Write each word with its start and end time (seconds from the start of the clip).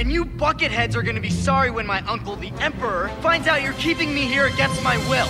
And 0.00 0.10
you 0.10 0.24
bucketheads 0.24 0.96
are 0.96 1.02
gonna 1.02 1.20
be 1.20 1.28
sorry 1.28 1.70
when 1.70 1.86
my 1.86 2.00
uncle, 2.08 2.34
the 2.34 2.50
Emperor, 2.58 3.10
finds 3.20 3.46
out 3.46 3.62
you're 3.62 3.74
keeping 3.74 4.14
me 4.14 4.22
here 4.22 4.46
against 4.46 4.82
my 4.82 4.96
will. 5.10 5.28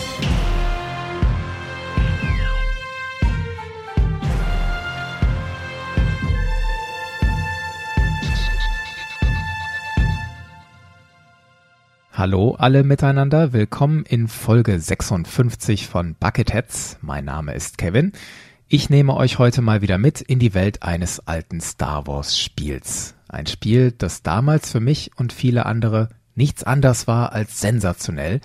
Hallo 12.12 12.54
alle 12.56 12.84
miteinander, 12.84 13.52
willkommen 13.52 14.04
in 14.04 14.28
Folge 14.28 14.78
56 14.78 15.88
von 15.88 16.14
Bucketheads. 16.14 16.98
Mein 17.00 17.24
Name 17.24 17.54
ist 17.54 17.76
Kevin. 17.76 18.12
Ich 18.68 18.88
nehme 18.88 19.16
euch 19.16 19.40
heute 19.40 19.62
mal 19.62 19.82
wieder 19.82 19.98
mit 19.98 20.20
in 20.20 20.38
die 20.38 20.54
Welt 20.54 20.84
eines 20.84 21.26
alten 21.26 21.60
Star 21.60 22.06
Wars 22.06 22.38
Spiels. 22.38 23.16
Ein 23.30 23.46
Spiel, 23.46 23.92
das 23.92 24.22
damals 24.22 24.72
für 24.72 24.80
mich 24.80 25.12
und 25.16 25.32
viele 25.32 25.64
andere 25.64 26.08
nichts 26.34 26.64
anders 26.64 27.06
war 27.06 27.32
als 27.32 27.60
sensationell. 27.60 28.40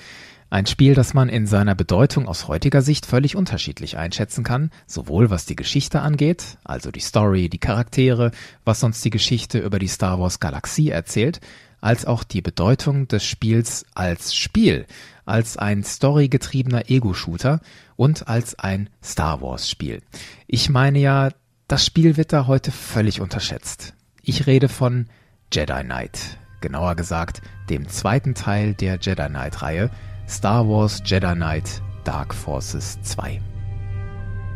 Ein 0.52 0.68
Spiel, 0.68 0.94
das 0.94 1.16
man 1.16 1.28
in 1.28 1.48
seiner 1.48 1.74
Bedeutung 1.74 2.28
aus 2.28 2.48
heutiger 2.48 2.84
Sicht 2.84 3.08
völlig 3.08 3.36
unterschiedlich 3.36 3.98
einschätzen 3.98 4.44
kann, 4.44 4.70
sowohl 4.86 5.32
was 5.32 5.48
die 5.48 5.56
Geschichte 5.56 6.02
angeht, 6.02 6.60
also 6.64 6.92
die 6.92 7.00
Story, 7.00 7.50
die 7.50 7.58
Charaktere, 7.58 8.30
was 8.64 8.84
uns 8.84 9.02
die 9.02 9.10
Geschichte 9.10 9.58
über 9.58 9.80
die 9.80 9.88
Star 9.88 10.20
Wars 10.20 10.40
Galaxie 10.40 10.92
erzählt, 10.92 11.40
als 11.82 12.06
auch 12.06 12.24
die 12.24 12.44
Bedeutung 12.44 13.08
des 13.08 13.26
Spiels 13.26 13.88
als 13.96 14.36
Spiel, 14.36 14.86
als 15.26 15.58
ein 15.58 15.84
storygetriebener 15.84 16.92
Ego-Shooter 16.92 17.60
und 17.96 18.28
als 18.28 18.58
ein 18.60 18.92
Star 19.04 19.42
Wars-Spiel. 19.42 20.04
Ich 20.46 20.70
meine 20.70 21.00
ja, 21.00 21.30
das 21.68 21.84
Spiel 21.84 22.18
wird 22.18 22.34
da 22.34 22.46
heute 22.46 22.72
völlig 22.72 23.20
unterschätzt. 23.20 23.96
Ich 24.28 24.48
rede 24.48 24.70
von 24.70 25.06
Jedi 25.54 25.84
Knight, 25.84 26.40
genauer 26.60 26.96
gesagt 26.96 27.44
dem 27.70 27.88
zweiten 27.88 28.34
Teil 28.34 28.74
der 28.74 28.98
Jedi 29.00 29.28
Knight-Reihe, 29.28 29.92
Star 30.28 30.68
Wars 30.68 31.00
Jedi 31.06 31.36
Knight 31.36 31.80
Dark 32.06 32.34
Forces 32.34 32.98
2. 33.04 33.40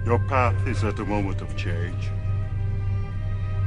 Your 0.08 0.18
path 0.28 0.56
is 0.66 0.84
at 0.84 0.98
a 1.00 1.06
moment 1.06 1.44
of 1.44 1.56
change. 1.56 2.10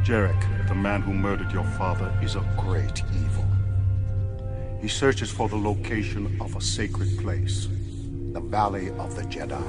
Jarek, 0.04 0.34
the 0.66 0.74
man 0.74 1.02
who 1.02 1.12
murdered 1.12 1.52
your 1.52 1.66
father, 1.78 2.12
is 2.20 2.34
a 2.34 2.42
great 2.58 3.04
evil. 3.14 3.46
He 4.80 4.88
searches 4.88 5.30
for 5.30 5.48
the 5.48 5.56
location 5.56 6.36
of 6.40 6.56
a 6.56 6.60
sacred 6.60 7.16
place, 7.18 7.68
the 8.32 8.40
Valley 8.40 8.88
of 8.98 9.14
the 9.14 9.22
Jedi. 9.22 9.62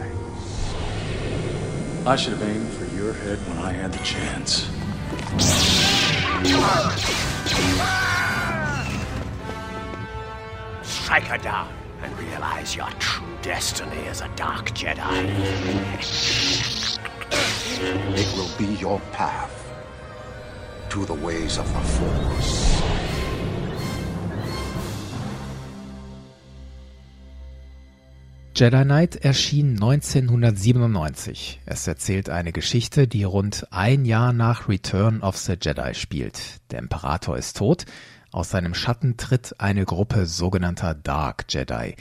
I 2.08 2.16
should 2.16 2.34
have 2.34 2.42
aimed 2.42 2.70
for 2.70 2.86
your 2.96 3.14
head 3.14 3.38
when 3.48 3.60
I 3.60 3.72
had 3.72 3.94
the 3.94 4.04
chance. 4.04 4.68
Strike 10.84 11.24
her 11.24 11.38
down 11.38 11.72
and 12.02 12.18
realize 12.20 12.76
your 12.76 12.90
true 13.00 13.28
destiny 13.42 14.08
as 14.08 14.22
a 14.22 14.30
Dark 14.36 14.72
Jedi. 14.72 15.10
It 18.16 18.38
will 18.38 18.50
be 18.58 18.74
your 18.76 19.00
path 19.12 19.64
to 20.90 21.06
the 21.06 21.14
ways 21.14 21.58
of 21.58 21.72
the 21.74 21.80
Force. 21.80 23.23
Jedi 28.56 28.84
Knight 28.84 29.16
erschien 29.16 29.82
1997. 29.82 31.62
Es 31.66 31.88
erzählt 31.88 32.30
eine 32.30 32.52
Geschichte, 32.52 33.08
die 33.08 33.24
rund 33.24 33.66
ein 33.72 34.06
Jahr 34.06 34.32
nach 34.32 34.70
Return 34.70 35.22
of 35.22 35.38
the 35.38 35.56
Jedi 35.60 35.96
spielt. 35.96 36.62
Der 36.70 36.78
Imperator 36.78 37.36
ist 37.36 37.58
tot, 37.58 37.86
aus 38.32 38.52
seinem 38.52 38.76
Schatten 38.76 39.18
tritt 39.18 39.60
eine 39.60 39.86
Gruppe 39.86 40.28
sogenannter 40.28 40.94
Dark 40.94 41.46
Jedi. 41.50 41.96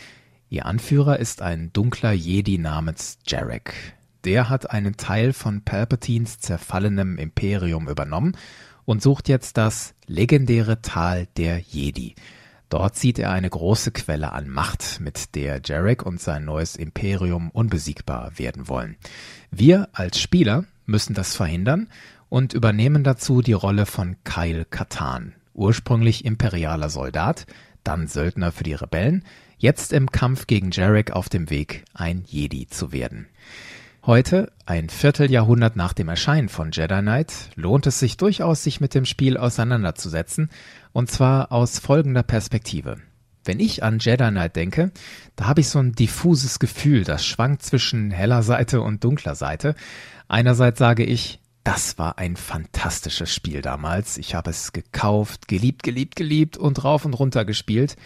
Ihr 0.50 0.67
Anführer 0.67 1.19
ist 1.19 1.41
ein 1.41 1.72
dunkler 1.72 2.12
Jedi 2.12 2.59
namens 2.59 3.19
Jarek. 3.27 3.72
Der 4.25 4.50
hat 4.50 4.71
einen 4.71 4.98
Teil 4.98 5.32
von 5.32 5.62
Palpatines 5.62 6.38
zerfallenem 6.38 7.16
Imperium 7.16 7.88
übernommen 7.88 8.37
und 8.84 9.00
sucht 9.00 9.31
jetzt 9.31 9.56
das 9.56 9.94
legendäre 10.06 10.82
Tal 10.82 11.28
der 11.38 11.60
Jedi. 11.60 12.15
Dort 12.72 12.97
sieht 12.97 13.19
er 13.19 13.31
eine 13.31 13.50
große 13.50 13.91
Quelle 13.91 14.33
an 14.33 14.49
Macht, 14.49 14.99
mit 14.99 15.34
der 15.34 15.60
Jarek 15.62 16.06
und 16.06 16.19
sein 16.22 16.47
neues 16.47 16.75
Imperium 16.75 17.50
unbesiegbar 17.50 18.38
werden 18.38 18.66
wollen. 18.66 18.97
Wir 19.50 19.91
als 19.93 20.19
Spieler 20.19 20.65
müssen 20.87 21.12
das 21.12 21.37
verhindern 21.37 21.88
und 22.31 22.55
übernehmen 22.55 23.05
dazu 23.05 23.43
die 23.43 23.53
Rolle 23.53 23.84
von 23.84 24.16
Kyle 24.25 24.65
Katan, 24.65 25.34
ursprünglich 25.53 26.25
imperialer 26.25 26.88
Soldat, 26.88 27.44
dann 27.84 28.09
Söldner 28.09 28.53
für 28.53 28.65
die 28.65 28.72
Rebellen, 28.72 29.22
jetzt 29.59 29.93
im 29.93 30.10
Kampf 30.10 30.47
gegen 30.47 30.71
Jarek 30.71 31.10
auf 31.10 31.28
dem 31.28 31.50
Weg, 31.50 31.84
ein 31.93 32.25
Jedi 32.27 32.69
zu 32.69 32.91
werden. 32.91 33.27
Heute, 34.04 34.50
ein 34.66 34.89
Vierteljahrhundert 34.89 35.77
nach 35.77 35.93
dem 35.93 36.09
Erscheinen 36.09 36.49
von 36.49 36.72
Jedi 36.72 37.03
Knight, 37.03 37.50
lohnt 37.54 37.87
es 37.87 38.00
sich 38.00 38.16
durchaus, 38.16 38.65
sich 38.65 38.81
mit 38.81 38.94
dem 38.94 39.04
Spiel 39.04 39.37
auseinanderzusetzen, 39.37 40.50
und 40.92 41.10
zwar 41.10 41.53
aus 41.53 41.78
folgender 41.78 42.22
Perspektive. 42.22 42.98
Wenn 43.44 43.58
ich 43.58 43.82
an 43.82 43.98
Jedi 43.98 44.28
Knight 44.28 44.56
denke, 44.56 44.92
da 45.34 45.47
habe 45.47 45.60
ich 45.60 45.69
so 45.69 45.80
ein 45.80 45.92
diffuses 45.92 46.58
Gefühl, 46.58 47.04
das 47.04 47.25
schwankt 47.25 47.62
zwischen 47.62 48.10
heller 48.10 48.42
Seite 48.42 48.80
und 48.80 49.03
dunkler 49.03 49.34
Seite. 49.34 49.75
Einerseits 50.28 50.78
sage 50.78 51.04
ich, 51.04 51.41
das 51.64 51.98
war 51.98 52.19
ein 52.19 52.36
fantastisches 52.36 53.34
Spiel 53.34 53.62
damals. 53.62 54.19
Ich 54.19 54.34
habe 54.34 54.50
es 54.50 54.72
gekauft, 54.72 55.48
geliebt, 55.48 55.82
geliebt, 55.82 56.16
geliebt 56.16 56.56
und 56.56 56.84
rauf 56.84 57.04
und 57.04 57.14
runter 57.14 57.44
gespielt 57.44 57.97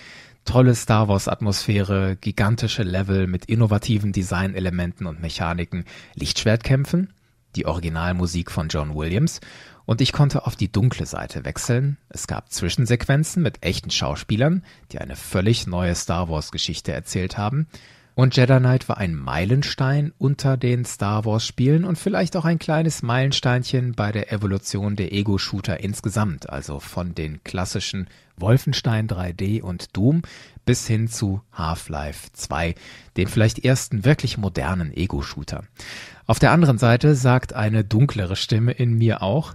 tolle 0.47 0.74
Star 0.74 1.08
Wars 1.08 1.28
Atmosphäre, 1.28 2.16
gigantische 2.16 2.82
Level 2.82 3.26
mit 3.26 3.44
innovativen 3.47 4.12
Designelementen 4.12 5.06
und 5.06 5.20
Mechaniken, 5.20 5.84
Lichtschwertkämpfen, 6.14 7.12
die 7.56 7.66
Originalmusik 7.66 8.50
von 8.50 8.68
John 8.68 8.94
Williams 8.94 9.41
und 9.86 10.00
ich 10.00 10.12
konnte 10.12 10.47
auf 10.47 10.56
die 10.56 10.70
dunkle 10.70 11.06
Seite 11.06 11.44
wechseln. 11.44 11.97
Es 12.08 12.26
gab 12.26 12.52
Zwischensequenzen 12.52 13.42
mit 13.42 13.62
echten 13.62 13.91
Schauspielern, 13.91 14.64
die 14.92 14.98
eine 14.98 15.16
völlig 15.16 15.66
neue 15.66 15.94
Star 15.94 16.28
Wars 16.28 16.52
Geschichte 16.52 16.92
erzählt 16.92 17.38
haben. 17.38 17.69
Und 18.14 18.34
Jedi 18.34 18.58
Knight 18.58 18.88
war 18.88 18.97
ein 18.97 19.14
Meilenstein 19.14 20.12
unter 20.16 20.56
den 20.56 20.86
Star 20.86 21.26
Wars 21.26 21.47
Spielen 21.47 21.84
und 21.84 21.98
vielleicht 21.98 22.34
auch 22.36 22.47
ein 22.47 22.58
kleines 22.58 23.02
Meilensteinchen 23.02 23.92
bei 23.92 24.10
der 24.10 24.32
Evolution 24.32 24.97
der 24.97 25.12
Ego-Shooter 25.12 25.80
insgesamt, 25.80 26.48
also 26.48 26.80
von 26.80 27.14
den 27.14 27.44
klassischen 27.44 28.08
Wolfenstein 28.38 29.06
3D 29.06 29.60
und 29.60 29.94
Doom 29.94 30.22
bis 30.66 30.87
hin 30.87 31.09
zu 31.09 31.41
Half-Life 31.53 32.28
2, 32.34 32.75
dem 33.16 33.28
vielleicht 33.28 33.65
ersten 33.65 34.04
wirklich 34.04 34.37
modernen 34.37 34.93
Ego-Shooter. 34.93 35.65
Auf 36.27 36.38
der 36.38 36.50
anderen 36.50 36.77
Seite 36.77 37.15
sagt 37.15 37.54
eine 37.54 37.84
dunklere 37.84 38.37
Stimme 38.37 38.72
in 38.72 38.93
mir 38.99 39.22
auch, 39.22 39.54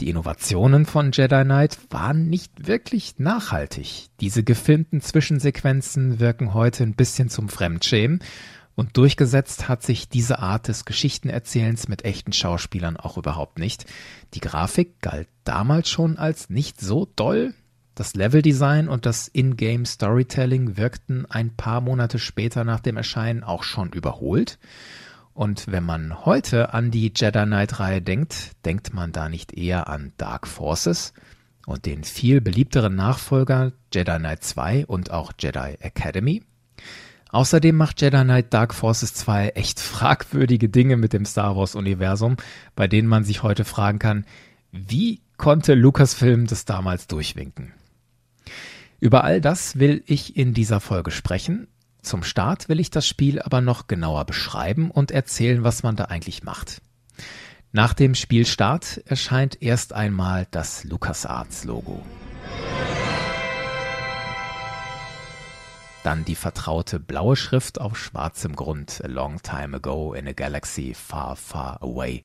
die 0.00 0.08
Innovationen 0.08 0.86
von 0.86 1.12
Jedi 1.12 1.44
Knight 1.44 1.78
waren 1.90 2.28
nicht 2.28 2.66
wirklich 2.66 3.18
nachhaltig. 3.18 4.08
Diese 4.20 4.42
gefilmten 4.42 5.00
Zwischensequenzen 5.00 6.18
wirken 6.18 6.54
heute 6.54 6.82
ein 6.82 6.94
bisschen 6.94 7.28
zum 7.28 7.48
Fremdschämen 7.48 8.20
und 8.74 8.96
durchgesetzt 8.96 9.68
hat 9.68 9.82
sich 9.82 10.08
diese 10.08 10.38
Art 10.38 10.66
des 10.68 10.86
Geschichtenerzählens 10.86 11.88
mit 11.88 12.04
echten 12.04 12.32
Schauspielern 12.32 12.96
auch 12.96 13.18
überhaupt 13.18 13.58
nicht. 13.58 13.84
Die 14.34 14.40
Grafik 14.40 15.00
galt 15.00 15.28
damals 15.44 15.88
schon 15.88 16.16
als 16.16 16.48
nicht 16.48 16.80
so 16.80 17.06
doll. 17.14 17.54
Das 17.94 18.14
Leveldesign 18.14 18.88
und 18.88 19.04
das 19.04 19.28
Ingame 19.28 19.84
Storytelling 19.84 20.78
wirkten 20.78 21.26
ein 21.26 21.54
paar 21.54 21.82
Monate 21.82 22.18
später 22.18 22.64
nach 22.64 22.80
dem 22.80 22.96
Erscheinen 22.96 23.44
auch 23.44 23.62
schon 23.62 23.90
überholt. 23.90 24.58
Und 25.34 25.70
wenn 25.70 25.84
man 25.84 26.24
heute 26.24 26.72
an 26.72 26.90
die 26.90 27.12
Jedi 27.14 27.44
Knight-Reihe 27.44 28.00
denkt, 28.00 28.52
denkt 28.64 28.94
man 28.94 29.12
da 29.12 29.28
nicht 29.28 29.52
eher 29.52 29.88
an 29.88 30.12
Dark 30.16 30.46
Forces 30.46 31.12
und 31.66 31.84
den 31.84 32.04
viel 32.04 32.40
beliebteren 32.40 32.94
Nachfolger 32.94 33.72
Jedi 33.92 34.18
Knight 34.18 34.42
2 34.42 34.86
und 34.86 35.10
auch 35.10 35.32
Jedi 35.38 35.76
Academy? 35.80 36.42
Außerdem 37.30 37.76
macht 37.76 38.00
Jedi 38.00 38.22
Knight 38.22 38.54
Dark 38.54 38.72
Forces 38.72 39.12
2 39.14 39.48
echt 39.50 39.80
fragwürdige 39.80 40.70
Dinge 40.70 40.96
mit 40.96 41.12
dem 41.12 41.26
Star 41.26 41.56
Wars-Universum, 41.56 42.36
bei 42.74 42.88
denen 42.88 43.08
man 43.08 43.24
sich 43.24 43.42
heute 43.42 43.66
fragen 43.66 43.98
kann, 43.98 44.24
wie 44.70 45.20
konnte 45.36 45.74
Lucasfilm 45.74 46.46
das 46.46 46.64
damals 46.64 47.06
durchwinken? 47.06 47.74
Über 49.02 49.24
all 49.24 49.42
das 49.42 49.80
will 49.80 50.02
ich 50.06 50.36
in 50.36 50.54
dieser 50.54 50.78
Folge 50.80 51.10
sprechen 51.10 51.66
zum 52.02 52.24
Start 52.24 52.68
will 52.68 52.80
ich 52.80 52.90
das 52.90 53.06
Spiel 53.06 53.40
aber 53.40 53.60
noch 53.60 53.86
genauer 53.86 54.24
beschreiben 54.24 54.90
und 54.90 55.12
erzählen, 55.12 55.62
was 55.62 55.84
man 55.84 55.94
da 55.94 56.06
eigentlich 56.06 56.42
macht. 56.42 56.82
Nach 57.70 57.94
dem 57.94 58.14
Spielstart 58.14 59.02
erscheint 59.06 59.62
erst 59.62 59.92
einmal 59.92 60.46
das 60.50 60.84
LucasArts-Logo. 60.84 62.02
Dann 66.02 66.24
die 66.24 66.34
vertraute 66.34 66.98
blaue 66.98 67.36
Schrift 67.36 67.80
auf 67.80 67.96
schwarzem 67.96 68.56
Grund 68.56 69.00
A 69.04 69.06
long 69.06 69.40
time 69.40 69.76
ago 69.76 70.12
in 70.12 70.26
a 70.26 70.32
galaxy 70.32 70.94
far, 70.94 71.36
far 71.36 71.80
away. 71.80 72.24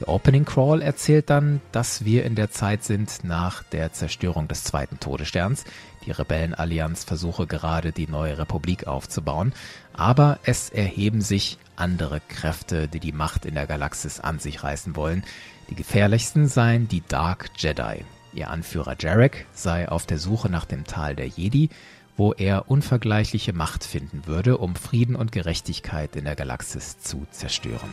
Der 0.00 0.08
Opening 0.08 0.44
Crawl 0.44 0.80
erzählt 0.80 1.28
dann, 1.28 1.60
dass 1.72 2.04
wir 2.04 2.24
in 2.24 2.36
der 2.36 2.50
Zeit 2.50 2.84
sind 2.84 3.24
nach 3.24 3.64
der 3.64 3.92
Zerstörung 3.92 4.46
des 4.46 4.62
zweiten 4.62 5.00
Todessterns. 5.00 5.64
Die 6.06 6.12
Rebellenallianz 6.12 7.02
versuche 7.02 7.46
gerade 7.48 7.90
die 7.90 8.06
neue 8.06 8.38
Republik 8.38 8.86
aufzubauen, 8.86 9.52
aber 9.92 10.38
es 10.44 10.70
erheben 10.70 11.20
sich 11.20 11.58
andere 11.74 12.20
Kräfte, 12.28 12.86
die 12.86 13.00
die 13.00 13.12
Macht 13.12 13.44
in 13.44 13.54
der 13.54 13.66
Galaxis 13.66 14.20
an 14.20 14.38
sich 14.38 14.62
reißen 14.62 14.94
wollen. 14.94 15.24
Die 15.68 15.74
gefährlichsten 15.74 16.46
seien 16.46 16.86
die 16.86 17.02
Dark 17.06 17.50
Jedi. 17.56 18.04
Ihr 18.32 18.50
Anführer 18.50 18.96
Jarek 18.98 19.46
sei 19.52 19.88
auf 19.88 20.06
der 20.06 20.18
Suche 20.18 20.48
nach 20.48 20.64
dem 20.64 20.84
Tal 20.84 21.16
der 21.16 21.26
Jedi, 21.26 21.70
wo 22.16 22.32
er 22.32 22.70
unvergleichliche 22.70 23.52
Macht 23.52 23.84
finden 23.84 24.26
würde, 24.26 24.58
um 24.58 24.76
Frieden 24.76 25.16
und 25.16 25.32
Gerechtigkeit 25.32 26.14
in 26.14 26.24
der 26.24 26.36
Galaxis 26.36 26.98
zu 27.00 27.26
zerstören. 27.30 27.90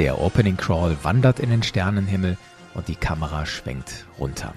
Der 0.00 0.18
Opening 0.18 0.56
Crawl 0.56 0.96
wandert 1.02 1.40
in 1.40 1.50
den 1.50 1.62
Sternenhimmel 1.62 2.38
und 2.72 2.88
die 2.88 2.94
Kamera 2.94 3.44
schwenkt 3.44 4.06
runter. 4.18 4.54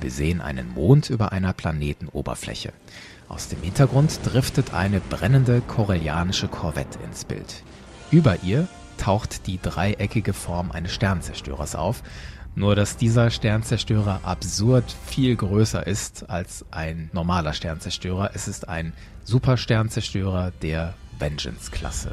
Wir 0.00 0.10
sehen 0.10 0.40
einen 0.40 0.72
Mond 0.72 1.10
über 1.10 1.32
einer 1.32 1.52
Planetenoberfläche. 1.52 2.72
Aus 3.28 3.48
dem 3.48 3.60
Hintergrund 3.60 4.18
driftet 4.24 4.72
eine 4.72 5.00
brennende 5.00 5.60
korellianische 5.60 6.48
Korvette 6.48 6.98
ins 7.04 7.26
Bild. 7.26 7.62
Über 8.10 8.42
ihr 8.42 8.68
taucht 8.96 9.46
die 9.46 9.60
dreieckige 9.60 10.32
Form 10.32 10.72
eines 10.72 10.94
Sternzerstörers 10.94 11.74
auf, 11.74 12.02
nur 12.54 12.74
dass 12.74 12.96
dieser 12.96 13.28
Sternzerstörer 13.28 14.20
absurd 14.22 14.96
viel 15.04 15.36
größer 15.36 15.86
ist 15.86 16.30
als 16.30 16.64
ein 16.70 17.10
normaler 17.12 17.52
Sternzerstörer. 17.52 18.30
Es 18.32 18.48
ist 18.48 18.66
ein 18.66 18.94
Supersternzerstörer 19.24 20.52
der 20.62 20.94
Vengeance-Klasse. 21.18 22.12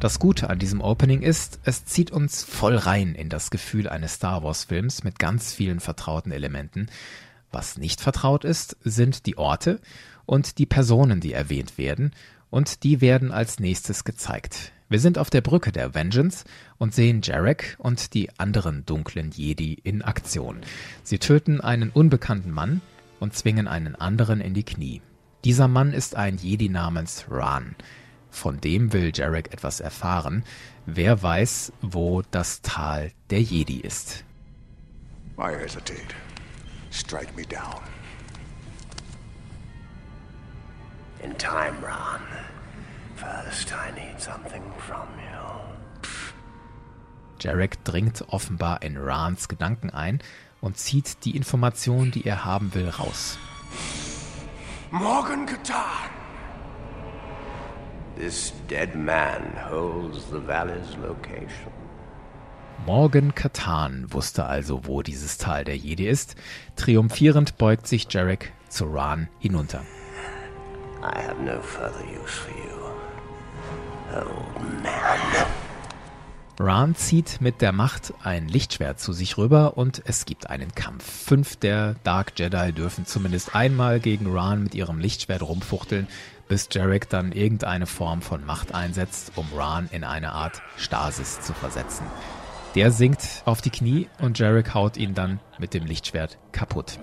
Das 0.00 0.20
Gute 0.20 0.48
an 0.48 0.60
diesem 0.60 0.80
Opening 0.80 1.22
ist, 1.22 1.58
es 1.64 1.84
zieht 1.84 2.12
uns 2.12 2.44
voll 2.44 2.76
rein 2.76 3.16
in 3.16 3.28
das 3.28 3.50
Gefühl 3.50 3.88
eines 3.88 4.14
Star 4.14 4.44
Wars 4.44 4.64
Films 4.64 5.02
mit 5.02 5.18
ganz 5.18 5.52
vielen 5.52 5.80
vertrauten 5.80 6.30
Elementen. 6.30 6.86
Was 7.50 7.78
nicht 7.78 8.00
vertraut 8.00 8.44
ist, 8.44 8.76
sind 8.84 9.26
die 9.26 9.36
Orte 9.36 9.80
und 10.24 10.58
die 10.58 10.66
Personen, 10.66 11.20
die 11.20 11.32
erwähnt 11.32 11.78
werden, 11.78 12.12
und 12.48 12.84
die 12.84 13.00
werden 13.00 13.32
als 13.32 13.58
nächstes 13.58 14.04
gezeigt. 14.04 14.70
Wir 14.88 15.00
sind 15.00 15.18
auf 15.18 15.30
der 15.30 15.40
Brücke 15.40 15.72
der 15.72 15.94
Vengeance 15.94 16.44
und 16.78 16.94
sehen 16.94 17.20
Jarek 17.22 17.76
und 17.80 18.14
die 18.14 18.30
anderen 18.38 18.86
dunklen 18.86 19.32
Jedi 19.32 19.74
in 19.82 20.02
Aktion. 20.02 20.60
Sie 21.02 21.18
töten 21.18 21.60
einen 21.60 21.90
unbekannten 21.90 22.52
Mann 22.52 22.82
und 23.18 23.34
zwingen 23.34 23.66
einen 23.66 23.96
anderen 23.96 24.40
in 24.40 24.54
die 24.54 24.64
Knie. 24.64 25.02
Dieser 25.44 25.66
Mann 25.66 25.92
ist 25.92 26.14
ein 26.14 26.36
Jedi 26.36 26.68
namens 26.68 27.26
Ran. 27.28 27.74
Von 28.30 28.60
dem 28.60 28.92
will 28.92 29.12
Jarek 29.14 29.52
etwas 29.52 29.80
erfahren. 29.80 30.44
Wer 30.86 31.22
weiß, 31.22 31.72
wo 31.82 32.22
das 32.30 32.62
Tal 32.62 33.12
der 33.30 33.42
Jedi 33.42 33.80
ist. 33.80 34.24
Why 35.36 35.54
hesitate? 35.54 36.14
Strike 36.90 37.34
me 37.36 37.44
down. 37.44 37.80
In 41.22 41.36
time, 41.36 41.76
Ron. 41.82 42.20
First, 43.16 43.72
I 43.72 43.90
need 43.92 44.20
something 44.20 44.62
from 44.78 45.08
you. 45.18 45.28
Jarek 47.40 47.84
dringt 47.84 48.24
offenbar 48.28 48.82
in 48.82 48.96
Rans 48.96 49.48
Gedanken 49.48 49.90
ein 49.90 50.20
und 50.60 50.78
zieht 50.78 51.24
die 51.24 51.36
Information, 51.36 52.10
die 52.10 52.24
er 52.24 52.44
haben 52.44 52.74
will, 52.74 52.88
raus. 52.88 53.38
Morgan 54.90 55.46
Katan! 55.46 56.17
This 58.18 58.52
dead 58.66 58.96
man 58.96 59.42
holds 59.70 60.24
the 60.32 60.40
valley's 60.40 60.96
location. 61.00 61.70
Morgan 62.84 63.32
Katan 63.32 64.12
wusste 64.12 64.46
also, 64.46 64.86
wo 64.86 65.02
dieses 65.02 65.38
Tal 65.38 65.64
der 65.64 65.76
Jedi 65.76 66.08
ist. 66.08 66.34
Triumphierend 66.74 67.58
beugt 67.58 67.86
sich 67.86 68.12
Jarek 68.12 68.52
zu 68.68 68.86
Ran 68.86 69.28
hinunter. 69.38 69.82
I 71.00 71.16
have 71.16 71.40
no 71.40 71.62
further 71.62 72.04
use 72.06 72.32
for 72.32 72.50
you, 72.56 72.88
old 74.16 74.82
man. 74.82 75.46
Ran 76.60 76.96
zieht 76.96 77.40
mit 77.40 77.60
der 77.60 77.70
Macht 77.70 78.12
ein 78.24 78.48
Lichtschwert 78.48 78.98
zu 78.98 79.12
sich 79.12 79.38
rüber 79.38 79.76
und 79.76 80.02
es 80.06 80.24
gibt 80.24 80.50
einen 80.50 80.74
Kampf. 80.74 81.08
Fünf 81.08 81.54
der 81.54 81.94
Dark 82.02 82.32
Jedi 82.36 82.72
dürfen 82.72 83.06
zumindest 83.06 83.54
einmal 83.54 84.00
gegen 84.00 84.26
Ran 84.32 84.64
mit 84.64 84.74
ihrem 84.74 84.98
Lichtschwert 84.98 85.42
rumfuchteln, 85.42 86.08
bis 86.48 86.68
Jarek 86.72 87.08
dann 87.08 87.32
irgendeine 87.32 87.86
Form 87.86 88.22
von 88.22 88.44
Macht 88.44 88.74
einsetzt, 88.74 89.32
um 89.36 89.46
Ran 89.54 89.88
in 89.92 90.04
eine 90.04 90.32
Art 90.32 90.62
Stasis 90.76 91.40
zu 91.40 91.52
versetzen. 91.52 92.06
Der 92.74 92.90
sinkt 92.90 93.42
auf 93.44 93.60
die 93.60 93.70
Knie 93.70 94.08
und 94.20 94.38
Jarek 94.38 94.74
haut 94.74 94.96
ihn 94.96 95.14
dann 95.14 95.40
mit 95.58 95.74
dem 95.74 95.86
Lichtschwert 95.86 96.38
kaputt. 96.52 96.98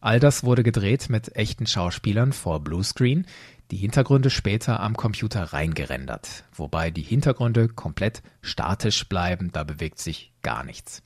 All 0.00 0.20
das 0.20 0.44
wurde 0.44 0.62
gedreht 0.62 1.10
mit 1.10 1.34
echten 1.36 1.66
Schauspielern 1.66 2.32
vor 2.32 2.60
Bluescreen, 2.60 3.26
die 3.70 3.76
Hintergründe 3.76 4.30
später 4.30 4.80
am 4.80 4.96
Computer 4.96 5.42
reingerendert, 5.52 6.44
wobei 6.54 6.90
die 6.90 7.02
Hintergründe 7.02 7.68
komplett 7.68 8.22
statisch 8.40 9.08
bleiben, 9.08 9.50
da 9.52 9.64
bewegt 9.64 9.98
sich 9.98 10.32
gar 10.42 10.64
nichts. 10.64 11.02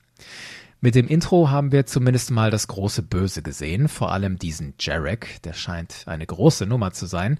Mit 0.85 0.95
dem 0.95 1.07
Intro 1.07 1.49
haben 1.49 1.71
wir 1.71 1.85
zumindest 1.85 2.29
mal 2.29 2.51
das 2.51 2.67
große 2.67 3.03
Böse 3.03 3.41
gesehen, 3.41 3.87
vor 3.87 4.11
allem 4.11 4.37
diesen 4.37 4.73
Jarek, 4.77 5.41
der 5.43 5.53
scheint 5.53 6.03
eine 6.07 6.25
große 6.25 6.65
Nummer 6.65 6.91
zu 6.91 7.05
sein. 7.05 7.37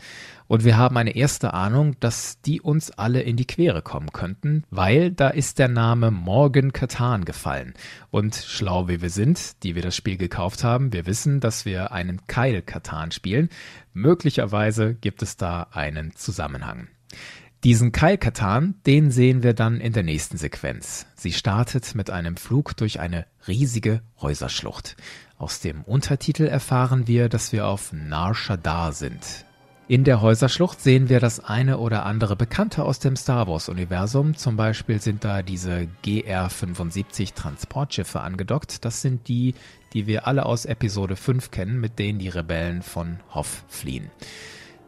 Und 0.48 0.64
wir 0.64 0.78
haben 0.78 0.96
eine 0.96 1.14
erste 1.14 1.54
Ahnung, 1.54 1.98
dass 2.00 2.40
die 2.40 2.62
uns 2.62 2.92
alle 2.92 3.22
in 3.22 3.36
die 3.36 3.46
Quere 3.46 3.82
kommen 3.82 4.14
könnten, 4.14 4.64
weil 4.70 5.12
da 5.12 5.28
ist 5.28 5.60
der 5.60 5.68
Name 5.68 6.10
Morgan 6.10 6.72
Katan 6.72 7.26
gefallen. 7.26 7.74
Und 8.12 8.34
schlau 8.34 8.88
wie 8.88 9.02
wir 9.02 9.10
sind, 9.10 9.62
die 9.64 9.76
wir 9.76 9.82
das 9.82 9.98
Spiel 9.98 10.16
gekauft 10.16 10.64
haben, 10.64 10.94
wir 10.94 11.06
wissen, 11.06 11.42
dass 11.42 11.66
wir 11.66 11.92
einen 11.92 12.26
Kyle 12.28 12.62
Katan 12.62 13.12
spielen. 13.12 13.50
Möglicherweise 13.92 14.94
gibt 14.94 15.22
es 15.22 15.36
da 15.36 15.68
einen 15.74 16.16
Zusammenhang. 16.16 16.88
Diesen 17.64 17.94
Kai-Katan, 17.94 18.76
den 18.86 19.10
sehen 19.10 19.42
wir 19.42 19.54
dann 19.54 19.80
in 19.80 19.94
der 19.94 20.04
nächsten 20.04 20.38
Sequenz. 20.38 21.06
Sie 21.16 21.32
startet 21.32 21.96
mit 21.96 22.10
einem 22.10 22.36
Flug 22.36 22.76
durch 22.76 23.00
eine 23.00 23.26
riesige 23.48 24.02
Häuserschlucht. 24.22 24.98
Aus 25.38 25.62
dem 25.62 25.84
Untertitel 25.84 26.44
erfahren 26.44 27.08
wir, 27.08 27.30
dass 27.30 27.54
wir 27.54 27.68
auf 27.68 27.94
Nar 27.94 28.36
Shaddaa 28.36 28.92
sind. 28.92 29.46
In 29.88 30.04
der 30.04 30.20
Häuserschlucht 30.20 30.82
sehen 30.82 31.08
wir 31.08 31.22
das 31.22 31.40
eine 31.40 31.78
oder 31.78 32.06
andere 32.06 32.36
Bekannte 32.36 32.84
aus 32.84 33.00
dem 33.00 33.16
Star 33.16 33.48
Wars-Universum. 33.48 34.36
Zum 34.36 34.58
Beispiel 34.58 35.00
sind 35.00 35.24
da 35.24 35.42
diese 35.42 35.88
GR-75 36.04 37.34
Transportschiffe 37.34 38.20
angedockt. 38.20 38.84
Das 38.84 39.02
sind 39.02 39.30
die, 39.30 39.56
die 39.94 40.06
wir 40.06 40.28
alle 40.28 40.46
aus 40.46 40.66
Episode 40.66 41.16
5 41.16 41.52
kennen, 41.52 41.80
mit 41.80 41.98
denen 41.98 42.20
die 42.20 42.30
Rebellen 42.30 42.82
von 42.82 43.20
Hoth 43.34 43.64
fliehen. 43.70 44.12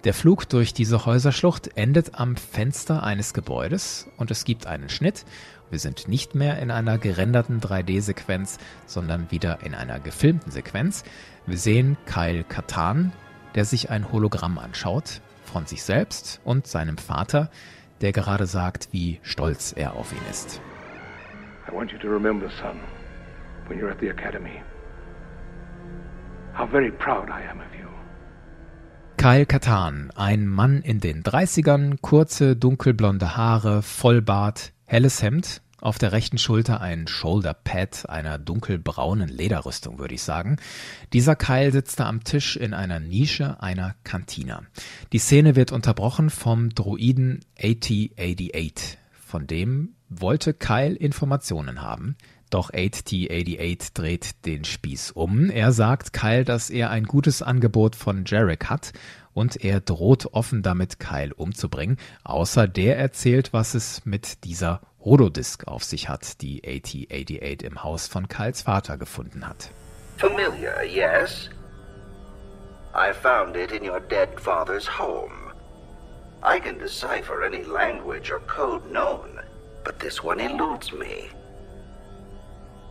Der 0.05 0.13
Flug 0.13 0.47
durch 0.47 0.71
diese 0.71 1.07
Häuserschlucht 1.07 1.75
endet 1.75 2.19
am 2.19 2.35
Fenster 2.35 3.01
eines 3.01 3.33
Gebäudes 3.33 4.07
und 4.17 4.29
es 4.29 4.45
gibt 4.45 4.67
einen 4.67 4.87
Schnitt. 4.87 5.25
Wir 5.71 5.79
sind 5.79 6.07
nicht 6.07 6.35
mehr 6.35 6.59
in 6.59 6.69
einer 6.69 6.99
gerenderten 6.99 7.59
3D-Sequenz, 7.59 8.59
sondern 8.85 9.31
wieder 9.31 9.63
in 9.63 9.73
einer 9.73 9.99
gefilmten 9.99 10.51
Sequenz. 10.51 11.03
Wir 11.47 11.57
sehen 11.57 11.97
Kyle 12.05 12.43
Katan, 12.43 13.13
der 13.55 13.65
sich 13.65 13.89
ein 13.89 14.11
Hologramm 14.11 14.59
anschaut 14.59 15.21
von 15.43 15.65
sich 15.65 15.81
selbst 15.81 16.39
und 16.43 16.67
seinem 16.67 16.99
Vater, 16.99 17.49
der 18.01 18.11
gerade 18.11 18.45
sagt, 18.45 18.89
wie 18.91 19.19
stolz 19.23 19.73
er 19.75 19.95
auf 19.95 20.11
ihn 20.11 20.29
ist. 20.29 20.61
I 21.67 21.75
want 21.75 21.91
you 21.91 21.97
to 21.97 22.09
remember, 22.09 22.47
son, 22.61 22.79
when 23.67 23.79
you're 23.79 23.89
at 23.89 23.99
the 23.99 24.09
academy, 24.09 24.61
how 26.55 26.69
very 26.69 26.91
proud 26.91 27.27
I 27.27 27.49
am 27.49 27.59
of. 27.59 27.74
Kyle 29.17 29.45
Katan, 29.45 30.11
ein 30.15 30.45
Mann 30.45 30.81
in 30.81 30.99
den 30.99 31.23
30ern, 31.23 31.97
kurze 32.01 32.55
dunkelblonde 32.55 33.35
Haare, 33.35 33.81
Vollbart, 33.81 34.71
helles 34.85 35.21
Hemd, 35.23 35.61
auf 35.79 35.97
der 35.97 36.11
rechten 36.11 36.37
Schulter 36.37 36.81
ein 36.81 37.07
Shoulderpad 37.07 38.09
einer 38.09 38.37
dunkelbraunen 38.37 39.29
Lederrüstung, 39.29 39.99
würde 39.99 40.15
ich 40.15 40.23
sagen. 40.23 40.57
Dieser 41.13 41.35
Kyle 41.35 41.71
sitzt 41.71 41.99
da 41.99 42.07
am 42.07 42.23
Tisch 42.23 42.57
in 42.57 42.73
einer 42.73 42.99
Nische 42.99 43.61
einer 43.61 43.95
Kantina. 44.03 44.63
Die 45.13 45.19
Szene 45.19 45.55
wird 45.55 45.71
unterbrochen 45.71 46.29
vom 46.29 46.69
Druiden 46.69 47.41
AT-88. 47.59 48.97
Von 49.25 49.47
dem 49.47 49.95
wollte 50.09 50.53
Kyle 50.53 50.95
Informationen 50.95 51.81
haben. 51.81 52.15
Doch 52.55 52.71
8T88 52.71 53.89
dreht 53.93 54.45
den 54.45 54.63
Spieß 54.63 55.11
um. 55.11 55.49
Er 55.49 55.73
sagt 55.73 56.13
Kyle, 56.13 56.45
dass 56.45 56.69
er 56.69 56.89
ein 56.89 57.03
gutes 57.03 57.41
Angebot 57.41 57.97
von 57.97 58.23
Jarek 58.25 58.69
hat 58.69 58.93
und 59.33 59.61
er 59.61 59.81
droht 59.81 60.27
offen 60.27 60.63
damit, 60.63 60.97
Kyle 60.97 61.33
umzubringen, 61.35 61.97
außer 62.23 62.69
der 62.69 62.97
erzählt, 62.97 63.51
was 63.51 63.73
es 63.73 64.05
mit 64.05 64.45
dieser 64.45 64.79
Rododisk 65.03 65.67
auf 65.67 65.83
sich 65.83 66.07
hat, 66.07 66.39
die 66.41 66.63
AT-88 66.65 67.65
im 67.65 67.83
Haus 67.83 68.07
von 68.07 68.29
Kyles 68.29 68.61
Vater 68.61 68.97
gefunden 68.97 69.45
hat. 69.45 69.69
Familiar, 70.15 70.81
yes? 70.81 71.49
I 72.93 73.11
found 73.11 73.57
it 73.57 73.73
in 73.73 73.83
your 73.83 73.99
dead 73.99 74.29
father's 74.39 74.87
home. 74.87 75.51
I 76.41 76.61
can 76.61 76.79
decipher 76.79 77.43
any 77.43 77.63
language 77.63 78.31
or 78.31 78.39
code 78.47 78.89
known, 78.89 79.41
but 79.83 79.99
this 79.99 80.23
one 80.23 80.39
eludes 80.39 80.93
me. 80.93 81.34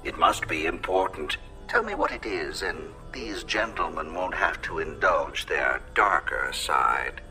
It 0.05 0.19
must 0.19 0.47
be 0.49 0.67
important. 0.67 1.39
Tell 1.67 1.83
me 1.83 1.95
what 1.95 2.13
it 2.13 2.27
is, 2.27 2.63
and 2.63 2.79
these 3.13 3.43
gentlemen 3.45 4.13
won't 4.15 4.35
have 4.35 4.61
to 4.63 4.79
indulge 4.79 5.47
their 5.47 5.81
darker 5.95 6.53
side. 6.53 7.23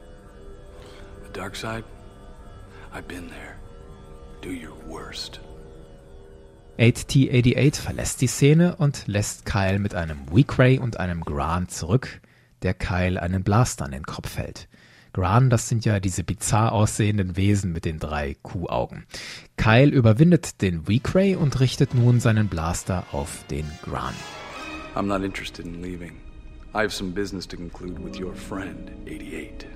The 1.23 1.39
dark 1.39 1.55
side? 1.55 1.83
I've 2.91 3.07
been 3.07 3.29
there. 3.29 3.57
Do 4.41 4.49
your 4.49 4.75
worst. 4.87 5.39
8T88 6.79 7.79
verlässt 7.79 8.21
die 8.21 8.27
Szene 8.27 8.75
und 8.75 9.03
lässt 9.05 9.45
Kyle 9.45 9.77
mit 9.77 9.93
einem 9.93 10.25
Weakray 10.31 10.79
und 10.79 10.99
einem 10.99 11.21
Grant 11.21 11.69
zurück, 11.69 12.21
der 12.63 12.73
Kyle 12.73 13.21
einen 13.21 13.43
Blaster 13.43 13.85
an 13.85 13.91
den 13.91 14.03
Kopf 14.03 14.37
hält. 14.37 14.67
Gran, 15.13 15.49
das 15.49 15.69
sind 15.69 15.85
ja 15.85 15.99
diese 15.99 16.23
bizarr 16.23 16.71
aussehenden 16.71 17.37
Wesen 17.37 17.71
mit 17.71 17.85
den 17.85 17.99
drei 17.99 18.35
Kuhaugen. 18.41 19.05
Kyle 19.57 19.89
überwindet 19.89 20.61
den 20.61 20.87
Weakray 20.87 21.35
und 21.35 21.59
richtet 21.59 21.93
nun 21.93 22.19
seinen 22.19 22.47
Blaster 22.47 23.05
auf 23.11 23.45
den 23.49 23.65
Gran. 23.83 24.13
I'm 24.95 25.03
not 25.03 25.23
interested 25.23 25.65
in 25.65 25.81
leaving. 25.81 26.13
I 26.73 26.79
have 26.79 26.89
some 26.89 27.11
business 27.11 27.47
to 27.47 27.55
conclude 27.55 28.03
with 28.03 28.19
your 28.19 28.33
friend, 28.33 28.91
88. 29.05 29.67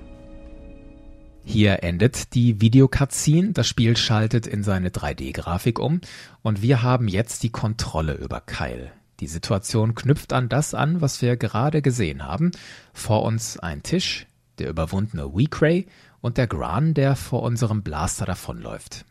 Hier 1.44 1.82
endet 1.82 2.34
die 2.34 2.60
Videocutscene, 2.60 3.52
das 3.52 3.66
Spiel 3.66 3.96
schaltet 3.96 4.46
in 4.46 4.62
seine 4.62 4.90
3D-Grafik 4.90 5.78
um 5.78 6.02
und 6.42 6.60
wir 6.60 6.82
haben 6.82 7.08
jetzt 7.08 7.42
die 7.42 7.50
Kontrolle 7.50 8.14
über 8.14 8.42
Kyle. 8.42 8.90
Die 9.20 9.26
Situation 9.26 9.94
knüpft 9.94 10.32
an 10.32 10.48
das 10.48 10.74
an, 10.74 11.00
was 11.00 11.22
wir 11.22 11.36
gerade 11.36 11.82
gesehen 11.82 12.24
haben. 12.24 12.52
Vor 12.92 13.24
uns 13.24 13.58
ein 13.58 13.82
Tisch, 13.82 14.27
der 14.58 14.68
überwundene 14.68 15.34
Weakray 15.34 15.86
und 16.20 16.36
der 16.36 16.46
Gran, 16.46 16.94
der 16.94 17.16
vor 17.16 17.42
unserem 17.42 17.82
Blaster 17.82 18.26
davonläuft. 18.26 19.04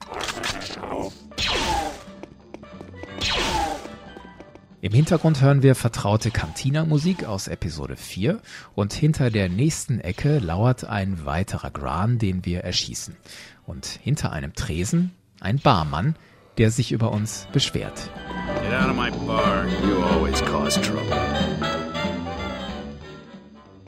Im 4.79 4.93
Hintergrund 4.93 5.41
hören 5.41 5.63
wir 5.63 5.73
vertraute 5.73 6.29
Cantina-Musik 6.29 7.25
aus 7.25 7.47
Episode 7.47 7.95
4 7.95 8.39
und 8.75 8.93
hinter 8.93 9.31
der 9.31 9.49
nächsten 9.49 9.99
Ecke 9.99 10.37
lauert 10.37 10.85
ein 10.85 11.25
weiterer 11.25 11.71
Gran, 11.71 12.19
den 12.19 12.45
wir 12.45 12.61
erschießen. 12.61 13.17
Und 13.65 13.85
hinter 13.85 14.31
einem 14.31 14.53
Tresen 14.53 15.11
ein 15.39 15.57
Barmann, 15.57 16.15
der 16.57 16.71
sich 16.71 16.91
über 16.91 17.11
uns 17.11 17.47
beschwert. 17.51 18.11
Get 18.61 18.73
out 18.73 18.89
of 18.89 18.95
my 18.95 19.09
bar. 19.25 19.65
You 19.85 20.01
always 20.03 20.41
cause 20.45 20.79
trouble 20.79 21.56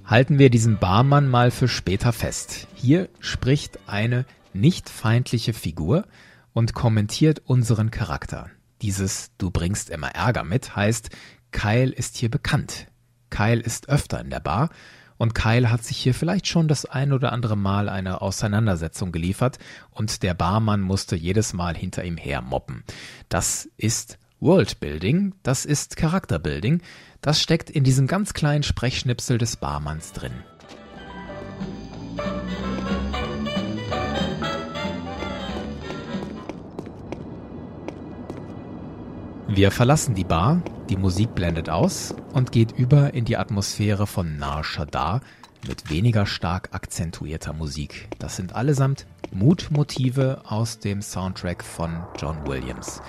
halten 0.10 0.40
wir 0.40 0.50
diesen 0.50 0.80
Barmann 0.80 1.28
mal 1.28 1.52
für 1.52 1.68
später 1.68 2.12
fest. 2.12 2.68
Hier 2.74 3.10
spricht 3.20 3.80
eine 3.86 4.26
nicht 4.54 4.90
feindliche 4.90 5.54
Figur 5.54 6.06
und 6.52 6.74
kommentiert 6.74 7.44
unseren 7.46 7.92
Charakter. 7.92 8.50
Dieses 8.82 9.30
Du 9.38 9.52
bringst 9.52 9.92
immer 9.92 10.16
Ärger 10.16 10.44
mit 10.44 10.76
heißt, 10.76 11.12
Kyle 11.52 11.92
ist 11.92 12.18
hier 12.18 12.32
bekannt. 12.32 12.88
Kyle 13.30 13.62
ist 13.62 13.88
öfter 13.88 14.20
in 14.20 14.32
der 14.32 14.40
Bar 14.40 14.72
und 15.18 15.36
Kyle 15.36 15.70
hat 15.70 15.84
sich 15.84 15.98
hier 15.98 16.16
vielleicht 16.16 16.48
schon 16.48 16.68
das 16.68 16.86
ein 16.86 17.14
oder 17.14 17.32
andere 17.32 17.56
Mal 17.56 17.88
eine 17.88 18.22
Auseinandersetzung 18.22 19.12
geliefert 19.12 19.60
und 19.92 20.24
der 20.24 20.34
Barmann 20.34 20.82
musste 20.82 21.16
jedes 21.16 21.54
Mal 21.54 21.78
hinter 21.78 22.04
ihm 22.04 22.18
her 22.18 22.42
moppen. 22.42 22.84
Das 23.28 23.70
ist 23.78 24.18
Worldbuilding, 24.42 25.34
das 25.44 25.66
ist 25.66 25.98
Charakterbuilding, 25.98 26.82
das 27.22 27.42
steckt 27.42 27.70
in 27.70 27.84
diesem 27.84 28.08
ganz 28.08 28.34
kleinen 28.34 28.64
Sprechschnipsel 28.64 29.38
des 29.38 29.58
Barmanns 29.58 30.14
drin. 30.14 30.32
Wir 39.48 39.72
verlassen 39.72 40.16
die 40.16 40.24
Bar, 40.24 40.62
die 40.90 40.96
Musik 40.96 41.36
blendet 41.36 41.70
aus 41.70 42.16
und 42.34 42.54
geht 42.54 42.72
über 42.72 43.14
in 43.14 43.26
die 43.26 43.36
Atmosphäre 43.36 44.08
von 44.08 44.38
Nar 44.38 44.64
Shaddaa 44.64 45.20
mit 45.68 45.90
weniger 45.90 46.26
stark 46.26 46.70
akzentuierter 46.72 47.52
Musik. 47.52 48.08
Das 48.20 48.38
sind 48.38 48.56
allesamt 48.56 49.06
Mutmotive 49.32 50.44
aus 50.46 50.80
dem 50.80 51.02
Soundtrack 51.02 51.64
von 51.64 52.04
John 52.18 52.48
Williams. 52.48 53.02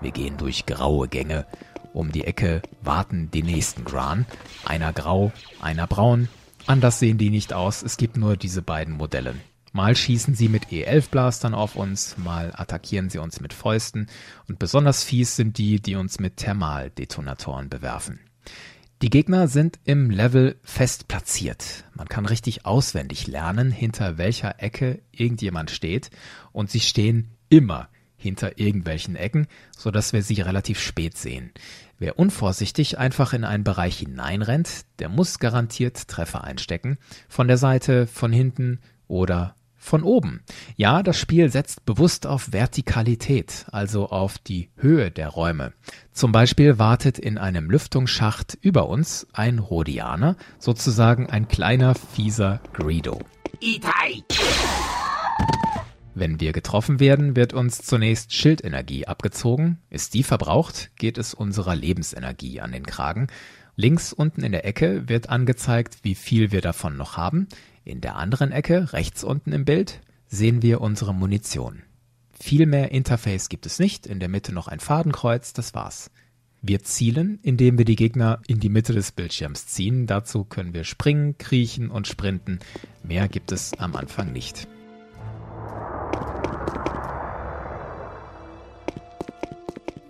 Wir 0.00 0.12
gehen 0.12 0.36
durch 0.36 0.66
graue 0.66 1.08
Gänge. 1.08 1.46
Um 1.92 2.12
die 2.12 2.24
Ecke 2.24 2.62
warten 2.82 3.30
die 3.32 3.42
nächsten 3.42 3.84
Gran. 3.84 4.26
Einer 4.64 4.92
grau, 4.92 5.32
einer 5.60 5.86
braun. 5.86 6.28
Anders 6.66 6.98
sehen 6.98 7.18
die 7.18 7.30
nicht 7.30 7.52
aus. 7.52 7.82
Es 7.82 7.96
gibt 7.96 8.16
nur 8.16 8.36
diese 8.36 8.62
beiden 8.62 8.96
Modelle. 8.96 9.34
Mal 9.72 9.96
schießen 9.96 10.34
sie 10.34 10.48
mit 10.48 10.66
E11-Blastern 10.66 11.54
auf 11.54 11.76
uns, 11.76 12.16
mal 12.18 12.52
attackieren 12.56 13.08
sie 13.08 13.18
uns 13.18 13.40
mit 13.40 13.52
Fäusten 13.52 14.08
und 14.48 14.58
besonders 14.58 15.04
fies 15.04 15.36
sind 15.36 15.58
die, 15.58 15.80
die 15.80 15.94
uns 15.94 16.18
mit 16.18 16.38
Thermaldetonatoren 16.38 17.68
bewerfen. 17.68 18.18
Die 19.00 19.10
Gegner 19.10 19.46
sind 19.46 19.78
im 19.84 20.10
Level 20.10 20.58
fest 20.64 21.06
platziert. 21.06 21.84
Man 21.94 22.08
kann 22.08 22.26
richtig 22.26 22.66
auswendig 22.66 23.28
lernen, 23.28 23.70
hinter 23.70 24.18
welcher 24.18 24.60
Ecke 24.60 25.02
irgendjemand 25.12 25.70
steht 25.70 26.10
und 26.50 26.68
sie 26.68 26.80
stehen 26.80 27.30
immer 27.48 27.89
hinter 28.20 28.58
irgendwelchen 28.58 29.16
Ecken, 29.16 29.46
so 29.76 29.90
dass 29.90 30.12
wir 30.12 30.22
sie 30.22 30.40
relativ 30.40 30.80
spät 30.80 31.16
sehen. 31.16 31.50
Wer 31.98 32.18
unvorsichtig 32.18 32.98
einfach 32.98 33.32
in 33.32 33.44
einen 33.44 33.64
Bereich 33.64 33.98
hineinrennt, 33.98 34.86
der 35.00 35.08
muss 35.08 35.38
garantiert 35.38 36.08
Treffer 36.08 36.44
einstecken. 36.44 36.98
Von 37.28 37.48
der 37.48 37.58
Seite, 37.58 38.06
von 38.06 38.32
hinten 38.32 38.80
oder 39.08 39.54
von 39.80 40.02
oben. 40.02 40.42
Ja, 40.76 41.02
das 41.02 41.18
Spiel 41.18 41.50
setzt 41.50 41.86
bewusst 41.86 42.26
auf 42.26 42.52
Vertikalität, 42.52 43.66
also 43.72 44.10
auf 44.10 44.38
die 44.38 44.68
Höhe 44.76 45.10
der 45.10 45.28
Räume. 45.28 45.72
Zum 46.12 46.32
Beispiel 46.32 46.78
wartet 46.78 47.18
in 47.18 47.38
einem 47.38 47.70
Lüftungsschacht 47.70 48.58
über 48.60 48.88
uns 48.88 49.26
ein 49.32 49.58
Rhodianer, 49.58 50.36
sozusagen 50.58 51.28
ein 51.28 51.48
kleiner, 51.48 51.94
fieser 51.94 52.60
Greedo. 52.74 53.20
Itai. 53.60 54.22
Wenn 56.14 56.40
wir 56.40 56.52
getroffen 56.52 56.98
werden, 56.98 57.36
wird 57.36 57.52
uns 57.52 57.82
zunächst 57.82 58.32
Schildenergie 58.32 59.06
abgezogen. 59.06 59.78
Ist 59.90 60.14
die 60.14 60.22
verbraucht, 60.22 60.90
geht 60.96 61.18
es 61.18 61.34
unserer 61.34 61.76
Lebensenergie 61.76 62.60
an 62.60 62.72
den 62.72 62.84
Kragen. 62.84 63.28
Links 63.76 64.12
unten 64.12 64.42
in 64.42 64.52
der 64.52 64.66
Ecke 64.66 65.08
wird 65.08 65.30
angezeigt, 65.30 65.98
wie 66.02 66.14
viel 66.14 66.50
wir 66.52 66.60
davon 66.60 66.96
noch 66.96 67.16
haben. 67.16 67.48
In 67.84 68.00
der 68.00 68.16
anderen 68.16 68.52
Ecke, 68.52 68.92
rechts 68.92 69.24
unten 69.24 69.52
im 69.52 69.64
Bild, 69.64 70.00
sehen 70.28 70.62
wir 70.62 70.80
unsere 70.80 71.14
Munition. 71.14 71.82
Viel 72.32 72.66
mehr 72.66 72.90
Interface 72.90 73.48
gibt 73.48 73.66
es 73.66 73.78
nicht, 73.78 74.06
in 74.06 74.18
der 74.18 74.28
Mitte 74.28 74.52
noch 74.52 74.66
ein 74.68 74.80
Fadenkreuz, 74.80 75.52
das 75.52 75.74
war's. 75.74 76.10
Wir 76.62 76.82
zielen, 76.82 77.38
indem 77.42 77.78
wir 77.78 77.84
die 77.84 77.96
Gegner 77.96 78.40
in 78.46 78.60
die 78.60 78.68
Mitte 78.68 78.92
des 78.92 79.12
Bildschirms 79.12 79.66
ziehen. 79.66 80.06
Dazu 80.06 80.44
können 80.44 80.74
wir 80.74 80.84
springen, 80.84 81.38
kriechen 81.38 81.90
und 81.90 82.06
sprinten. 82.06 82.58
Mehr 83.02 83.28
gibt 83.28 83.50
es 83.52 83.72
am 83.78 83.96
Anfang 83.96 84.32
nicht. 84.32 84.68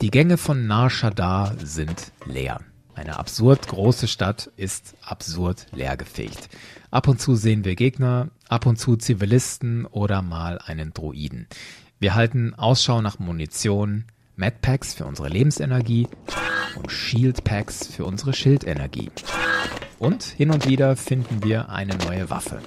Die 0.00 0.10
Gänge 0.10 0.38
von 0.38 0.66
Nar 0.66 0.88
Shaddaa 0.88 1.52
sind 1.62 2.12
leer. 2.24 2.62
Eine 2.94 3.18
absurd 3.18 3.68
große 3.68 4.08
Stadt 4.08 4.50
ist 4.56 4.94
absurd 5.02 5.66
leergefegt. 5.72 6.48
Ab 6.90 7.06
und 7.06 7.20
zu 7.20 7.36
sehen 7.36 7.66
wir 7.66 7.76
Gegner, 7.76 8.30
ab 8.48 8.64
und 8.64 8.78
zu 8.78 8.96
Zivilisten 8.96 9.84
oder 9.84 10.22
mal 10.22 10.58
einen 10.58 10.94
Droiden. 10.94 11.48
Wir 11.98 12.14
halten 12.14 12.54
Ausschau 12.54 13.02
nach 13.02 13.18
Munition, 13.18 14.06
Medpacks 14.36 14.94
für 14.94 15.04
unsere 15.04 15.28
Lebensenergie 15.28 16.08
und 16.76 16.90
Shieldpacks 16.90 17.86
für 17.86 18.06
unsere 18.06 18.32
Schildenergie. 18.32 19.10
Und 19.98 20.24
hin 20.24 20.50
und 20.50 20.66
wieder 20.66 20.96
finden 20.96 21.44
wir 21.44 21.68
eine 21.68 21.96
neue 21.98 22.30
Waffe. 22.30 22.62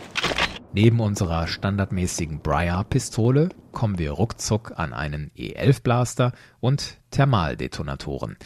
Neben 0.76 1.02
unserer 1.02 1.46
standardmäßigen 1.46 2.40
Briar-Pistole 2.40 3.50
kommen 3.72 4.00
wir 4.00 4.12
ruckzuck 4.12 4.74
an 4.76 4.92
einen 4.92 5.30
E11-Blaster 5.38 6.34
und 6.60 6.98
Thermaldetonatoren. 7.12 8.38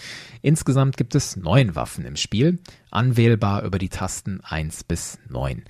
Insgesamt 0.41 0.98
gibt 0.98 1.15
es 1.15 1.38
neun 1.38 1.75
Waffen 1.75 2.03
im 2.03 2.17
Spiel, 2.17 2.60
anwählbar 2.91 3.63
über 3.63 3.77
die 3.79 3.88
Tasten 3.88 4.41
1 4.43 4.84
bis 4.84 5.19
9. 5.29 5.63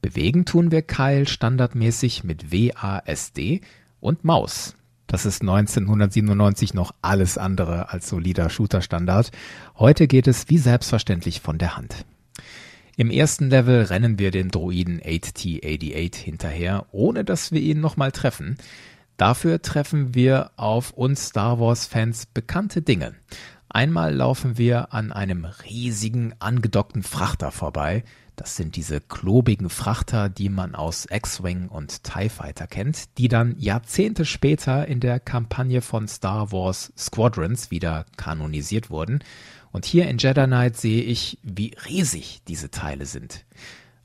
Bewegen 0.00 0.46
tun 0.46 0.70
wir 0.70 0.80
Keil 0.80 1.28
standardmäßig 1.28 2.24
mit 2.24 2.50
WASD 2.50 3.60
und 4.00 4.24
Maus. 4.24 4.76
Das 5.06 5.26
ist 5.26 5.42
1997 5.42 6.72
noch 6.72 6.92
alles 7.02 7.36
andere 7.36 7.90
als 7.90 8.08
solider 8.08 8.48
Shooter-Standard. 8.48 9.32
Heute 9.78 10.06
geht 10.06 10.28
es 10.28 10.48
wie 10.48 10.56
selbstverständlich 10.56 11.42
von 11.42 11.58
der 11.58 11.76
Hand. 11.76 12.06
Im 13.00 13.08
ersten 13.10 13.48
Level 13.48 13.84
rennen 13.84 14.18
wir 14.18 14.30
den 14.30 14.50
Droiden 14.50 15.00
8T88 15.00 16.16
hinterher, 16.16 16.84
ohne 16.92 17.24
dass 17.24 17.50
wir 17.50 17.62
ihn 17.62 17.80
nochmal 17.80 18.12
treffen. 18.12 18.58
Dafür 19.16 19.62
treffen 19.62 20.14
wir 20.14 20.50
auf 20.56 20.90
uns 20.90 21.28
Star 21.28 21.58
Wars-Fans 21.58 22.26
bekannte 22.26 22.82
Dinge. 22.82 23.14
Einmal 23.70 24.14
laufen 24.14 24.58
wir 24.58 24.92
an 24.92 25.12
einem 25.12 25.46
riesigen 25.46 26.34
angedockten 26.40 27.02
Frachter 27.02 27.52
vorbei. 27.52 28.04
Das 28.36 28.56
sind 28.56 28.76
diese 28.76 29.00
klobigen 29.00 29.70
Frachter, 29.70 30.28
die 30.28 30.50
man 30.50 30.74
aus 30.74 31.06
X-Wing 31.10 31.68
und 31.68 32.04
TIE 32.04 32.28
Fighter 32.28 32.66
kennt, 32.66 33.16
die 33.16 33.28
dann 33.28 33.54
Jahrzehnte 33.58 34.26
später 34.26 34.86
in 34.86 35.00
der 35.00 35.20
Kampagne 35.20 35.80
von 35.80 36.06
Star 36.06 36.52
Wars 36.52 36.92
Squadrons 36.98 37.70
wieder 37.70 38.04
kanonisiert 38.18 38.90
wurden. 38.90 39.20
Und 39.72 39.84
hier 39.84 40.08
in 40.08 40.18
Jedi 40.18 40.46
Knight 40.46 40.76
sehe 40.76 41.02
ich, 41.02 41.38
wie 41.42 41.74
riesig 41.86 42.42
diese 42.48 42.70
Teile 42.70 43.06
sind. 43.06 43.44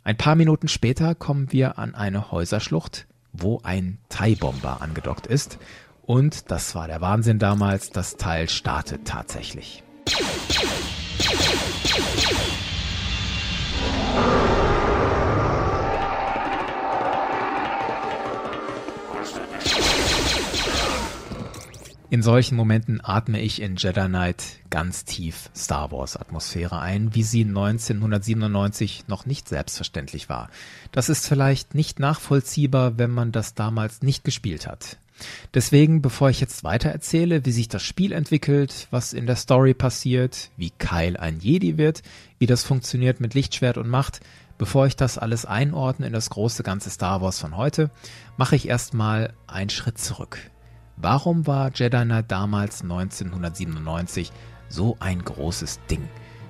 Ein 0.04 0.18
paar 0.18 0.36
Minuten 0.36 0.68
später 0.68 1.16
kommen 1.16 1.52
wir 1.52 1.80
an 1.80 1.96
eine 1.96 2.32
Häuserschlucht, 2.32 3.08
wo 3.34 3.60
ein 3.64 3.98
TIE-Bomber 4.10 4.82
angedockt 4.82 5.26
ist. 5.26 5.58
Und 6.04 6.52
das 6.52 6.76
war 6.76 6.88
der 6.88 7.02
Wahnsinn 7.02 7.40
damals, 7.40 7.90
das 7.90 8.16
Teil 8.16 8.48
startet 8.48 9.06
tatsächlich. 9.06 9.84
In 22.12 22.22
solchen 22.22 22.56
Momenten 22.56 23.02
atme 23.04 23.42
ich 23.42 23.60
in 23.62 23.78
Jedi 23.78 24.06
Knight 24.06 24.44
ganz 24.70 25.06
tief 25.06 25.50
Star 25.56 25.92
Wars 25.92 26.16
Atmosphäre 26.16 26.80
ein, 26.80 27.16
wie 27.16 27.24
sie 27.24 27.44
1997 27.44 29.08
noch 29.08 29.26
nicht 29.26 29.50
selbstverständlich 29.50 30.30
war. 30.30 30.50
Das 30.92 31.10
ist 31.10 31.28
vielleicht 31.28 31.74
nicht 31.74 32.00
nachvollziehbar, 32.00 33.00
wenn 33.00 33.10
man 33.10 33.32
das 33.32 33.56
damals 33.56 34.04
nicht 34.04 34.24
gespielt 34.24 34.68
hat. 34.68 34.98
Deswegen, 35.56 36.04
bevor 36.04 36.30
ich 36.30 36.42
jetzt 36.42 36.64
weiter 36.64 36.90
erzähle, 36.90 37.44
wie 37.46 37.52
sich 37.52 37.70
das 37.70 37.82
Spiel 37.82 38.12
entwickelt, 38.12 38.88
was 38.92 39.14
in 39.14 39.26
der 39.26 39.38
Story 39.38 39.74
passiert, 39.74 40.52
wie 40.58 40.72
Kyle 40.72 41.20
ein 41.20 41.40
Jedi 41.40 41.78
wird, 41.78 42.04
wie 42.38 42.46
das 42.46 42.64
funktioniert 42.64 43.20
mit 43.20 43.34
Lichtschwert 43.34 43.78
und 43.78 43.90
Macht, 43.90 44.20
bevor 44.60 44.86
ich 44.86 44.96
das 44.96 45.18
alles 45.18 45.46
einordne 45.46 46.06
in 46.06 46.14
das 46.14 46.30
große 46.30 46.62
ganze 46.62 46.92
Star 46.92 47.22
Wars 47.22 47.40
von 47.40 47.58
heute, 47.58 47.90
mache 48.38 48.56
ich 48.56 48.68
erstmal 48.68 49.34
einen 49.48 49.70
Schritt 49.72 49.98
zurück. 49.98 50.52
Warum 50.98 51.46
war 51.46 51.72
Jedi 51.74 52.04
Knight 52.04 52.32
damals 52.32 52.82
1997 52.82 54.32
so 54.70 54.96
ein 55.00 55.24
großes 55.24 55.82
Ding? 55.90 56.08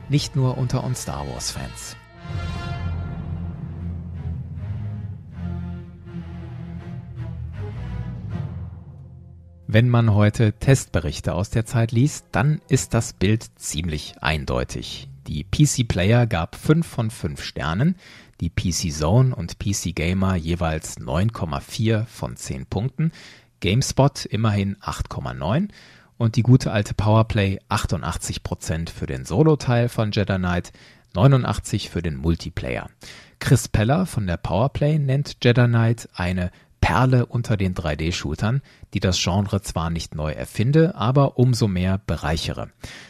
Nicht 0.08 0.36
nur 0.36 0.58
unter 0.58 0.84
uns 0.84 1.02
Star 1.02 1.28
Wars 1.28 1.52
Fans. 1.52 1.98
Wenn 9.68 9.90
man 9.90 10.14
heute 10.14 10.54
Testberichte 10.54 11.34
aus 11.34 11.50
der 11.50 11.66
Zeit 11.66 11.92
liest, 11.92 12.28
dann 12.32 12.62
ist 12.70 12.94
das 12.94 13.14
Bild 13.14 13.44
ziemlich 13.56 14.14
eindeutig. 14.22 15.10
Die 15.28 15.44
PC 15.44 15.88
Player 15.88 16.28
gab 16.28 16.56
5 16.56 16.86
von 16.86 17.10
5 17.10 17.44
Sternen, 17.44 17.96
die 18.42 18.52
PC 18.52 18.94
Zone 18.94 19.36
und 19.36 19.58
PC 19.58 19.96
Gamer 19.96 20.36
jeweils 20.36 21.00
9,4 21.00 22.06
von 22.06 22.36
10 22.36 22.68
Punkten, 22.68 23.12
GameSpot 23.65 24.25
immerhin 24.25 24.75
8,9 24.75 25.69
und 26.17 26.36
die 26.36 26.43
gute 26.43 26.72
alte 26.72 26.93
Powerplay 26.93 27.57
88% 27.67 28.91
für 28.91 29.07
den 29.07 29.25
Solo-Teil 29.25 29.89
von 29.89 30.12
Jedi 30.12 30.36
Knight, 30.36 30.72
89 31.15 31.89
für 31.89 32.03
den 32.03 32.15
Multiplayer. 32.15 32.91
Chris 33.39 33.67
Peller 33.67 34.05
von 34.05 34.27
der 34.27 34.38
Powerplay 34.38 35.00
nennt 35.00 35.38
Jedi 35.43 35.65
Knight 35.65 36.07
eine 36.13 36.51
Perle 36.79 37.25
unter 37.25 37.57
den 37.57 37.74
3D-Shootern, 37.74 38.62
die 38.93 39.00
das 39.00 39.19
Genre 39.19 39.63
zwar 39.63 39.89
nicht 39.89 40.13
neu 40.13 40.32
erfinde, 40.32 40.93
aber 40.93 41.39
umso 41.39 41.67
mehr 41.67 41.99
bereichere. 42.06 42.69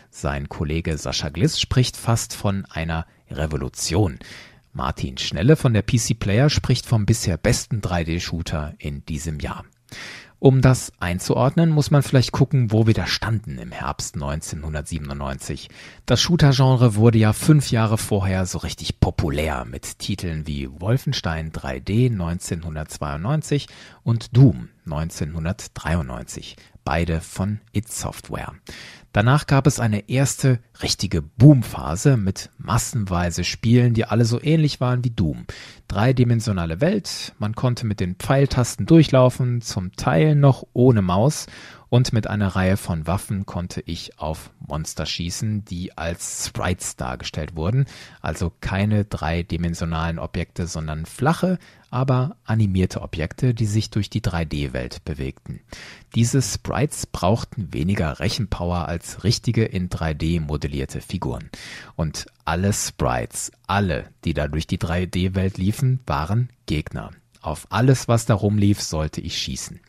Sein 0.10 0.48
Kollege 0.48 0.98
Sascha 0.98 1.28
Gliss 1.28 1.60
spricht 1.60 1.98
fast 1.98 2.34
von 2.34 2.64
einer 2.70 3.06
Revolution. 3.30 4.20
Martin 4.72 5.18
Schnelle 5.18 5.58
von 5.58 5.74
der 5.74 5.82
PC 5.82 6.18
Player 6.18 6.50
spricht 6.50 6.86
vom 6.86 7.06
bisher 7.06 7.36
besten 7.36 7.82
3D-Shooter 7.82 8.76
in 8.78 9.06
diesem 9.06 9.42
Jahr. 9.42 9.66
Um 10.40 10.62
das 10.62 10.92
einzuordnen, 11.00 11.70
muss 11.70 11.92
man 11.92 12.04
vielleicht 12.04 12.32
gucken, 12.32 12.72
wo 12.72 12.86
wir 12.86 12.94
da 12.94 13.08
standen 13.08 13.58
im 13.58 13.72
Herbst 13.72 14.16
1997. 14.16 15.70
Das 16.06 16.22
Shooter-Genre 16.22 16.96
wurde 16.96 17.18
ja 17.18 17.32
fünf 17.32 17.72
Jahre 17.72 17.98
vorher 17.98 18.46
so 18.46 18.58
richtig 18.60 19.00
populär 19.00 19.66
mit 19.66 20.00
Titeln 20.00 20.46
wie 20.46 20.70
Wolfenstein 20.80 21.52
3D 21.52 22.12
1992 22.12 23.68
und 24.04 24.36
Doom 24.36 24.70
1993, 24.86 26.58
beide 26.86 27.20
von 27.20 27.60
It 27.74 27.92
Software. 27.92 28.54
Danach 29.12 29.48
gab 29.48 29.66
es 29.66 29.80
eine 29.80 30.10
erste 30.10 30.60
richtige 30.84 31.22
Boomphase 31.22 32.18
mit 32.18 32.50
massenweise 32.58 33.46
Spielen, 33.46 33.94
die 33.94 34.04
alle 34.04 34.26
so 34.26 34.42
ähnlich 34.42 34.82
waren 34.82 35.06
wie 35.06 35.10
Doom. 35.10 35.46
Dreidimensionale 35.88 36.82
Welt, 36.82 37.34
man 37.40 37.56
konnte 37.56 37.86
mit 37.86 38.02
den 38.02 38.16
Pfeiltasten 38.16 38.86
durchlaufen, 38.86 39.62
zum 39.62 39.94
Teil 39.94 40.36
noch 40.36 40.66
ohne 40.74 41.02
Maus 41.02 41.48
und 41.96 42.12
mit 42.12 42.28
einer 42.28 42.58
Reihe 42.58 42.76
von 42.76 43.08
Waffen 43.08 43.46
konnte 43.46 43.80
ich 43.80 44.20
auf 44.20 44.52
Monster 44.60 45.06
schießen, 45.06 45.64
die 45.64 45.98
als 45.98 46.48
Sprites 46.48 46.98
dargestellt 46.98 47.56
wurden, 47.56 47.86
also 48.20 48.52
keine 48.60 49.06
dreidimensionalen 49.06 50.20
Objekte, 50.20 50.68
sondern 50.68 51.06
flache, 51.06 51.58
aber 51.90 52.36
animierte 52.44 53.02
Objekte, 53.02 53.54
die 53.54 53.66
sich 53.66 53.92
durch 53.92 54.10
die 54.10 54.20
3D-Welt 54.20 55.06
bewegten. 55.06 55.62
Diese 56.16 56.42
Sprites 56.42 57.06
brauchten 57.06 57.74
weniger 57.74 58.20
Rechenpower 58.20 58.90
als 58.90 59.24
richtige 59.24 59.64
in 59.64 59.88
3D 59.88 60.42
modellierte 60.42 61.00
Figuren. 61.00 61.50
Und 61.96 62.26
alle 62.44 62.74
Sprites, 62.74 63.54
alle, 63.68 64.10
die 64.26 64.34
da 64.34 64.50
durch 64.50 64.68
die 64.68 64.80
3D-Welt 64.80 65.58
liefen, 65.58 66.02
waren 66.06 66.50
Gegner. 66.66 67.12
Auf 67.42 67.68
alles, 67.70 68.10
was 68.10 68.26
da 68.26 68.34
rumlief, 68.34 68.82
sollte 68.82 69.22
ich 69.22 69.38
schießen. 69.38 69.80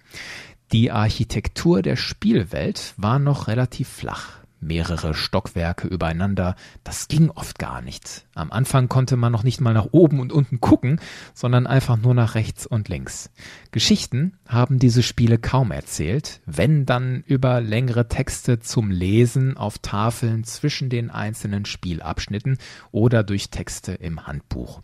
Die 0.72 0.90
Architektur 0.90 1.82
der 1.82 1.96
Spielwelt 1.96 2.94
war 2.96 3.18
noch 3.18 3.46
relativ 3.46 3.88
flach 3.88 4.45
mehrere 4.60 5.14
Stockwerke 5.14 5.86
übereinander. 5.86 6.56
Das 6.84 7.08
ging 7.08 7.30
oft 7.30 7.58
gar 7.58 7.82
nicht. 7.82 8.26
Am 8.34 8.50
Anfang 8.52 8.88
konnte 8.88 9.16
man 9.16 9.32
noch 9.32 9.42
nicht 9.42 9.60
mal 9.60 9.74
nach 9.74 9.88
oben 9.92 10.20
und 10.20 10.32
unten 10.32 10.60
gucken, 10.60 11.00
sondern 11.34 11.66
einfach 11.66 11.96
nur 11.96 12.14
nach 12.14 12.34
rechts 12.34 12.66
und 12.66 12.88
links. 12.88 13.30
Geschichten 13.70 14.38
haben 14.48 14.78
diese 14.78 15.02
Spiele 15.02 15.38
kaum 15.38 15.70
erzählt, 15.70 16.40
wenn 16.46 16.86
dann 16.86 17.22
über 17.26 17.60
längere 17.60 18.08
Texte 18.08 18.60
zum 18.60 18.90
Lesen 18.90 19.56
auf 19.56 19.78
Tafeln 19.78 20.44
zwischen 20.44 20.88
den 20.88 21.10
einzelnen 21.10 21.64
Spielabschnitten 21.64 22.58
oder 22.92 23.22
durch 23.22 23.50
Texte 23.50 23.92
im 23.92 24.26
Handbuch. 24.26 24.80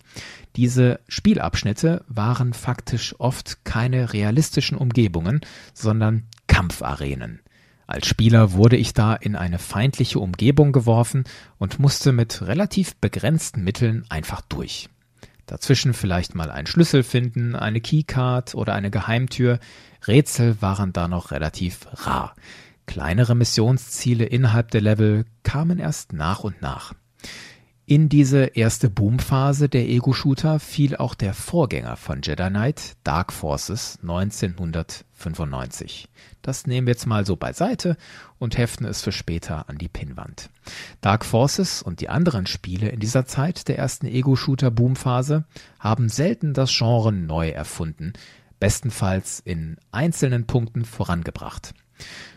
Diese 0.56 1.00
Spielabschnitte 1.08 2.04
waren 2.08 2.52
faktisch 2.52 3.14
oft 3.18 3.64
keine 3.64 4.12
realistischen 4.12 4.76
Umgebungen, 4.76 5.40
sondern 5.72 6.24
Kampfarenen. 6.46 7.40
Als 7.92 8.06
Spieler 8.06 8.54
wurde 8.54 8.78
ich 8.78 8.94
da 8.94 9.14
in 9.14 9.36
eine 9.36 9.58
feindliche 9.58 10.18
Umgebung 10.18 10.72
geworfen 10.72 11.24
und 11.58 11.78
musste 11.78 12.12
mit 12.12 12.40
relativ 12.40 12.96
begrenzten 12.96 13.62
Mitteln 13.64 14.06
einfach 14.08 14.40
durch. 14.40 14.88
Dazwischen 15.44 15.92
vielleicht 15.92 16.34
mal 16.34 16.50
einen 16.50 16.66
Schlüssel 16.66 17.02
finden, 17.02 17.54
eine 17.54 17.82
Keycard 17.82 18.54
oder 18.54 18.72
eine 18.72 18.90
Geheimtür. 18.90 19.58
Rätsel 20.08 20.62
waren 20.62 20.94
da 20.94 21.06
noch 21.06 21.32
relativ 21.32 21.86
rar. 22.06 22.34
Kleinere 22.86 23.34
Missionsziele 23.34 24.24
innerhalb 24.24 24.70
der 24.70 24.80
Level 24.80 25.26
kamen 25.42 25.78
erst 25.78 26.14
nach 26.14 26.44
und 26.44 26.62
nach. 26.62 26.94
In 27.84 28.08
diese 28.08 28.44
erste 28.44 28.88
Boomphase 28.88 29.68
der 29.68 29.88
Ego-Shooter 29.88 30.60
fiel 30.60 30.94
auch 30.96 31.16
der 31.16 31.34
Vorgänger 31.34 31.96
von 31.96 32.20
Jedi 32.22 32.48
Knight, 32.48 32.92
Dark 33.02 33.32
Forces 33.32 33.98
1995. 34.02 36.08
Das 36.42 36.68
nehmen 36.68 36.86
wir 36.86 36.92
jetzt 36.92 37.06
mal 37.06 37.26
so 37.26 37.34
beiseite 37.34 37.96
und 38.38 38.56
heften 38.56 38.86
es 38.86 39.02
für 39.02 39.10
später 39.10 39.68
an 39.68 39.78
die 39.78 39.88
Pinnwand. 39.88 40.48
Dark 41.00 41.24
Forces 41.24 41.82
und 41.82 42.00
die 42.00 42.08
anderen 42.08 42.46
Spiele 42.46 42.88
in 42.88 43.00
dieser 43.00 43.26
Zeit 43.26 43.66
der 43.66 43.78
ersten 43.78 44.06
Ego-Shooter-Boomphase 44.06 45.42
haben 45.80 46.08
selten 46.08 46.54
das 46.54 46.70
Genre 46.70 47.10
neu 47.10 47.48
erfunden, 47.48 48.12
bestenfalls 48.60 49.40
in 49.40 49.76
einzelnen 49.90 50.46
Punkten 50.46 50.84
vorangebracht. 50.84 51.74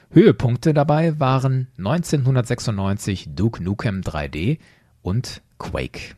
Höhepunkte 0.10 0.74
dabei 0.74 1.20
waren 1.20 1.68
1996 1.78 3.30
Duke 3.36 3.62
Nukem 3.62 4.02
3D, 4.02 4.58
und 5.06 5.42
Quake. 5.60 6.16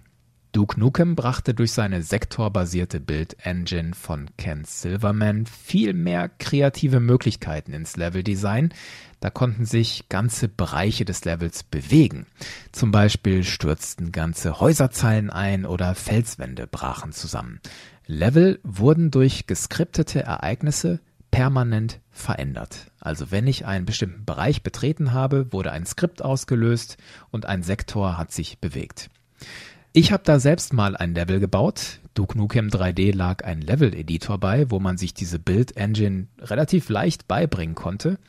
Duke 0.54 0.80
Nukem 0.80 1.16
brachte 1.16 1.54
durch 1.54 1.74
seine 1.74 2.02
sektorbasierte 2.02 3.00
Build-Engine 3.02 3.94
von 3.94 4.30
Ken 4.38 4.64
Silverman 4.64 5.46
viel 5.46 5.94
mehr 5.94 6.30
kreative 6.30 7.00
Möglichkeiten 7.00 7.74
ins 7.74 7.98
Leveldesign. 7.98 8.74
Da 9.20 9.30
konnten 9.30 9.66
sich 9.66 10.08
ganze 10.10 10.48
Bereiche 10.48 11.04
des 11.04 11.26
Levels 11.26 11.64
bewegen. 11.64 12.28
Zum 12.72 12.92
Beispiel 12.92 13.44
stürzten 13.44 14.12
ganze 14.14 14.60
Häuserzeilen 14.60 15.30
ein 15.30 15.66
oder 15.66 15.94
Felswände 15.94 16.66
brachen 16.66 17.12
zusammen. 17.12 17.60
Level 18.06 18.60
wurden 18.64 19.12
durch 19.12 19.48
geskriptete 19.48 20.24
Ereignisse 20.24 21.02
permanent 21.32 22.00
verändert. 22.12 22.92
Also 23.00 23.32
wenn 23.32 23.48
ich 23.48 23.66
einen 23.66 23.86
bestimmten 23.86 24.26
Bereich 24.26 24.64
betreten 24.64 25.14
habe, 25.14 25.52
wurde 25.52 25.72
ein 25.72 25.86
Skript 25.86 26.22
ausgelöst 26.22 26.98
und 27.32 27.46
ein 27.46 27.64
Sektor 27.64 28.18
hat 28.18 28.32
sich 28.32 28.60
bewegt. 28.60 29.10
Ich 29.94 30.12
habe 30.12 30.24
da 30.24 30.40
selbst 30.40 30.74
mal 30.74 30.96
ein 30.96 31.16
Level 31.16 31.40
gebaut. 31.40 32.00
Duke 32.14 32.38
Nukem 32.38 32.68
3D 32.68 33.16
lag 33.16 33.44
ein 33.44 33.62
Level-Editor 33.62 34.40
bei, 34.40 34.70
wo 34.70 34.80
man 34.80 34.98
sich 34.98 35.14
diese 35.14 35.40
Build-Engine 35.40 36.28
relativ 36.40 36.90
leicht 36.90 37.28
beibringen 37.28 37.76
konnte. 37.76 38.20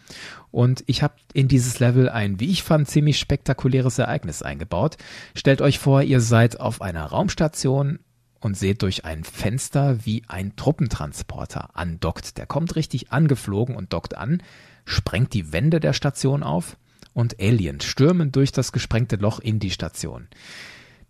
Und 0.51 0.83
ich 0.87 1.03
habe 1.03 1.15
in 1.33 1.49
dieses 1.49 1.79
Level 1.79 2.09
ein, 2.09 2.41
wie 2.41 2.51
ich 2.51 2.63
fand, 2.63 2.89
ziemlich 2.89 3.19
spektakuläres 3.19 3.99
Ereignis 3.99 4.43
eingebaut. 4.43 4.97
Stellt 5.35 5.61
euch 5.61 5.79
vor, 5.79 6.03
ihr 6.03 6.21
seid 6.21 6.61
auf 6.61 6.81
einer 6.81 7.05
Raumstation 7.05 7.99
und 8.41 8.57
seht 8.57 8.83
durch 8.83 9.05
ein 9.05 9.25
Fenster, 9.25 10.05
wie 10.05 10.23
ein 10.29 10.57
Truppentransporter 10.57 11.77
andockt. 11.77 12.39
Der 12.39 12.47
kommt 12.47 12.77
richtig 12.77 13.13
angeflogen 13.13 13.75
und 13.77 13.93
dockt 13.93 14.17
an, 14.17 14.43
sprengt 14.85 15.35
die 15.35 15.53
Wände 15.53 15.81
der 15.81 15.93
Station 15.93 16.43
auf 16.43 16.77
und 17.15 17.41
Aliens 17.41 17.85
stürmen 17.85 18.33
durch 18.33 18.53
das 18.53 18.73
gesprengte 18.73 19.17
Loch 19.17 19.41
in 19.41 19.59
die 19.59 19.71
Station. 19.71 20.29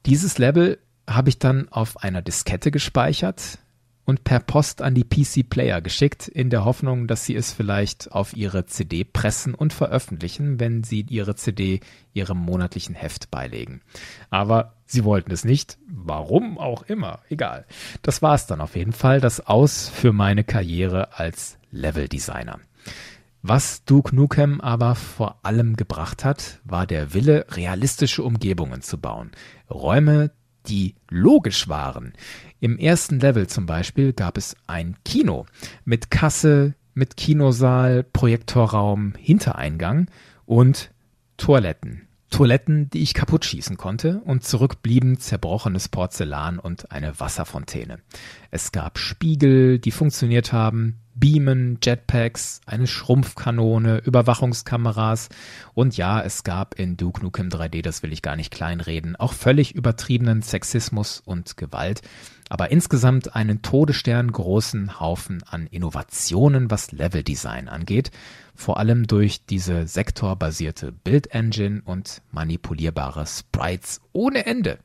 Dieses 0.06 0.38
Level 0.38 0.78
habe 1.06 1.28
ich 1.28 1.38
dann 1.38 1.68
auf 1.68 1.98
einer 2.02 2.22
Diskette 2.22 2.70
gespeichert 2.70 3.58
und 4.08 4.24
per 4.24 4.40
Post 4.40 4.80
an 4.80 4.94
die 4.94 5.04
PC 5.04 5.50
Player 5.50 5.82
geschickt, 5.82 6.28
in 6.28 6.48
der 6.48 6.64
Hoffnung, 6.64 7.08
dass 7.08 7.26
sie 7.26 7.36
es 7.36 7.52
vielleicht 7.52 8.10
auf 8.10 8.34
ihre 8.34 8.64
CD 8.64 9.04
pressen 9.04 9.54
und 9.54 9.74
veröffentlichen, 9.74 10.58
wenn 10.58 10.82
sie 10.82 11.04
ihre 11.10 11.36
CD 11.36 11.80
ihrem 12.14 12.38
monatlichen 12.38 12.94
Heft 12.94 13.30
beilegen. 13.30 13.82
Aber 14.30 14.72
sie 14.86 15.04
wollten 15.04 15.30
es 15.30 15.44
nicht. 15.44 15.76
Warum 15.86 16.56
auch 16.56 16.84
immer. 16.84 17.18
Egal. 17.28 17.66
Das 18.00 18.22
war 18.22 18.34
es 18.34 18.46
dann 18.46 18.62
auf 18.62 18.76
jeden 18.76 18.92
Fall. 18.94 19.20
Das 19.20 19.46
Aus 19.46 19.90
für 19.90 20.14
meine 20.14 20.42
Karriere 20.42 21.18
als 21.18 21.58
Leveldesigner. 21.70 22.60
Was 23.42 23.84
Duke 23.84 24.16
Nukem 24.16 24.62
aber 24.62 24.94
vor 24.94 25.40
allem 25.42 25.76
gebracht 25.76 26.24
hat, 26.24 26.60
war 26.64 26.86
der 26.86 27.12
Wille, 27.12 27.44
realistische 27.50 28.22
Umgebungen 28.22 28.80
zu 28.80 28.96
bauen. 28.96 29.32
Räume, 29.68 30.30
die 30.68 30.94
logisch 31.08 31.68
waren. 31.68 32.12
Im 32.60 32.78
ersten 32.78 33.20
Level 33.20 33.46
zum 33.46 33.66
Beispiel 33.66 34.12
gab 34.12 34.36
es 34.36 34.56
ein 34.66 34.96
Kino 35.04 35.46
mit 35.84 36.10
Kasse, 36.10 36.74
mit 36.94 37.16
Kinosaal, 37.16 38.02
Projektorraum, 38.02 39.14
Hintereingang 39.16 40.10
und 40.44 40.90
Toiletten. 41.36 42.08
Toiletten, 42.30 42.90
die 42.90 43.00
ich 43.00 43.14
kaputt 43.14 43.44
schießen 43.44 43.76
konnte 43.76 44.20
und 44.24 44.44
zurück 44.44 44.82
blieben 44.82 45.18
zerbrochenes 45.18 45.88
Porzellan 45.88 46.58
und 46.58 46.92
eine 46.92 47.18
Wasserfontäne. 47.18 48.00
Es 48.50 48.72
gab 48.72 48.98
Spiegel, 48.98 49.78
die 49.78 49.92
funktioniert 49.92 50.52
haben, 50.52 50.98
Beamen, 51.18 51.78
Jetpacks, 51.82 52.60
eine 52.66 52.86
Schrumpfkanone, 52.86 53.98
Überwachungskameras 53.98 55.28
und 55.74 55.96
ja, 55.96 56.20
es 56.20 56.44
gab 56.44 56.78
in 56.78 56.96
Duke 56.96 57.22
Nukem 57.22 57.48
3D, 57.48 57.82
das 57.82 58.02
will 58.02 58.12
ich 58.12 58.22
gar 58.22 58.36
nicht 58.36 58.52
kleinreden, 58.52 59.16
auch 59.16 59.32
völlig 59.32 59.74
übertriebenen 59.74 60.42
Sexismus 60.42 61.20
und 61.24 61.56
Gewalt, 61.56 62.02
aber 62.48 62.70
insgesamt 62.70 63.34
einen 63.34 63.62
Todesstern 63.62 64.30
großen 64.30 65.00
Haufen 65.00 65.42
an 65.42 65.66
Innovationen, 65.66 66.70
was 66.70 66.92
Leveldesign 66.92 67.68
angeht, 67.68 68.10
vor 68.54 68.78
allem 68.78 69.06
durch 69.06 69.44
diese 69.44 69.86
sektorbasierte 69.86 70.92
Build-Engine 70.92 71.82
und 71.84 72.22
manipulierbare 72.30 73.26
Sprites 73.26 74.00
ohne 74.12 74.46
Ende. 74.46 74.78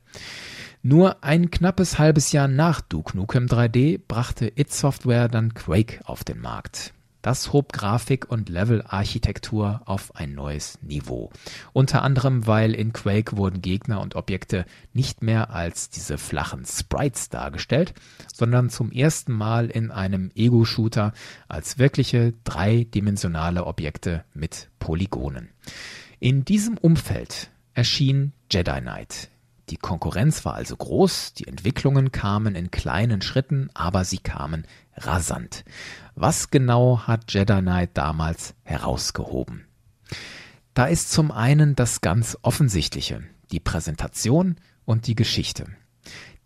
Nur 0.86 1.24
ein 1.24 1.50
knappes 1.50 1.98
halbes 1.98 2.32
Jahr 2.32 2.46
nach 2.46 2.82
Duke 2.82 3.16
Nukem 3.16 3.46
3D 3.46 3.98
brachte 4.06 4.52
id 4.54 4.70
Software 4.70 5.28
dann 5.28 5.54
Quake 5.54 6.00
auf 6.04 6.24
den 6.24 6.42
Markt. 6.42 6.92
Das 7.22 7.54
hob 7.54 7.72
Grafik 7.72 8.30
und 8.30 8.50
Levelarchitektur 8.50 9.80
auf 9.86 10.14
ein 10.14 10.34
neues 10.34 10.78
Niveau. 10.82 11.30
Unter 11.72 12.02
anderem, 12.02 12.46
weil 12.46 12.74
in 12.74 12.92
Quake 12.92 13.38
wurden 13.38 13.62
Gegner 13.62 14.02
und 14.02 14.14
Objekte 14.14 14.66
nicht 14.92 15.22
mehr 15.22 15.48
als 15.48 15.88
diese 15.88 16.18
flachen 16.18 16.66
Sprites 16.66 17.30
dargestellt, 17.30 17.94
sondern 18.30 18.68
zum 18.68 18.92
ersten 18.92 19.32
Mal 19.32 19.70
in 19.70 19.90
einem 19.90 20.32
Ego-Shooter 20.34 21.14
als 21.48 21.78
wirkliche 21.78 22.34
dreidimensionale 22.44 23.64
Objekte 23.64 24.22
mit 24.34 24.68
Polygonen. 24.80 25.48
In 26.20 26.44
diesem 26.44 26.76
Umfeld 26.76 27.48
erschien 27.72 28.34
Jedi 28.52 28.82
Knight, 28.82 29.30
die 29.70 29.76
Konkurrenz 29.76 30.44
war 30.44 30.54
also 30.54 30.76
groß, 30.76 31.34
die 31.34 31.46
Entwicklungen 31.46 32.12
kamen 32.12 32.54
in 32.54 32.70
kleinen 32.70 33.22
Schritten, 33.22 33.70
aber 33.74 34.04
sie 34.04 34.18
kamen 34.18 34.66
rasant. 34.96 35.64
Was 36.14 36.50
genau 36.50 37.06
hat 37.06 37.32
Jedi 37.32 37.60
Knight 37.60 37.90
damals 37.94 38.54
herausgehoben? 38.62 39.66
Da 40.74 40.86
ist 40.86 41.10
zum 41.10 41.30
einen 41.30 41.76
das 41.76 42.00
ganz 42.00 42.36
Offensichtliche, 42.42 43.22
die 43.52 43.60
Präsentation 43.60 44.56
und 44.84 45.06
die 45.06 45.14
Geschichte. 45.14 45.66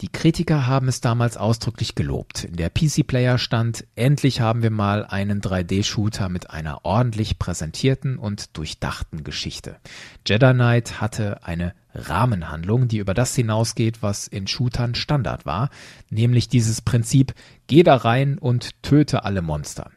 Die 0.01 0.13
Kritiker 0.13 0.69
haben 0.69 0.87
es 0.87 1.01
damals 1.01 1.37
ausdrücklich 1.37 1.97
gelobt. 1.97 2.45
In 2.45 2.55
der 2.55 2.71
PC 2.71 3.05
Player 3.05 3.37
stand, 3.37 3.85
endlich 3.97 4.41
haben 4.41 4.63
wir 4.63 4.71
mal 4.71 5.05
einen 5.05 5.41
3D-Shooter 5.41 6.29
mit 6.29 6.51
einer 6.51 6.85
ordentlich 6.85 7.41
präsentierten 7.41 8.17
und 8.17 8.57
durchdachten 8.57 9.25
Geschichte. 9.25 9.77
Jedi 10.25 10.53
Knight 10.53 11.01
hatte 11.01 11.45
eine 11.45 11.75
Rahmenhandlung, 11.95 12.87
die 12.87 12.99
über 12.99 13.13
das 13.13 13.35
hinausgeht, 13.35 14.01
was 14.01 14.29
in 14.29 14.47
Shootern 14.47 14.95
Standard 14.95 15.47
war, 15.47 15.69
nämlich 16.11 16.49
dieses 16.49 16.81
Prinzip, 16.81 17.35
geh 17.67 17.83
da 17.83 17.97
rein 17.97 18.39
und 18.39 18.81
töte 18.85 19.25
alle 19.25 19.43
Monster. 19.43 19.91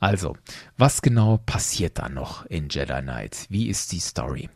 Also, 0.00 0.38
was 0.78 1.02
genau 1.02 1.36
passiert 1.36 1.98
da 1.98 2.08
noch 2.08 2.46
in 2.46 2.70
Jedi 2.70 3.02
Knight? 3.02 3.46
Wie 3.50 3.68
ist 3.68 3.92
die 3.92 4.00
Story? 4.00 4.48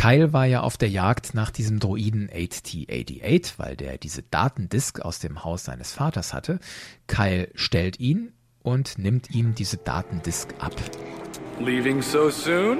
Kyle 0.00 0.32
war 0.32 0.46
ja 0.46 0.62
auf 0.62 0.78
der 0.78 0.88
Jagd 0.88 1.34
nach 1.34 1.50
diesem 1.50 1.78
Droiden 1.78 2.30
8T88, 2.30 3.58
weil 3.58 3.76
der 3.76 3.98
diese 3.98 4.22
Datendisk 4.22 5.00
aus 5.00 5.18
dem 5.18 5.44
Haus 5.44 5.64
seines 5.64 5.92
Vaters 5.92 6.32
hatte. 6.32 6.58
Kyle 7.06 7.50
stellt 7.54 8.00
ihn 8.00 8.32
und 8.62 8.96
nimmt 8.96 9.28
ihm 9.30 9.54
diese 9.54 9.76
Datendisk 9.76 10.54
ab. 10.58 10.72
Leaving 11.58 12.00
so 12.00 12.30
soon? 12.30 12.78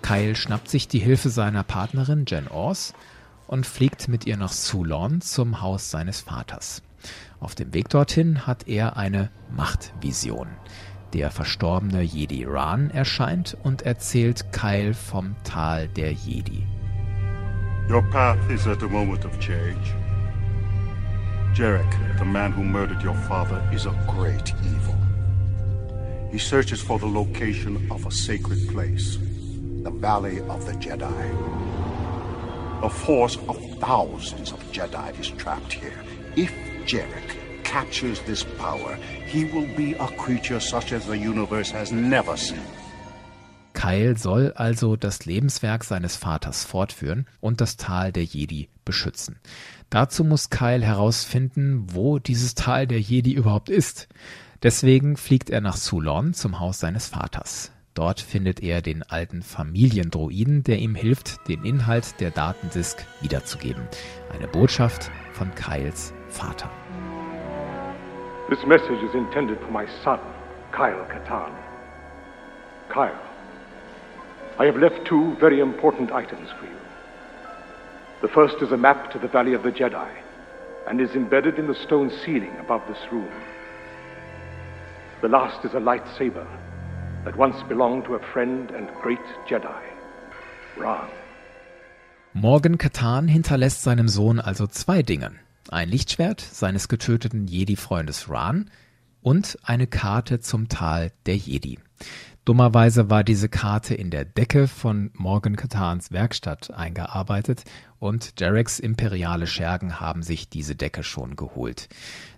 Kyle 0.00 0.36
schnappt 0.36 0.70
sich 0.70 0.88
die 0.88 0.98
Hilfe 0.98 1.28
seiner 1.28 1.62
Partnerin 1.62 2.24
Jen 2.26 2.48
Ors 2.48 2.94
und 3.46 3.66
fliegt 3.66 4.08
mit 4.08 4.24
ihr 4.24 4.38
nach 4.38 4.52
Sulon 4.52 5.20
zum 5.20 5.60
Haus 5.60 5.90
seines 5.90 6.22
Vaters. 6.22 6.80
Auf 7.40 7.54
dem 7.54 7.74
Weg 7.74 7.90
dorthin 7.90 8.46
hat 8.46 8.68
er 8.68 8.96
eine 8.96 9.30
Machtvision. 9.54 10.48
Der 11.12 11.30
verstorbene 11.30 12.02
Jedi 12.02 12.44
Ran 12.44 12.90
erscheint 12.90 13.56
und 13.62 13.82
erzählt 13.82 14.50
Kyle 14.52 14.94
vom 14.94 15.36
Tal 15.44 15.88
der 15.88 16.12
Jedi. 16.12 16.66
Your 17.90 18.02
path 18.10 18.38
is 18.50 18.66
at 18.66 18.82
a 18.82 18.88
moment 18.88 19.24
of 19.24 19.38
change. 19.38 19.94
Jarek, 21.54 22.18
the 22.18 22.24
man 22.24 22.52
who 22.52 22.62
murdered 22.62 23.02
your 23.02 23.16
father, 23.28 23.62
is 23.72 23.84
a 23.84 23.92
great 24.08 24.54
evil. 24.64 24.96
He 26.30 26.38
searches 26.38 26.80
for 26.80 26.98
the 26.98 27.06
location 27.06 27.86
of 27.90 28.06
a 28.06 28.10
sacred 28.10 28.66
place, 28.68 29.18
the 29.82 29.90
Valley 29.90 30.40
of 30.48 30.64
the 30.64 30.72
Jedi. 30.72 31.22
A 32.82 32.88
force 32.88 33.36
of 33.48 33.58
thousands 33.80 34.50
of 34.50 34.60
Jedi 34.72 35.20
is 35.20 35.28
trapped 35.28 35.74
here. 35.74 36.02
If 36.36 36.52
Jarek 36.86 37.31
captures 37.72 38.20
this 38.26 38.44
power, 38.58 38.98
he 39.26 39.44
will 39.44 39.66
be 39.76 39.94
a 39.98 40.08
creature 40.18 40.60
such 40.60 40.92
as 40.92 41.06
the 41.06 41.16
universe 41.16 41.72
has 41.72 41.90
never 41.90 42.36
seen. 42.36 42.60
Kyle 43.72 44.16
soll 44.16 44.52
also 44.54 44.96
das 44.96 45.24
Lebenswerk 45.24 45.82
seines 45.82 46.16
Vaters 46.16 46.64
fortführen 46.64 47.26
und 47.40 47.60
das 47.62 47.78
Tal 47.78 48.12
der 48.12 48.24
Jedi 48.24 48.68
beschützen. 48.84 49.40
Dazu 49.88 50.24
muss 50.24 50.50
Kyle 50.50 50.84
herausfinden, 50.84 51.86
wo 51.92 52.18
dieses 52.18 52.54
Tal 52.54 52.86
der 52.86 53.00
Jedi 53.00 53.32
überhaupt 53.32 53.70
ist. 53.70 54.08
Deswegen 54.62 55.16
fliegt 55.16 55.50
er 55.50 55.60
nach 55.60 55.76
Sulon 55.76 56.34
zum 56.34 56.60
Haus 56.60 56.78
seines 56.78 57.08
Vaters. 57.08 57.72
Dort 57.94 58.20
findet 58.20 58.62
er 58.62 58.82
den 58.82 59.02
alten 59.02 59.42
Familiendroiden, 59.42 60.62
der 60.62 60.78
ihm 60.78 60.94
hilft, 60.94 61.48
den 61.48 61.64
Inhalt 61.64 62.20
der 62.20 62.30
Datendisk 62.30 63.04
wiederzugeben. 63.20 63.82
Eine 64.32 64.48
Botschaft 64.48 65.10
von 65.32 65.54
Kyles 65.54 66.14
Vater. 66.28 66.70
This 68.52 68.66
message 68.66 69.02
is 69.02 69.14
intended 69.14 69.58
for 69.60 69.70
my 69.70 69.86
son, 70.04 70.20
Kyle 70.72 71.06
Katan. 71.06 71.56
Kyle, 72.90 73.18
I 74.58 74.66
have 74.66 74.76
left 74.76 75.06
two 75.06 75.34
very 75.40 75.60
important 75.60 76.12
items 76.12 76.50
for 76.60 76.66
you. 76.66 76.76
The 78.20 78.28
first 78.28 78.56
is 78.60 78.70
a 78.70 78.76
map 78.76 79.10
to 79.12 79.18
the 79.18 79.28
Valley 79.28 79.54
of 79.54 79.62
the 79.62 79.72
Jedi 79.72 80.10
and 80.86 81.00
is 81.00 81.12
embedded 81.12 81.58
in 81.58 81.66
the 81.66 81.74
stone 81.74 82.10
ceiling 82.26 82.54
above 82.60 82.82
this 82.88 82.98
room. 83.10 83.32
The 85.22 85.28
last 85.28 85.64
is 85.64 85.72
a 85.72 85.80
lightsaber 85.80 86.46
that 87.24 87.38
once 87.38 87.56
belonged 87.70 88.04
to 88.04 88.16
a 88.16 88.32
friend 88.34 88.70
and 88.72 88.86
great 89.00 89.24
Jedi, 89.48 89.82
Ran. 90.76 91.08
Morgan 92.34 92.76
Katan 92.76 93.28
hinterlässt 93.28 93.82
seinem 93.82 94.08
Sohn 94.08 94.38
also 94.40 94.66
zwei 94.66 95.00
Dinge. 95.00 95.41
Ein 95.68 95.88
Lichtschwert 95.88 96.40
seines 96.40 96.88
getöteten 96.88 97.46
Jedi-Freundes 97.46 98.28
Ran 98.28 98.70
und 99.20 99.58
eine 99.62 99.86
Karte 99.86 100.40
zum 100.40 100.68
Tal 100.68 101.12
der 101.26 101.36
Jedi. 101.36 101.78
Dummerweise 102.44 103.08
war 103.08 103.22
diese 103.22 103.48
Karte 103.48 103.94
in 103.94 104.10
der 104.10 104.24
Decke 104.24 104.66
von 104.66 105.12
Morgan 105.14 105.54
Catans 105.54 106.10
Werkstatt 106.10 106.72
eingearbeitet 106.72 107.62
und 108.00 108.40
Jareks 108.40 108.80
imperiale 108.80 109.46
Schergen 109.46 110.00
haben 110.00 110.24
sich 110.24 110.48
diese 110.48 110.74
Decke 110.74 111.04
schon 111.04 111.36
geholt. 111.36 111.88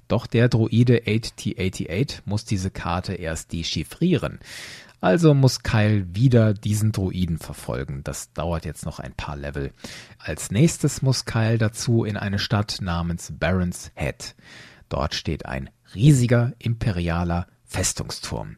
Doch 0.07 0.27
der 0.27 0.51
Droide 0.51 1.05
8T88 1.07 2.21
muss 2.27 2.45
diese 2.45 2.71
Karte 2.71 3.15
erst 3.15 3.55
dechiffrieren. 3.55 4.41
Also 5.05 5.35
muss 5.35 5.63
Kyle 5.63 6.07
wieder 6.15 6.55
diesen 6.55 6.91
Droiden 6.91 7.37
verfolgen. 7.37 8.01
Das 8.05 8.33
dauert 8.33 8.65
jetzt 8.65 8.87
noch 8.87 9.01
ein 9.01 9.13
paar 9.13 9.37
Level. 9.37 9.71
Als 10.19 10.51
nächstes 10.51 11.03
muss 11.03 11.27
Kyle 11.27 11.59
dazu 11.59 12.05
in 12.05 12.17
eine 12.17 12.39
Stadt 12.39 12.79
namens 12.81 13.31
Barons 13.39 13.93
Head. 13.97 14.35
Dort 14.89 15.15
steht 15.15 15.45
ein 15.45 15.69
riesiger 15.95 16.55
imperialer 16.59 17.47
Festungsturm. 17.67 18.57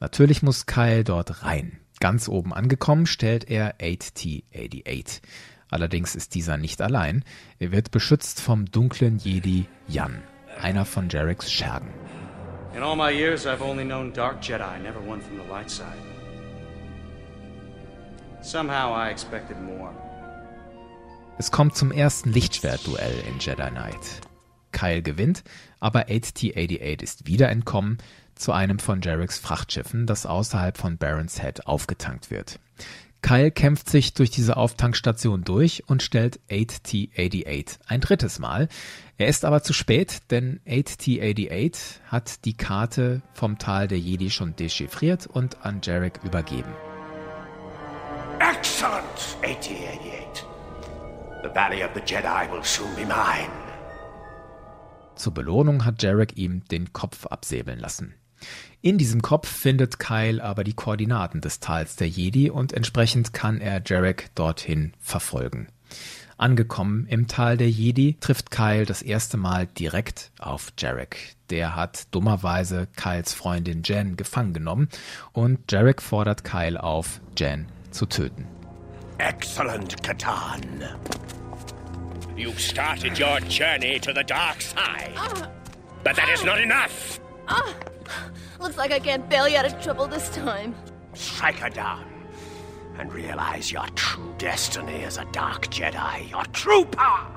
Natürlich 0.00 0.42
muss 0.42 0.66
Kyle 0.66 1.04
dort 1.04 1.44
rein. 1.44 1.78
Ganz 2.00 2.28
oben 2.28 2.52
angekommen 2.52 3.06
stellt 3.06 3.48
er 3.48 3.78
8T88. 3.78 5.20
Allerdings 5.70 6.16
ist 6.16 6.34
dieser 6.34 6.56
nicht 6.56 6.82
allein. 6.82 7.22
Er 7.60 7.70
wird 7.70 7.92
beschützt 7.92 8.40
vom 8.40 8.66
dunklen 8.66 9.18
Jedi 9.18 9.66
Jan, 9.86 10.20
einer 10.60 10.86
von 10.86 11.08
Jareks 11.08 11.52
Schergen. 11.52 11.90
In 12.74 12.82
all 12.82 12.96
my 12.96 13.10
years 13.10 13.46
I've 13.46 13.62
only 13.62 13.84
known 13.84 14.12
dark 14.12 14.42
Jedi, 14.42 14.82
never 14.82 14.98
one 14.98 15.20
from 15.20 15.38
the 15.38 15.44
light 15.44 15.70
side. 15.70 15.98
Somehow 18.42 18.92
I 18.92 19.10
expected 19.10 19.56
more. 19.60 19.92
Es 21.38 21.50
kommt 21.50 21.76
zum 21.76 21.92
ersten 21.92 22.32
Lichtschwertduell 22.32 23.14
in 23.28 23.38
Jedi 23.38 23.70
Knight. 23.70 24.20
Kyle 24.72 25.02
gewinnt, 25.02 25.44
aber 25.78 26.08
8T88 26.08 27.02
ist 27.02 27.26
wieder 27.26 27.48
entkommen, 27.48 27.98
zu 28.34 28.50
einem 28.50 28.80
von 28.80 29.00
Jareks 29.00 29.38
Frachtschiffen, 29.38 30.06
das 30.06 30.26
außerhalb 30.26 30.76
von 30.76 30.98
Barons 30.98 31.40
Head 31.40 31.66
aufgetankt 31.66 32.32
wird. 32.32 32.58
Kyle 33.24 33.50
kämpft 33.50 33.88
sich 33.88 34.12
durch 34.12 34.30
diese 34.30 34.58
Auftankstation 34.58 35.44
durch 35.44 35.84
und 35.86 36.02
stellt 36.02 36.40
8T88 36.50 37.78
ein 37.86 38.02
drittes 38.02 38.38
Mal. 38.38 38.68
Er 39.16 39.28
ist 39.28 39.46
aber 39.46 39.62
zu 39.62 39.72
spät, 39.72 40.30
denn 40.30 40.60
8T88 40.66 42.00
hat 42.06 42.44
die 42.44 42.54
Karte 42.54 43.22
vom 43.32 43.56
Tal 43.56 43.88
der 43.88 43.98
Jedi 43.98 44.28
schon 44.28 44.54
dechiffriert 44.56 45.26
und 45.26 45.64
an 45.64 45.80
Jarek 45.82 46.20
übergeben. 46.22 46.70
Excellent, 48.40 49.38
8088. 49.42 50.44
The 51.44 51.48
Valley 51.54 51.82
of 51.82 51.92
the 51.94 52.02
Jedi 52.04 52.52
will 52.52 52.62
soon 52.62 52.94
be 52.94 53.06
mine. 53.06 53.48
Zur 55.14 55.32
Belohnung 55.32 55.86
hat 55.86 56.02
Jarek 56.02 56.36
ihm 56.36 56.62
den 56.70 56.92
Kopf 56.92 57.24
absäbeln 57.24 57.78
lassen. 57.78 58.14
In 58.80 58.98
diesem 58.98 59.22
Kopf 59.22 59.48
findet 59.48 59.98
Kyle 59.98 60.42
aber 60.42 60.64
die 60.64 60.74
Koordinaten 60.74 61.40
des 61.40 61.60
Tals 61.60 61.96
der 61.96 62.08
Jedi 62.08 62.50
und 62.50 62.72
entsprechend 62.72 63.32
kann 63.32 63.60
er 63.60 63.82
Jarek 63.84 64.34
dorthin 64.34 64.92
verfolgen. 65.00 65.68
Angekommen 66.36 67.06
im 67.06 67.28
Tal 67.28 67.56
der 67.56 67.70
Jedi 67.70 68.16
trifft 68.20 68.50
Kyle 68.50 68.84
das 68.84 69.02
erste 69.02 69.36
Mal 69.36 69.66
direkt 69.66 70.32
auf 70.38 70.72
Jarek. 70.76 71.36
Der 71.50 71.76
hat 71.76 72.08
dummerweise 72.10 72.88
Kyles 72.96 73.32
Freundin 73.32 73.82
Jen 73.84 74.16
gefangen 74.16 74.52
genommen 74.52 74.88
und 75.32 75.70
Jarek 75.70 76.02
fordert 76.02 76.42
Kyle 76.44 76.82
auf, 76.82 77.20
Jen 77.38 77.66
zu 77.90 78.06
töten. 78.06 78.46
Excellent, 79.18 80.02
Katan. 80.02 80.82
You've 82.36 82.58
started 82.58 83.18
your 83.18 83.38
journey 83.48 84.00
to 84.00 84.12
the 84.12 84.24
dark 84.24 84.60
side. 84.60 85.14
But 86.02 86.16
that 86.16 86.28
is 86.34 86.44
not 86.44 86.58
enough. 86.58 87.20
Looks 88.60 88.76
like 88.76 88.92
I 88.92 89.00
can't 89.00 89.28
bail 89.28 89.48
you 89.48 89.58
out 89.58 89.66
of 89.66 89.80
trouble 89.80 90.06
this 90.08 90.30
time. 90.30 90.74
Strike 91.14 91.58
her 91.60 91.70
down 91.70 92.04
and 92.98 93.12
realize 93.12 93.72
your 93.72 93.86
true 93.94 94.32
destiny 94.38 95.04
as 95.04 95.18
a 95.18 95.24
Dark 95.32 95.68
Jedi, 95.70 96.30
your 96.30 96.44
true 96.52 96.84
power. 96.84 97.30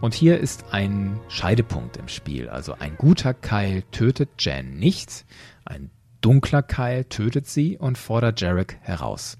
Und 0.00 0.14
hier 0.14 0.38
ist 0.38 0.64
ein 0.72 1.20
Scheidepunkt 1.28 1.98
im 1.98 2.08
Spiel. 2.08 2.48
Also 2.48 2.74
ein 2.78 2.96
guter 2.96 3.34
Keil 3.34 3.82
tötet 3.90 4.30
Jan 4.38 4.78
nicht, 4.78 5.26
ein 5.66 5.90
dunkler 6.22 6.62
Keil 6.62 7.04
tötet 7.04 7.46
sie 7.46 7.76
und 7.76 7.98
fordert 7.98 8.40
Jarek 8.40 8.78
heraus. 8.80 9.36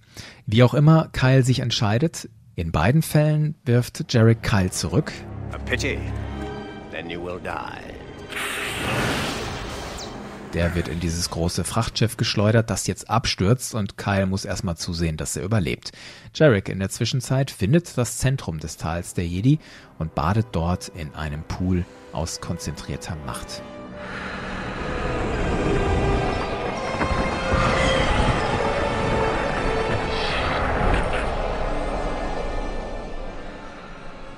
Wie 0.47 0.63
auch 0.63 0.75
immer 0.75 1.09
Kyle 1.13 1.43
sich 1.43 1.61
entscheidet, 1.61 2.29
in 2.57 2.73
beiden 2.73 3.01
Fällen 3.01 3.55
wirft 3.65 4.13
Jarek 4.13 4.43
Kyle 4.43 4.71
zurück. 4.71 5.13
A 5.53 5.59
pity. 5.59 5.99
Then 6.91 7.09
you 7.09 7.23
will 7.23 7.41
die. 7.41 7.95
Der 10.55 10.75
wird 10.75 10.89
in 10.89 10.99
dieses 10.99 11.31
große 11.31 11.63
Frachtschiff 11.63 12.17
geschleudert, 12.17 12.71
das 12.71 12.89
jetzt 12.89 13.09
abstürzt 13.09 13.73
und 13.73 13.97
Kyle 13.97 14.27
muss 14.27 14.45
erstmal 14.45 14.77
zusehen, 14.77 15.17
dass 15.17 15.37
er 15.37 15.45
überlebt. 15.45 15.93
Jarek 16.35 16.69
in 16.69 16.81
der 16.81 16.91
Zwischenzeit 16.91 17.53
findet 17.53 17.97
das 17.97 18.19
Zentrum 18.19 18.59
des 18.59 18.77
Tals 18.77 19.15
der 19.15 19.27
Jedi 19.27 19.61
und 20.01 20.17
badet 20.17 20.49
dort 20.51 20.89
in 20.89 21.15
einem 21.15 21.45
Pool 21.45 21.85
aus 22.13 22.41
konzentrierter 22.41 23.17
Macht. 23.27 23.63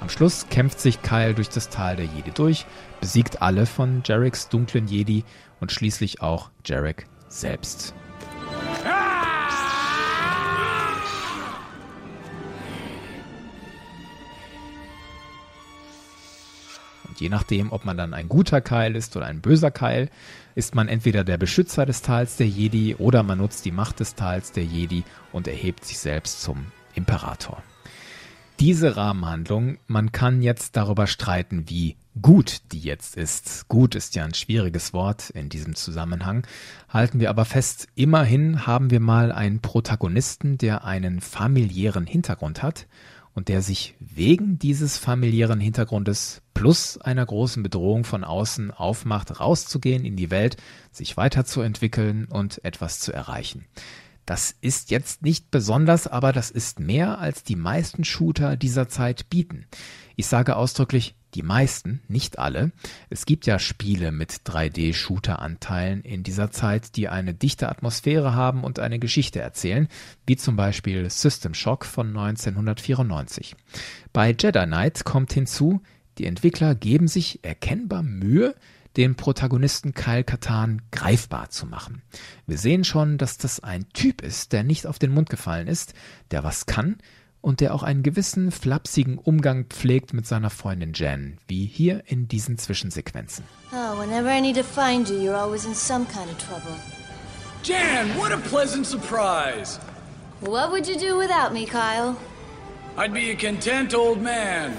Am 0.03 0.11
Schluss 0.11 0.47
kämpft 0.51 0.79
sich 0.79 1.01
Kyle 1.01 1.33
durch 1.33 1.49
das 1.49 1.71
Tal 1.71 1.97
der 1.97 2.05
Jedi 2.05 2.33
durch, 2.33 2.67
besiegt 3.01 3.41
alle 3.41 3.65
von 3.65 4.03
Jareks 4.05 4.51
dunklen 4.51 4.89
Jedi 4.89 5.25
und 5.63 5.71
schließlich 5.71 6.21
auch 6.21 6.51
Jarek 6.67 7.07
selbst. 7.29 7.95
Und 17.09 17.21
je 17.21 17.29
nachdem, 17.29 17.71
ob 17.71 17.85
man 17.85 17.97
dann 17.97 18.13
ein 18.13 18.29
guter 18.29 18.61
Keil 18.61 18.97
ist 18.97 19.17
oder 19.17 19.27
ein 19.27 19.41
böser 19.41 19.71
Keil, 19.71 20.11
ist 20.57 20.75
man 20.75 20.89
entweder 20.89 21.23
der 21.23 21.39
Beschützer 21.39 21.87
des 21.87 22.03
Tals 22.03 22.37
der 22.37 22.49
Jedi 22.49 22.97
oder 22.97 23.23
man 23.23 23.39
nutzt 23.39 23.65
die 23.65 23.71
Macht 23.71 24.01
des 24.01 24.17
Tals 24.17 24.51
der 24.51 24.65
Jedi 24.65 25.05
und 25.31 25.47
erhebt 25.47 25.85
sich 25.85 26.01
selbst 26.01 26.43
zum 26.43 26.67
Imperator 26.97 27.63
diese 28.63 28.97
Rahmenhandlung, 28.97 29.79
man 29.89 30.13
kann 30.13 30.41
jetzt 30.41 30.77
darüber 30.77 31.09
streiten, 31.09 31.69
wie 31.69 31.97
gut 32.21 32.61
die 32.73 32.81
jetzt 32.81 33.17
ist. 33.17 33.69
Gut 33.69 33.95
ist 33.95 34.15
ja 34.15 34.25
ein 34.25 34.35
schwieriges 34.35 34.93
Wort 34.93 35.31
in 35.31 35.49
diesem 35.49 35.75
Zusammenhang. 35.75 36.47
Halten 36.89 37.21
wir 37.21 37.31
aber 37.31 37.45
fest, 37.45 37.89
immerhin 37.95 38.67
haben 38.67 38.91
wir 38.91 39.01
mal 39.01 39.33
einen 39.33 39.61
Protagonisten, 39.61 40.59
der 40.59 40.85
einen 40.85 41.21
familiären 41.21 42.07
Hintergrund 42.07 42.63
hat 42.63 42.87
und 43.35 43.49
der 43.49 43.63
sich 43.63 43.95
wegen 43.99 44.59
dieses 44.59 44.99
familiären 44.99 45.61
Hintergrundes 45.61 46.43
plus 46.55 46.99
einer 46.99 47.25
großen 47.25 47.63
Bedrohung 47.63 48.05
von 48.05 48.25
außen 48.25 48.71
aufmacht, 48.71 49.41
rauszugehen 49.41 50.05
in 50.05 50.17
die 50.17 50.31
Welt, 50.31 50.57
sich 50.91 51.17
weiterzuentwickeln 51.17 52.27
und 52.27 52.63
etwas 52.65 53.01
zu 53.01 53.13
erreichen. 53.13 53.65
Das 54.27 54.55
ist 54.61 54.91
jetzt 54.91 55.23
nicht 55.23 55.51
besonders, 55.51 56.07
aber 56.07 56.33
das 56.33 56.51
ist 56.51 56.79
mehr, 56.79 57.19
als 57.19 57.43
die 57.43 57.57
meisten 57.57 58.05
Shooter 58.05 58.57
dieser 58.57 58.89
Zeit 58.89 59.29
bieten. 59.31 59.67
Ich 60.15 60.27
sage 60.27 60.57
ausdrücklich 60.57 61.17
die 61.35 61.43
meisten, 61.43 62.03
nicht 62.09 62.39
alle. 62.39 62.73
Es 63.11 63.27
gibt 63.27 63.47
ja 63.47 63.59
Spiele 63.59 64.13
mit 64.13 64.43
3D-Shooter-Anteilen 64.45 66.03
in 66.03 66.23
dieser 66.23 66.51
Zeit, 66.51 66.97
die 66.97 67.09
eine 67.09 67.35
dichte 67.35 67.69
Atmosphäre 67.69 68.35
haben 68.35 68.65
und 68.65 68.79
eine 68.79 68.99
Geschichte 68.99 69.41
erzählen, 69.41 69.89
wie 70.27 70.37
zum 70.37 70.57
Beispiel 70.57 71.09
System 71.09 71.55
Shock 71.55 71.85
von 71.85 72.09
1994. 72.09 73.57
Bei 74.13 74.31
Jedi 74.39 74.65
Knight 74.65 75.05
kommt 75.05 75.33
hinzu, 75.33 75.83
die 76.19 76.27
Entwickler 76.27 76.75
geben 76.75 77.09
sich 77.09 77.43
erkennbar 77.43 78.03
Mühe, 78.03 78.55
den 78.97 79.15
Protagonisten 79.15 79.95
Kyle 79.95 80.25
Katan 80.25 80.83
greifbar 80.91 81.49
zu 81.49 81.67
machen. 81.67 82.03
Wir 82.47 82.59
sehen 82.59 82.85
schon, 82.85 83.17
dass 83.17 83.39
das 83.39 83.61
ein 83.61 83.89
Typ 83.95 84.21
ist, 84.21 84.53
der 84.53 84.65
nicht 84.65 84.87
auf 84.87 84.99
den 84.99 85.13
Mund 85.13 85.31
gefallen 85.31 85.67
ist, 85.67 85.95
der 86.31 86.45
was 86.45 86.67
kann 86.67 86.99
und 87.43 87.61
der 87.61 87.75
auch 87.75 87.83
einen 87.83 88.03
gewissen 88.03 88.51
flapsigen 88.51 89.19
Umgang 89.19 89.67
pflegt 89.67 90.15
mit 90.15 90.27
seiner 90.27 90.49
Freundin 90.49 90.95
Jen, 90.95 91.37
wie 91.49 91.67
hier 91.67 92.03
in 92.07 92.29
diesen 92.29 92.57
Zwischensequenzen. 92.57 93.45
Oh, 93.73 93.99
whenever 93.99 94.31
I 94.35 94.41
need 94.41 94.57
to 94.57 94.63
find 94.63 95.09
you, 95.11 95.17
you're 95.17 95.37
always 95.37 95.67
in 95.67 95.75
some 95.75 96.07
kind 96.07 96.31
of 96.31 96.39
trouble. 96.39 96.75
Jan, 97.63 98.09
what 98.19 98.33
a 98.33 98.39
pleasant 98.39 98.87
surprise! 98.87 99.79
What 100.41 100.71
would 100.73 100.89
you 100.89 100.97
do 100.97 101.19
without 101.19 101.53
me, 101.53 101.67
Kyle? 101.67 102.17
I'd 102.97 103.13
be 103.13 103.31
a 103.31 103.37
content 103.37 103.95
old 103.95 104.21
man. 104.21 104.75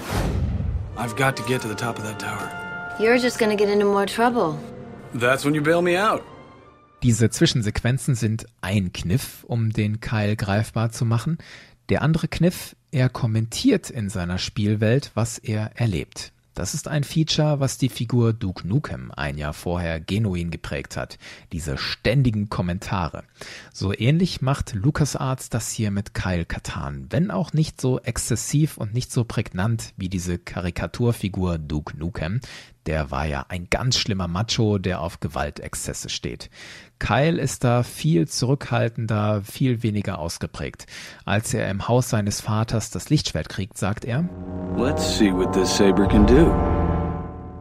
I've 0.96 1.16
got 1.16 1.36
to 1.36 1.42
get 1.44 1.62
to 1.62 1.68
the 1.68 1.74
top 1.74 1.98
of 1.98 2.04
that 2.04 2.18
tower. 2.18 2.50
You're 3.00 3.18
just 3.18 3.38
gonna 3.38 3.56
get 3.56 3.68
into 3.68 3.84
more 3.86 4.06
trouble. 4.06 4.58
That's 5.14 5.44
when 5.44 5.54
you 5.54 5.62
bail 5.62 5.82
me 5.82 5.96
out. 5.96 6.22
Diese 7.02 7.28
Zwischensequenzen 7.28 8.14
sind 8.14 8.46
ein 8.62 8.92
Kniff, 8.92 9.44
um 9.44 9.70
den 9.70 10.00
Kyle 10.00 10.36
greifbar 10.36 10.90
zu 10.90 11.04
machen. 11.04 11.38
Der 11.90 12.00
andere 12.02 12.28
Kniff, 12.28 12.76
er 12.92 13.08
kommentiert 13.08 13.90
in 13.90 14.08
seiner 14.08 14.38
Spielwelt, 14.38 15.10
was 15.14 15.38
er 15.38 15.72
erlebt. 15.74 16.32
Das 16.54 16.72
ist 16.72 16.86
ein 16.86 17.02
Feature, 17.02 17.58
was 17.58 17.78
die 17.78 17.88
Figur 17.88 18.32
Duke 18.32 18.66
Nukem 18.66 19.10
ein 19.10 19.36
Jahr 19.36 19.52
vorher 19.52 19.98
genuin 19.98 20.52
geprägt 20.52 20.96
hat. 20.96 21.18
Diese 21.50 21.76
ständigen 21.76 22.48
Kommentare. 22.48 23.24
So 23.72 23.92
ähnlich 23.92 24.40
macht 24.40 24.72
LucasArts 24.72 25.50
das 25.50 25.72
hier 25.72 25.90
mit 25.90 26.14
Kyle 26.14 26.44
Katan, 26.44 27.08
wenn 27.10 27.32
auch 27.32 27.52
nicht 27.52 27.80
so 27.80 27.98
exzessiv 27.98 28.76
und 28.76 28.94
nicht 28.94 29.10
so 29.10 29.24
prägnant 29.24 29.92
wie 29.96 30.08
diese 30.08 30.38
Karikaturfigur 30.38 31.58
Duke 31.58 31.98
Nukem. 31.98 32.40
Der 32.86 33.10
war 33.10 33.26
ja 33.26 33.46
ein 33.48 33.68
ganz 33.68 33.98
schlimmer 33.98 34.28
Macho, 34.28 34.78
der 34.78 35.00
auf 35.00 35.18
Gewaltexzesse 35.18 36.08
steht. 36.08 36.50
Kyle 37.04 37.38
ist 37.38 37.64
da 37.64 37.82
viel 37.82 38.26
zurückhaltender, 38.26 39.42
viel 39.44 39.82
weniger 39.82 40.18
ausgeprägt. 40.18 40.86
Als 41.26 41.52
er 41.52 41.68
im 41.68 41.86
Haus 41.86 42.08
seines 42.08 42.40
Vaters 42.40 42.88
das 42.88 43.10
Lichtschwert 43.10 43.50
kriegt, 43.50 43.76
sagt 43.76 44.06
er, 44.06 44.26
Let's 44.78 45.18
see 45.18 45.30
what 45.30 45.52
this 45.52 45.76
saber 45.76 46.08
can 46.08 46.26
do. 46.26 46.50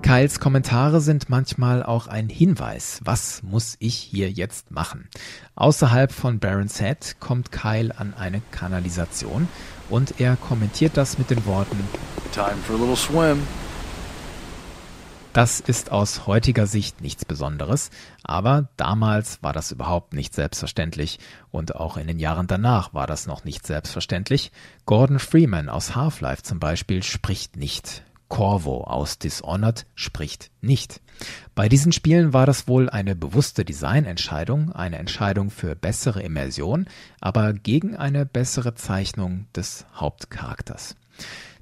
Kyles 0.02 0.40
Kommentare 0.40 1.02
sind 1.02 1.28
manchmal 1.28 1.84
auch 1.84 2.08
ein 2.08 2.30
Hinweis, 2.30 3.02
was 3.04 3.44
muss 3.44 3.76
ich 3.80 3.96
hier 3.96 4.32
jetzt 4.32 4.72
machen. 4.72 5.10
Außerhalb 5.56 6.14
von 6.14 6.40
Baron's 6.40 6.80
Head 6.80 7.18
kommt 7.20 7.52
Kyle 7.52 7.92
an 7.98 8.14
eine 8.14 8.42
Kanalisation 8.52 9.50
und 9.90 10.22
er 10.22 10.38
kommentiert 10.38 10.96
das 10.96 11.18
mit 11.18 11.30
den 11.30 11.46
Worten 11.46 11.80
Time 12.32 12.56
for 12.66 12.78
a 12.78 12.80
little 12.80 12.96
swim. 12.96 13.40
Das 15.34 15.60
ist 15.60 15.91
aus 15.91 16.28
heutiger 16.28 16.67
Sicht 16.67 17.02
nichts 17.02 17.26
Besonderes, 17.26 17.89
aber 18.24 18.69
damals 18.78 19.41
war 19.41 19.52
das 19.52 19.72
überhaupt 19.72 20.13
nicht 20.13 20.36
selbstverständlich 20.36 21.17
und 21.50 21.76
auch 21.76 21.98
in 21.98 22.06
den 22.06 22.19
Jahren 22.19 22.46
danach 22.46 22.93
war 22.93 23.08
das 23.08 23.26
noch 23.26 23.43
nicht 23.43 23.65
selbstverständlich. 23.65 24.52
Gordon 24.86 25.17
Freeman 25.17 25.69
aus 25.69 25.96
Half-Life 25.96 26.43
zum 26.43 26.60
Beispiel 26.60 27.02
spricht 27.02 27.56
nicht. 27.56 28.04
Corvo 28.28 28.84
aus 28.84 29.17
Dishonored 29.17 29.88
spricht 29.96 30.52
nicht. 30.62 31.02
Bei 31.56 31.67
diesen 31.67 31.93
Spielen 31.93 32.32
war 32.34 32.46
das 32.46 32.67
wohl 32.67 32.88
eine 32.91 33.15
bewusste 33.15 33.65
Designentscheidung, 33.65 34.72
eine 34.72 35.00
Entscheidung 35.00 35.50
für 35.50 35.76
bessere 35.76 36.22
Immersion, 36.22 36.86
aber 37.22 37.54
gegen 37.54 37.96
eine 37.96 38.28
bessere 38.28 38.76
Zeichnung 38.76 39.48
des 39.56 39.88
Hauptcharakters. 39.96 40.96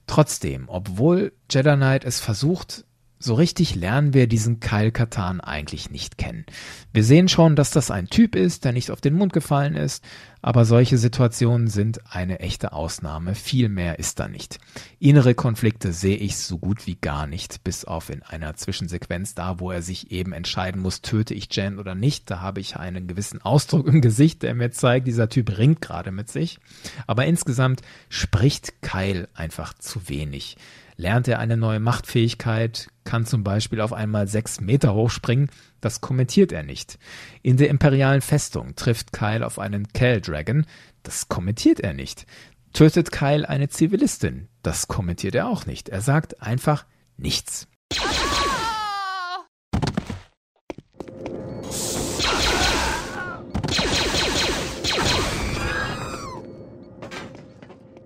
Trotzdem, 0.07 0.65
obwohl 0.67 1.31
Jedi 1.49 1.75
Knight 1.75 2.03
es 2.03 2.19
versucht, 2.19 2.83
so 3.23 3.35
richtig 3.35 3.75
lernen 3.75 4.13
wir 4.13 4.27
diesen 4.27 4.59
Kyle 4.59 4.91
Katan 4.91 5.41
eigentlich 5.41 5.91
nicht 5.91 6.17
kennen. 6.17 6.45
Wir 6.91 7.03
sehen 7.03 7.27
schon, 7.27 7.55
dass 7.55 7.71
das 7.71 7.91
ein 7.91 8.07
Typ 8.07 8.35
ist, 8.35 8.65
der 8.65 8.73
nicht 8.73 8.91
auf 8.91 9.01
den 9.01 9.13
Mund 9.13 9.33
gefallen 9.33 9.75
ist, 9.75 10.03
aber 10.41 10.65
solche 10.65 10.97
Situationen 10.97 11.67
sind 11.67 12.01
eine 12.09 12.39
echte 12.39 12.73
Ausnahme. 12.73 13.35
Viel 13.35 13.69
mehr 13.69 13.99
ist 13.99 14.19
da 14.19 14.27
nicht. 14.27 14.57
Innere 14.99 15.35
Konflikte 15.35 15.93
sehe 15.93 16.17
ich 16.17 16.37
so 16.37 16.57
gut 16.57 16.87
wie 16.87 16.95
gar 16.95 17.27
nicht, 17.27 17.63
bis 17.63 17.85
auf 17.85 18.09
in 18.09 18.23
einer 18.23 18.55
Zwischensequenz 18.55 19.35
da, 19.35 19.59
wo 19.59 19.71
er 19.71 19.83
sich 19.83 20.11
eben 20.11 20.33
entscheiden 20.33 20.81
muss, 20.81 21.01
töte 21.01 21.35
ich 21.35 21.47
Jen 21.55 21.77
oder 21.77 21.93
nicht. 21.93 22.29
Da 22.31 22.39
habe 22.39 22.59
ich 22.59 22.75
einen 22.75 23.07
gewissen 23.07 23.41
Ausdruck 23.41 23.87
im 23.87 24.01
Gesicht, 24.01 24.41
der 24.41 24.55
mir 24.55 24.71
zeigt, 24.71 25.07
dieser 25.07 25.29
Typ 25.29 25.57
ringt 25.57 25.81
gerade 25.81 26.11
mit 26.11 26.29
sich. 26.29 26.57
Aber 27.05 27.25
insgesamt 27.25 27.81
spricht 28.09 28.81
Kyle 28.81 29.29
einfach 29.35 29.75
zu 29.75 30.09
wenig 30.09 30.57
lernt 31.01 31.27
er 31.27 31.39
eine 31.39 31.57
neue 31.57 31.79
Machtfähigkeit, 31.79 32.89
kann 33.03 33.25
zum 33.25 33.43
Beispiel 33.43 33.81
auf 33.81 33.91
einmal 33.91 34.27
sechs 34.27 34.61
Meter 34.61 34.93
hochspringen, 34.93 35.49
das 35.81 35.99
kommentiert 35.99 36.51
er 36.51 36.63
nicht. 36.63 36.99
In 37.41 37.57
der 37.57 37.69
imperialen 37.69 38.21
Festung 38.21 38.75
trifft 38.75 39.11
Kyle 39.11 39.45
auf 39.45 39.57
einen 39.57 39.87
Kell 39.89 40.21
Dragon, 40.21 40.65
das 41.01 41.27
kommentiert 41.27 41.79
er 41.79 41.93
nicht. 41.93 42.27
Tötet 42.73 43.11
Kyle 43.11 43.49
eine 43.49 43.67
Zivilistin, 43.67 44.47
das 44.61 44.87
kommentiert 44.87 45.33
er 45.35 45.47
auch 45.47 45.65
nicht. 45.65 45.89
Er 45.89 46.01
sagt 46.01 46.41
einfach 46.41 46.85
nichts. 47.17 47.67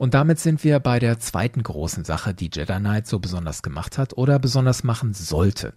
Und 0.05 0.13
damit 0.13 0.39
sind 0.39 0.63
wir 0.63 0.79
bei 0.79 0.99
der 0.99 1.17
zweiten 1.17 1.63
großen 1.63 2.05
Sache, 2.05 2.35
die 2.35 2.51
Jedi 2.53 2.77
Knight 2.77 3.07
so 3.07 3.17
besonders 3.17 3.63
gemacht 3.63 3.97
hat 3.97 4.15
oder 4.15 4.37
besonders 4.37 4.83
machen 4.83 5.15
sollte. 5.15 5.73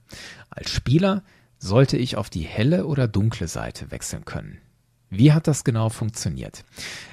Als 0.51 0.69
Spieler 0.69 1.23
sollte 1.59 1.97
ich 1.97 2.19
auf 2.19 2.29
die 2.29 2.43
helle 2.43 2.85
oder 2.85 3.09
dunkle 3.09 3.49
Seite 3.49 3.91
wechseln 3.91 4.27
können. 4.27 4.59
Wie 5.11 5.33
hat 5.33 5.47
das 5.47 5.64
genau 5.64 5.88
funktioniert? 5.88 6.64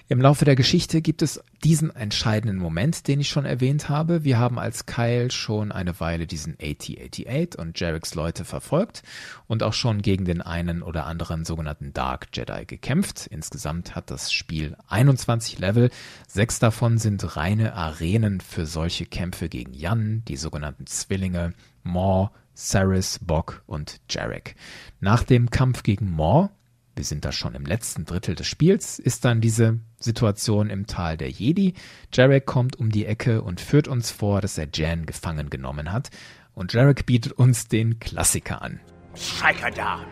Im 0.09 0.19
Laufe 0.19 0.43
der 0.43 0.55
Geschichte 0.55 1.01
gibt 1.01 1.21
es 1.21 1.41
diesen 1.63 1.95
entscheidenden 1.95 2.57
Moment, 2.57 3.07
den 3.07 3.21
ich 3.21 3.29
schon 3.29 3.45
erwähnt 3.45 3.87
habe. 3.87 4.23
Wir 4.23 4.37
haben 4.37 4.59
als 4.59 4.85
Kyle 4.85 5.31
schon 5.31 5.71
eine 5.71 5.99
Weile 5.99 6.27
diesen 6.27 6.55
AT-88 6.61 7.57
und 7.57 7.79
Jareks 7.79 8.13
Leute 8.13 8.43
verfolgt 8.43 9.01
und 9.47 9.63
auch 9.63 9.73
schon 9.73 10.01
gegen 10.01 10.25
den 10.25 10.41
einen 10.41 10.83
oder 10.83 11.05
anderen 11.05 11.45
sogenannten 11.45 11.93
Dark 11.93 12.27
Jedi 12.33 12.65
gekämpft. 12.65 13.27
Insgesamt 13.27 13.95
hat 13.95 14.11
das 14.11 14.33
Spiel 14.33 14.75
21 14.89 15.57
Level. 15.59 15.89
Sechs 16.27 16.59
davon 16.59 16.97
sind 16.97 17.37
reine 17.37 17.75
Arenen 17.75 18.41
für 18.41 18.65
solche 18.65 19.05
Kämpfe 19.05 19.47
gegen 19.47 19.73
Jan, 19.73 20.21
die 20.27 20.37
sogenannten 20.37 20.85
Zwillinge, 20.85 21.53
Maw, 21.83 22.29
Saris, 22.53 23.19
Bock 23.21 23.63
und 23.67 24.01
Jarek. 24.09 24.55
Nach 24.99 25.23
dem 25.23 25.49
Kampf 25.49 25.83
gegen 25.83 26.11
Maw 26.11 26.49
wir 26.95 27.03
sind 27.03 27.25
da 27.25 27.31
schon 27.31 27.55
im 27.55 27.65
letzten 27.65 28.05
Drittel 28.05 28.35
des 28.35 28.47
Spiels, 28.47 28.99
ist 28.99 29.25
dann 29.25 29.41
diese 29.41 29.79
Situation 29.99 30.69
im 30.69 30.87
Tal 30.87 31.17
der 31.17 31.29
Jedi. 31.29 31.73
Jarek 32.13 32.45
kommt 32.45 32.77
um 32.77 32.91
die 32.91 33.05
Ecke 33.05 33.41
und 33.41 33.59
führt 33.59 33.87
uns 33.87 34.11
vor, 34.11 34.41
dass 34.41 34.57
er 34.57 34.67
Jan 34.73 35.05
gefangen 35.05 35.49
genommen 35.49 35.91
hat. 35.91 36.09
Und 36.53 36.73
Jarek 36.73 37.05
bietet 37.05 37.33
uns 37.33 37.67
den 37.67 37.99
Klassiker 37.99 38.61
an. 38.61 38.79
Strike 39.15 39.71
down. 39.75 40.05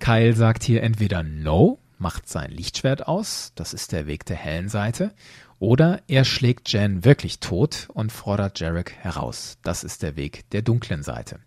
Kyle 0.00 0.34
sagt 0.34 0.62
hier 0.62 0.82
entweder 0.82 1.22
No, 1.22 1.78
macht 1.98 2.28
sein 2.28 2.50
Lichtschwert 2.50 3.06
aus, 3.06 3.52
das 3.54 3.74
ist 3.74 3.92
der 3.92 4.06
Weg 4.06 4.24
der 4.26 4.36
hellen 4.36 4.68
Seite, 4.68 5.12
oder 5.58 6.02
er 6.06 6.24
schlägt 6.24 6.72
Jan 6.72 7.04
wirklich 7.04 7.40
tot 7.40 7.88
und 7.92 8.12
fordert 8.12 8.60
Jarek 8.60 8.92
heraus, 8.92 9.58
das 9.62 9.82
ist 9.82 10.02
der 10.02 10.16
Weg 10.16 10.48
der 10.50 10.62
dunklen 10.62 11.02
Seite. 11.02 11.40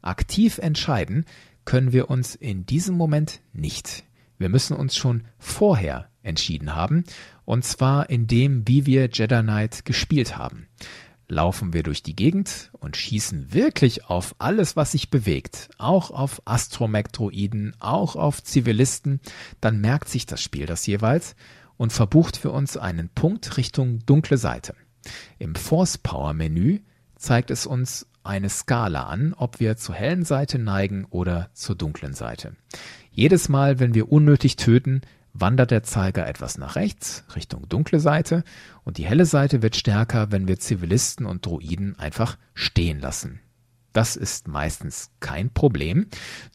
Aktiv 0.00 0.58
entscheiden 0.58 1.26
können 1.66 1.92
wir 1.92 2.08
uns 2.08 2.34
in 2.34 2.64
diesem 2.64 2.96
Moment 2.96 3.40
nicht. 3.52 4.04
Wir 4.40 4.48
müssen 4.48 4.74
uns 4.74 4.96
schon 4.96 5.24
vorher 5.38 6.08
entschieden 6.22 6.74
haben, 6.74 7.04
und 7.44 7.62
zwar 7.62 8.08
in 8.08 8.26
dem, 8.26 8.66
wie 8.66 8.86
wir 8.86 9.10
Jedi 9.12 9.42
Knight 9.42 9.84
gespielt 9.84 10.38
haben. 10.38 10.66
Laufen 11.28 11.74
wir 11.74 11.82
durch 11.82 12.02
die 12.02 12.16
Gegend 12.16 12.70
und 12.72 12.96
schießen 12.96 13.52
wirklich 13.52 14.06
auf 14.06 14.34
alles, 14.38 14.76
was 14.76 14.92
sich 14.92 15.10
bewegt, 15.10 15.68
auch 15.76 16.10
auf 16.10 16.40
Astromektroiden, 16.46 17.76
auch 17.80 18.16
auf 18.16 18.42
Zivilisten, 18.42 19.20
dann 19.60 19.82
merkt 19.82 20.08
sich 20.08 20.24
das 20.24 20.42
Spiel 20.42 20.64
das 20.64 20.86
jeweils 20.86 21.36
und 21.76 21.92
verbucht 21.92 22.38
für 22.38 22.50
uns 22.50 22.78
einen 22.78 23.10
Punkt 23.10 23.58
Richtung 23.58 23.98
dunkle 24.06 24.38
Seite. 24.38 24.74
Im 25.38 25.54
Force 25.54 25.98
Power 25.98 26.32
Menü 26.32 26.80
zeigt 27.14 27.50
es 27.50 27.66
uns 27.66 28.06
eine 28.22 28.48
Skala 28.48 29.04
an, 29.04 29.34
ob 29.36 29.60
wir 29.60 29.76
zur 29.76 29.94
hellen 29.94 30.24
Seite 30.24 30.58
neigen 30.58 31.06
oder 31.10 31.50
zur 31.52 31.76
dunklen 31.76 32.14
Seite. 32.14 32.56
Jedes 33.10 33.48
Mal, 33.48 33.80
wenn 33.80 33.94
wir 33.94 34.10
unnötig 34.10 34.56
töten, 34.56 35.02
wandert 35.32 35.70
der 35.70 35.82
Zeiger 35.82 36.26
etwas 36.26 36.58
nach 36.58 36.76
rechts, 36.76 37.24
Richtung 37.34 37.68
dunkle 37.68 38.00
Seite, 38.00 38.44
und 38.84 38.98
die 38.98 39.06
helle 39.06 39.26
Seite 39.26 39.62
wird 39.62 39.76
stärker, 39.76 40.32
wenn 40.32 40.48
wir 40.48 40.58
Zivilisten 40.58 41.26
und 41.26 41.46
Droiden 41.46 41.98
einfach 41.98 42.36
stehen 42.54 43.00
lassen. 43.00 43.40
Das 43.92 44.16
ist 44.16 44.48
meistens 44.48 45.10
kein 45.20 45.50
Problem, 45.50 46.06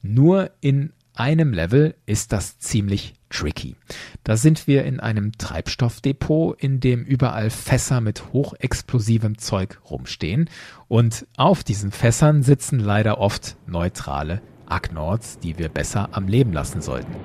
nur 0.02 0.52
in 0.62 0.94
einem 1.14 1.54
Level 1.54 1.96
ist 2.06 2.32
das 2.32 2.60
ziemlich 2.60 3.14
tricky. 3.30 3.76
Da 4.24 4.38
sind 4.38 4.68
wir 4.68 4.86
in 4.86 5.00
einem 5.00 5.32
Treibstoffdepot, 5.34 6.62
in 6.62 6.80
dem 6.80 7.04
überall 7.04 7.50
Fässer 7.50 8.02
mit 8.02 8.34
hochexplosivem 8.34 9.38
Zeug 9.38 9.80
rumstehen 9.90 10.50
und 10.88 11.26
auf 11.38 11.64
diesen 11.64 11.92
Fässern 11.92 12.44
sitzen 12.44 12.80
leider 12.80 13.18
oft 13.18 13.58
neutrale 13.66 14.42
Agnords, 14.68 15.40
die 15.40 15.58
wir 15.58 15.70
besser 15.70 16.10
am 16.12 16.28
Leben 16.28 16.54
lassen 16.54 16.82
sollten. 16.82 17.16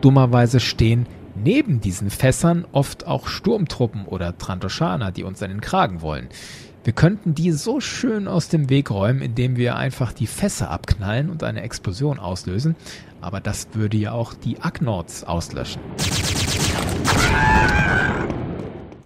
Dummerweise 0.00 0.60
stehen 0.60 1.06
neben 1.34 1.80
diesen 1.80 2.10
Fässern 2.10 2.66
oft 2.72 3.06
auch 3.06 3.28
Sturmtruppen 3.28 4.06
oder 4.06 4.36
Trantoschaner, 4.36 5.12
die 5.12 5.24
uns 5.24 5.42
an 5.42 5.50
den 5.50 5.60
Kragen 5.60 6.00
wollen. 6.02 6.28
Wir 6.82 6.94
könnten 6.94 7.34
die 7.34 7.52
so 7.52 7.80
schön 7.80 8.26
aus 8.26 8.48
dem 8.48 8.70
Weg 8.70 8.90
räumen, 8.90 9.20
indem 9.20 9.56
wir 9.56 9.76
einfach 9.76 10.14
die 10.14 10.26
Fässer 10.26 10.70
abknallen 10.70 11.28
und 11.28 11.42
eine 11.42 11.60
Explosion 11.60 12.18
auslösen, 12.18 12.74
aber 13.20 13.40
das 13.40 13.68
würde 13.74 13.98
ja 13.98 14.12
auch 14.12 14.32
die 14.32 14.60
Agnords 14.60 15.24
auslöschen. 15.24 15.82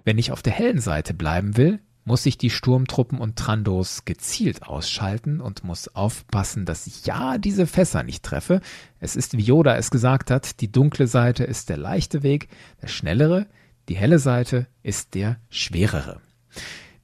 Wenn 0.04 0.18
ich 0.18 0.30
auf 0.30 0.42
der 0.42 0.52
hellen 0.52 0.80
Seite 0.80 1.14
bleiben 1.14 1.56
will, 1.56 1.80
muss 2.04 2.26
ich 2.26 2.38
die 2.38 2.50
Sturmtruppen 2.50 3.18
und 3.18 3.36
Trandos 3.36 4.04
gezielt 4.04 4.62
ausschalten 4.62 5.40
und 5.40 5.64
muss 5.64 5.88
aufpassen, 5.88 6.66
dass 6.66 6.86
ich 6.86 7.06
ja 7.06 7.38
diese 7.38 7.66
Fässer 7.66 8.02
nicht 8.02 8.22
treffe. 8.22 8.60
Es 9.00 9.16
ist, 9.16 9.36
wie 9.36 9.42
Yoda 9.42 9.76
es 9.76 9.90
gesagt 9.90 10.30
hat, 10.30 10.60
die 10.60 10.70
dunkle 10.70 11.06
Seite 11.06 11.44
ist 11.44 11.68
der 11.68 11.78
leichte 11.78 12.22
Weg, 12.22 12.48
der 12.82 12.88
schnellere, 12.88 13.46
die 13.88 13.96
helle 13.96 14.18
Seite 14.18 14.66
ist 14.82 15.14
der 15.14 15.38
schwerere. 15.50 16.20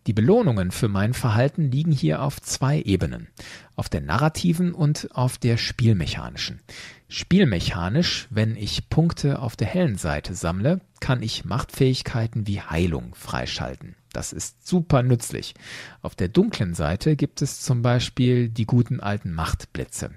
Die 0.06 0.14
Belohnungen 0.14 0.70
für 0.70 0.88
mein 0.88 1.12
Verhalten 1.12 1.70
liegen 1.70 1.92
hier 1.92 2.22
auf 2.22 2.40
zwei 2.40 2.80
Ebenen, 2.80 3.28
auf 3.76 3.90
der 3.90 4.00
narrativen 4.00 4.72
und 4.72 5.08
auf 5.12 5.36
der 5.36 5.58
spielmechanischen. 5.58 6.60
Spielmechanisch, 7.08 8.26
wenn 8.30 8.56
ich 8.56 8.88
Punkte 8.88 9.40
auf 9.40 9.56
der 9.56 9.66
hellen 9.66 9.96
Seite 9.96 10.34
sammle, 10.34 10.80
kann 11.00 11.22
ich 11.22 11.44
Machtfähigkeiten 11.44 12.46
wie 12.46 12.60
Heilung 12.60 13.14
freischalten. 13.14 13.94
Das 14.12 14.32
ist 14.32 14.66
super 14.66 15.02
nützlich. 15.02 15.54
Auf 16.02 16.14
der 16.14 16.28
dunklen 16.28 16.74
Seite 16.74 17.16
gibt 17.16 17.42
es 17.42 17.60
zum 17.60 17.82
Beispiel 17.82 18.48
die 18.48 18.66
guten 18.66 19.00
alten 19.00 19.32
Machtblitze. 19.32 20.10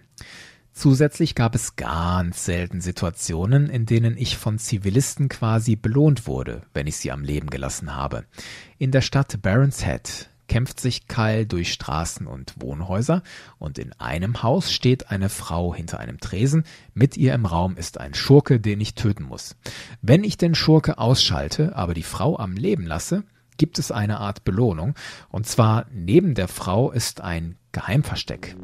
Zusätzlich 0.74 1.36
gab 1.36 1.54
es 1.54 1.76
ganz 1.76 2.46
selten 2.46 2.82
Situationen, 2.82 3.70
in 3.70 3.86
denen 3.86 4.18
ich 4.18 4.38
von 4.38 4.58
Zivilisten 4.58 5.30
quasi 5.30 5.76
belohnt 5.76 6.26
wurde, 6.26 6.64
wenn 6.74 6.88
ich 6.88 6.98
sie 6.98 7.12
am 7.12 7.24
Leben 7.24 7.52
gelassen 7.52 7.96
habe. 7.96 8.26
In 8.80 8.90
der 8.90 9.02
Stadt 9.02 9.40
Barons 9.44 9.86
Head 9.86 10.30
kämpft 10.48 10.80
sich 10.80 11.08
Kyle 11.08 11.46
durch 11.46 11.72
Straßen 11.72 12.26
und 12.26 12.54
Wohnhäuser 12.60 13.22
und 13.60 13.78
in 13.78 13.94
einem 13.94 14.42
Haus 14.42 14.72
steht 14.72 15.10
eine 15.12 15.30
Frau 15.30 15.76
hinter 15.76 16.00
einem 16.00 16.20
Tresen, 16.20 16.64
mit 16.94 17.18
ihr 17.18 17.34
im 17.34 17.46
Raum 17.46 17.78
ist 17.78 18.00
ein 18.00 18.14
Schurke, 18.14 18.60
den 18.60 18.82
ich 18.82 18.96
töten 18.96 19.24
muss. 19.24 19.56
Wenn 20.02 20.24
ich 20.24 20.38
den 20.38 20.56
Schurke 20.56 20.98
ausschalte, 20.98 21.76
aber 21.76 21.94
die 21.94 22.04
Frau 22.04 22.38
am 22.38 22.54
Leben 22.54 22.86
lasse, 22.86 23.24
gibt 23.58 23.80
es 23.80 23.92
eine 23.92 24.20
Art 24.20 24.44
Belohnung, 24.44 24.96
und 25.30 25.48
zwar 25.48 25.86
neben 25.92 26.36
der 26.36 26.48
Frau 26.48 26.92
ist 26.92 27.22
ein 27.22 27.58
Geheimversteck. 27.72 28.56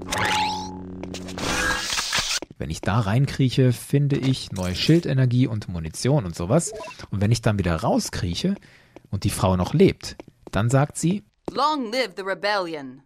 Wenn 2.57 2.69
ich 2.69 2.81
da 2.81 2.99
reinkrieche, 2.99 3.71
finde 3.71 4.17
ich 4.17 4.51
neue 4.51 4.75
Schildenergie 4.75 5.47
und 5.47 5.69
Munition 5.69 6.25
und 6.25 6.35
sowas. 6.35 6.73
Und 7.09 7.21
wenn 7.21 7.31
ich 7.31 7.41
dann 7.41 7.57
wieder 7.57 7.75
rauskrieche 7.75 8.55
und 9.09 9.23
die 9.23 9.29
Frau 9.29 9.55
noch 9.55 9.73
lebt, 9.73 10.17
dann 10.51 10.69
sagt 10.69 10.97
sie 10.97 11.23
Long 11.51 11.91
live 11.91 12.11
the 12.17 12.21
rebellion. 12.21 13.01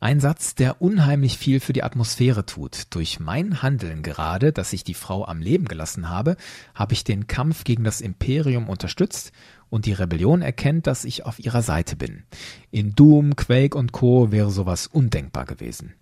Ein 0.00 0.20
Satz, 0.20 0.54
der 0.54 0.80
unheimlich 0.80 1.38
viel 1.38 1.58
für 1.58 1.72
die 1.72 1.82
Atmosphäre 1.82 2.46
tut. 2.46 2.82
Durch 2.90 3.18
mein 3.18 3.62
Handeln 3.62 4.04
gerade, 4.04 4.52
dass 4.52 4.72
ich 4.72 4.84
die 4.84 4.94
Frau 4.94 5.24
am 5.24 5.40
Leben 5.40 5.64
gelassen 5.64 6.08
habe, 6.08 6.36
habe 6.72 6.92
ich 6.92 7.02
den 7.02 7.26
Kampf 7.26 7.64
gegen 7.64 7.82
das 7.82 8.00
Imperium 8.00 8.68
unterstützt 8.68 9.32
und 9.70 9.86
die 9.86 9.92
Rebellion 9.92 10.42
erkennt, 10.42 10.86
dass 10.86 11.04
ich 11.04 11.24
auf 11.26 11.38
ihrer 11.38 11.62
Seite 11.62 11.96
bin. 11.96 12.24
In 12.70 12.94
Doom, 12.94 13.36
Quake 13.36 13.76
und 13.76 13.92
Co. 13.92 14.32
wäre 14.32 14.50
sowas 14.50 14.86
undenkbar 14.86 15.44
gewesen. 15.44 15.94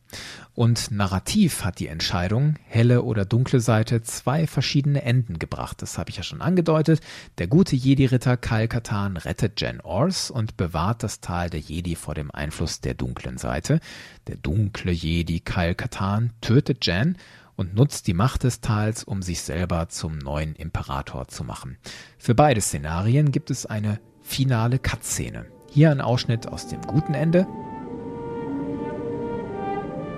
Und 0.55 0.91
narrativ 0.91 1.64
hat 1.64 1.81
die 1.81 1.89
Entscheidung, 1.89 2.55
helle 2.64 3.03
oder 3.03 3.25
dunkle 3.25 3.61
Seite, 3.61 4.03
zwei 4.03 4.47
verschiedene 4.47 5.03
Enden 5.03 5.39
gebracht. 5.39 5.83
Das 5.83 5.99
habe 5.99 6.11
ich 6.11 6.17
ja 6.17 6.23
schon 6.23 6.41
angedeutet. 6.41 7.01
Der 7.39 7.47
gute 7.47 7.77
Jedi-Ritter 7.77 8.37
Kyle 8.37 8.69
Katan 8.69 9.17
rettet 9.17 9.61
Jen 9.61 9.81
Ors 9.81 10.31
und 10.31 10.57
bewahrt 10.57 11.03
das 11.03 11.21
Tal 11.21 11.51
der 11.51 11.61
Jedi 11.61 11.97
vor 11.97 12.14
dem 12.14 12.31
Einfluss 12.31 12.81
der 12.81 12.95
dunklen 12.95 13.37
Seite. 13.37 13.81
Der 14.29 14.37
dunkle 14.37 14.93
Jedi 14.93 15.41
Kyle 15.41 15.75
Katan 15.75 16.33
tötet 16.41 16.87
Jen 16.87 17.19
und 17.57 17.75
nutzt 17.75 18.07
die 18.07 18.15
Macht 18.15 18.45
des 18.45 18.61
Tals, 18.61 19.03
um 19.03 19.23
sich 19.23 19.43
selber 19.43 19.89
zum 19.89 20.19
neuen 20.19 20.55
Imperator 20.55 21.27
zu 21.29 21.43
machen. 21.43 21.79
Für 22.19 22.35
beide 22.35 22.61
Szenarien 22.61 23.33
gibt 23.33 23.51
es 23.51 23.67
eine 23.67 23.99
finale 24.23 24.79
Cut-Szene. 24.79 25.47
Hier 25.71 25.91
ein 25.91 26.01
Ausschnitt 26.01 26.47
aus 26.49 26.69
dem 26.69 26.81
guten 26.83 27.15
Ende. 27.15 27.47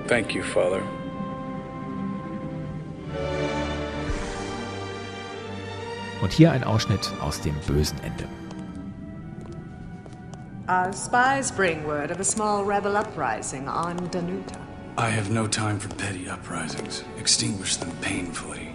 Thank 0.07 0.35
you, 0.35 0.43
Father. 0.43 0.81
Und 6.21 6.33
hier 6.33 6.51
ein 6.53 6.65
Ausschnitt 6.65 7.13
aus 7.21 7.41
dem 7.41 7.55
bösen 7.67 7.99
Ende. 8.03 8.25
Our 10.69 10.93
spies 10.93 11.51
bring 11.51 11.85
word 11.87 12.11
of 12.11 12.21
a 12.21 12.25
small 12.25 12.65
rebel 12.65 12.97
uprising 12.97 13.69
on 13.69 13.97
Danuta. 14.11 14.68
I 14.99 15.13
have 15.13 15.33
no 15.33 15.47
time 15.47 15.79
for 15.79 15.95
petty 15.95 16.29
uprisings. 16.29 17.05
Extinguish 17.21 17.77
them 17.77 17.93
painfully. 18.01 18.75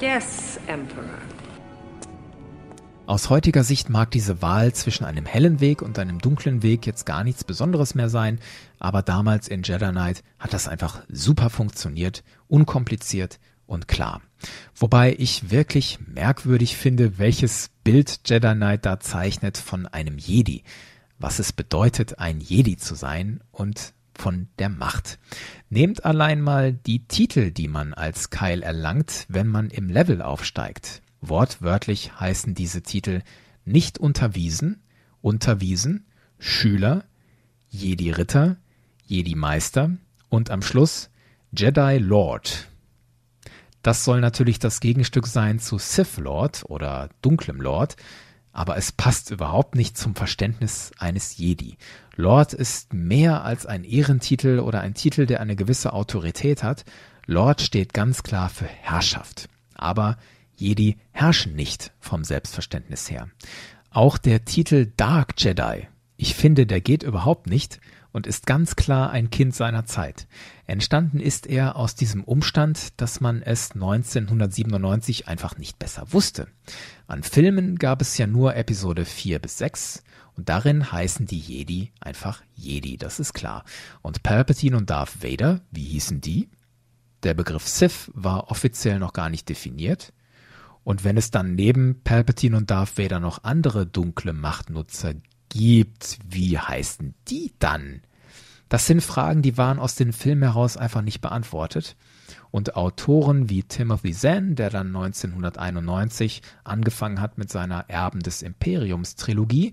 Yes, 0.00 0.58
Emperor. 0.66 1.18
Aus 3.04 3.28
heutiger 3.28 3.62
Sicht 3.62 3.90
mag 3.90 4.10
diese 4.10 4.40
Wahl 4.40 4.72
zwischen 4.72 5.04
einem 5.04 5.26
hellen 5.26 5.60
Weg 5.60 5.82
und 5.82 5.98
einem 5.98 6.18
dunklen 6.18 6.62
Weg 6.62 6.86
jetzt 6.86 7.04
gar 7.04 7.24
nichts 7.24 7.44
Besonderes 7.44 7.94
mehr 7.94 8.08
sein, 8.08 8.38
aber 8.78 9.02
damals 9.02 9.48
in 9.48 9.62
Jedi 9.62 9.90
Knight 9.90 10.22
hat 10.38 10.54
das 10.54 10.66
einfach 10.66 11.02
super 11.10 11.50
funktioniert, 11.50 12.24
unkompliziert 12.48 13.38
und 13.66 13.86
klar. 13.86 14.22
Wobei 14.74 15.14
ich 15.18 15.50
wirklich 15.50 15.98
merkwürdig 16.06 16.74
finde, 16.74 17.18
welches 17.18 17.68
Bild 17.84 18.20
Jedi 18.24 18.54
Knight 18.54 18.86
da 18.86 18.98
zeichnet 18.98 19.58
von 19.58 19.86
einem 19.86 20.16
Jedi, 20.16 20.64
was 21.18 21.38
es 21.38 21.52
bedeutet, 21.52 22.18
ein 22.18 22.40
Jedi 22.40 22.78
zu 22.78 22.94
sein 22.94 23.42
und 23.50 23.92
von 24.20 24.48
der 24.58 24.68
Macht. 24.68 25.18
Nehmt 25.70 26.04
allein 26.04 26.40
mal 26.40 26.72
die 26.72 27.06
Titel, 27.06 27.50
die 27.50 27.68
man 27.68 27.94
als 27.94 28.30
Keil 28.30 28.62
erlangt, 28.62 29.24
wenn 29.28 29.46
man 29.46 29.70
im 29.70 29.88
Level 29.88 30.20
aufsteigt. 30.20 31.02
Wortwörtlich 31.20 32.18
heißen 32.20 32.54
diese 32.54 32.82
Titel 32.82 33.22
nicht 33.64 33.98
unterwiesen, 33.98 34.82
unterwiesen, 35.22 36.06
Schüler, 36.38 37.04
Jedi 37.68 38.10
Ritter, 38.10 38.56
Jedi 39.04 39.34
Meister 39.34 39.90
und 40.28 40.50
am 40.50 40.62
Schluss 40.62 41.10
Jedi 41.52 41.98
Lord. 41.98 42.68
Das 43.82 44.04
soll 44.04 44.20
natürlich 44.20 44.58
das 44.58 44.80
Gegenstück 44.80 45.26
sein 45.26 45.58
zu 45.58 45.78
Sith 45.78 46.18
Lord 46.18 46.64
oder 46.68 47.08
Dunklem 47.22 47.60
Lord, 47.60 47.96
aber 48.52 48.76
es 48.76 48.92
passt 48.92 49.30
überhaupt 49.30 49.74
nicht 49.74 49.96
zum 49.96 50.14
Verständnis 50.14 50.92
eines 50.98 51.36
Jedi. 51.36 51.76
Lord 52.16 52.52
ist 52.52 52.92
mehr 52.92 53.44
als 53.44 53.66
ein 53.66 53.84
Ehrentitel 53.84 54.58
oder 54.58 54.80
ein 54.80 54.94
Titel, 54.94 55.26
der 55.26 55.40
eine 55.40 55.56
gewisse 55.56 55.92
Autorität 55.92 56.62
hat. 56.62 56.84
Lord 57.26 57.60
steht 57.60 57.94
ganz 57.94 58.22
klar 58.22 58.48
für 58.48 58.66
Herrschaft. 58.66 59.48
Aber 59.74 60.18
Jedi 60.56 60.98
herrschen 61.12 61.54
nicht 61.54 61.92
vom 62.00 62.24
Selbstverständnis 62.24 63.10
her. 63.10 63.28
Auch 63.90 64.18
der 64.18 64.44
Titel 64.44 64.92
Dark 64.96 65.34
Jedi, 65.38 65.88
ich 66.16 66.34
finde, 66.34 66.66
der 66.66 66.80
geht 66.80 67.02
überhaupt 67.02 67.46
nicht 67.46 67.80
und 68.12 68.26
ist 68.26 68.46
ganz 68.46 68.76
klar 68.76 69.10
ein 69.10 69.30
Kind 69.30 69.54
seiner 69.54 69.86
Zeit. 69.86 70.26
Entstanden 70.66 71.20
ist 71.20 71.46
er 71.46 71.76
aus 71.76 71.94
diesem 71.94 72.24
Umstand, 72.24 73.00
dass 73.00 73.20
man 73.20 73.42
es 73.42 73.72
1997 73.72 75.28
einfach 75.28 75.56
nicht 75.56 75.78
besser 75.78 76.12
wusste. 76.12 76.48
An 77.10 77.24
Filmen 77.24 77.74
gab 77.74 78.02
es 78.02 78.18
ja 78.18 78.28
nur 78.28 78.54
Episode 78.54 79.04
4 79.04 79.40
bis 79.40 79.58
6 79.58 80.04
und 80.36 80.48
darin 80.48 80.92
heißen 80.92 81.26
die 81.26 81.40
Jedi 81.40 81.90
einfach 81.98 82.40
Jedi, 82.54 82.98
das 82.98 83.18
ist 83.18 83.32
klar. 83.32 83.64
Und 84.00 84.22
Palpatine 84.22 84.76
und 84.76 84.90
Darth 84.90 85.20
Vader, 85.20 85.60
wie 85.72 85.82
hießen 85.82 86.20
die? 86.20 86.48
Der 87.24 87.34
Begriff 87.34 87.66
Sith 87.66 88.12
war 88.14 88.52
offiziell 88.52 89.00
noch 89.00 89.12
gar 89.12 89.28
nicht 89.28 89.48
definiert. 89.48 90.12
Und 90.84 91.02
wenn 91.02 91.16
es 91.16 91.32
dann 91.32 91.56
neben 91.56 92.00
Palpatine 92.04 92.56
und 92.56 92.70
Darth 92.70 92.96
Vader 92.96 93.18
noch 93.18 93.42
andere 93.42 93.86
dunkle 93.86 94.32
Machtnutzer 94.32 95.14
gibt, 95.48 96.20
wie 96.28 96.60
heißen 96.60 97.16
die 97.26 97.52
dann? 97.58 98.02
Das 98.68 98.86
sind 98.86 99.02
Fragen, 99.02 99.42
die 99.42 99.58
waren 99.58 99.80
aus 99.80 99.96
den 99.96 100.12
Filmen 100.12 100.44
heraus 100.44 100.76
einfach 100.76 101.02
nicht 101.02 101.20
beantwortet. 101.20 101.96
Und 102.50 102.74
Autoren 102.74 103.48
wie 103.48 103.62
Timothy 103.62 104.12
Zahn, 104.12 104.56
der 104.56 104.70
dann 104.70 104.88
1991 104.88 106.42
angefangen 106.64 107.20
hat 107.20 107.38
mit 107.38 107.50
seiner 107.50 107.88
Erben 107.88 108.20
des 108.20 108.42
Imperiums 108.42 109.14
Trilogie, 109.14 109.72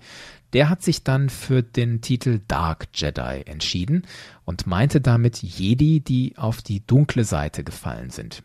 der 0.54 0.70
hat 0.70 0.84
sich 0.84 1.04
dann 1.04 1.30
für 1.30 1.64
den 1.64 2.02
Titel 2.02 2.40
Dark 2.48 2.88
Jedi 2.94 3.42
entschieden 3.46 4.04
und 4.46 4.68
meinte 4.68 5.02
damit 5.02 5.42
Jedi, 5.42 6.00
die 6.00 6.38
auf 6.38 6.62
die 6.62 6.86
dunkle 6.86 7.24
Seite 7.24 7.64
gefallen 7.64 8.12
sind. 8.12 8.44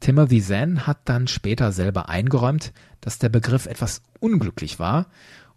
Timothy 0.00 0.40
Zahn 0.40 0.86
hat 0.86 1.00
dann 1.04 1.26
später 1.26 1.72
selber 1.72 2.08
eingeräumt, 2.08 2.72
dass 3.00 3.18
der 3.18 3.28
Begriff 3.28 3.66
etwas 3.66 4.02
unglücklich 4.20 4.78
war 4.78 5.06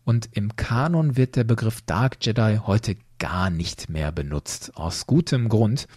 und 0.04 0.30
im 0.34 0.56
Kanon 0.56 1.16
wird 1.16 1.36
der 1.36 1.44
Begriff 1.44 1.82
Dark 1.82 2.18
Jedi 2.22 2.60
heute 2.66 2.96
gar 3.20 3.50
nicht 3.50 3.90
mehr 3.90 4.12
benutzt. 4.12 4.76
Aus 4.76 5.06
gutem 5.06 5.48
Grund. 5.48 5.88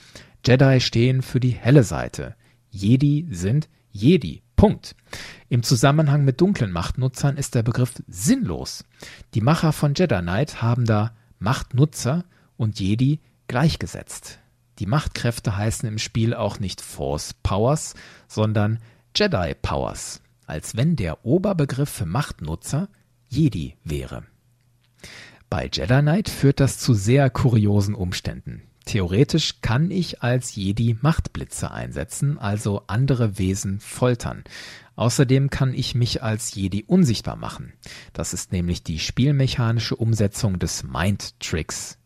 Jedi 0.46 0.80
stehen 0.80 1.22
für 1.22 1.40
die 1.40 1.52
helle 1.52 1.84
Seite. 1.84 2.34
Jedi 2.70 3.26
sind 3.30 3.68
Jedi. 3.90 4.42
Punkt. 4.56 4.94
Im 5.48 5.62
Zusammenhang 5.62 6.24
mit 6.24 6.40
dunklen 6.40 6.70
Machtnutzern 6.70 7.36
ist 7.36 7.54
der 7.54 7.62
Begriff 7.62 7.94
sinnlos. 8.06 8.84
Die 9.34 9.40
Macher 9.40 9.72
von 9.72 9.94
Jedi 9.94 10.20
Knight 10.20 10.62
haben 10.62 10.84
da 10.84 11.14
Machtnutzer 11.38 12.24
und 12.56 12.78
Jedi 12.78 13.20
gleichgesetzt. 13.48 14.38
Die 14.78 14.86
Machtkräfte 14.86 15.56
heißen 15.56 15.88
im 15.88 15.98
Spiel 15.98 16.34
auch 16.34 16.60
nicht 16.60 16.80
Force 16.80 17.34
Powers, 17.42 17.94
sondern 18.28 18.80
Jedi 19.16 19.54
Powers. 19.60 20.20
als 20.46 20.76
wenn 20.76 20.96
der 20.96 21.24
Oberbegriff 21.24 21.88
für 21.88 22.06
Machtnutzer 22.06 22.88
Jedi 23.28 23.76
wäre. 23.82 24.24
Bei 25.48 25.70
Jedi 25.72 26.00
Knight 26.00 26.28
führt 26.28 26.60
das 26.60 26.78
zu 26.78 26.92
sehr 26.94 27.30
kuriosen 27.30 27.94
Umständen. 27.94 28.62
Theoretisch 28.84 29.60
kann 29.62 29.90
ich 29.90 30.22
als 30.22 30.54
Jedi 30.54 30.96
Machtblitze 31.00 31.70
einsetzen, 31.70 32.38
also 32.38 32.82
andere 32.86 33.38
Wesen 33.38 33.80
foltern. 33.80 34.44
Außerdem 34.96 35.50
kann 35.50 35.74
ich 35.74 35.94
mich 35.94 36.22
als 36.22 36.54
Jedi 36.54 36.84
unsichtbar 36.86 37.36
machen. 37.36 37.72
Das 38.12 38.32
ist 38.34 38.52
nämlich 38.52 38.82
die 38.82 38.98
spielmechanische 38.98 39.96
Umsetzung 39.96 40.58
des 40.58 40.84
Mind 40.84 41.40
Tricks. 41.40 41.98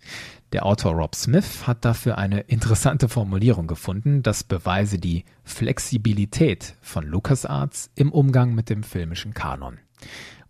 Der 0.52 0.64
Autor 0.64 0.92
Rob 0.92 1.14
Smith 1.14 1.66
hat 1.66 1.84
dafür 1.84 2.16
eine 2.16 2.40
interessante 2.40 3.10
Formulierung 3.10 3.66
gefunden, 3.66 4.22
das 4.22 4.44
beweise 4.44 4.98
die 4.98 5.24
Flexibilität 5.44 6.74
von 6.80 7.04
LucasArts 7.04 7.90
im 7.96 8.10
Umgang 8.10 8.54
mit 8.54 8.70
dem 8.70 8.82
filmischen 8.82 9.34
Kanon. 9.34 9.78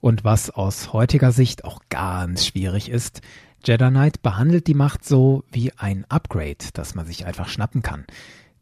Und 0.01 0.23
was 0.23 0.51
aus 0.51 0.93
heutiger 0.93 1.33
Sicht 1.33 1.65
auch 1.65 1.81
ganz 1.89 2.47
schwierig 2.47 2.89
ist, 2.89 3.23
Jedi 3.65 3.89
Knight 3.89 4.23
behandelt 4.23 4.67
die 4.67 4.75
Macht 4.75 5.05
so 5.05 5.45
wie 5.51 5.73
ein 5.77 6.05
Upgrade, 6.09 6.57
das 6.75 6.95
man 6.95 7.07
sich 7.07 7.27
einfach 7.27 7.49
schnappen 7.49 7.83
kann. 7.83 8.05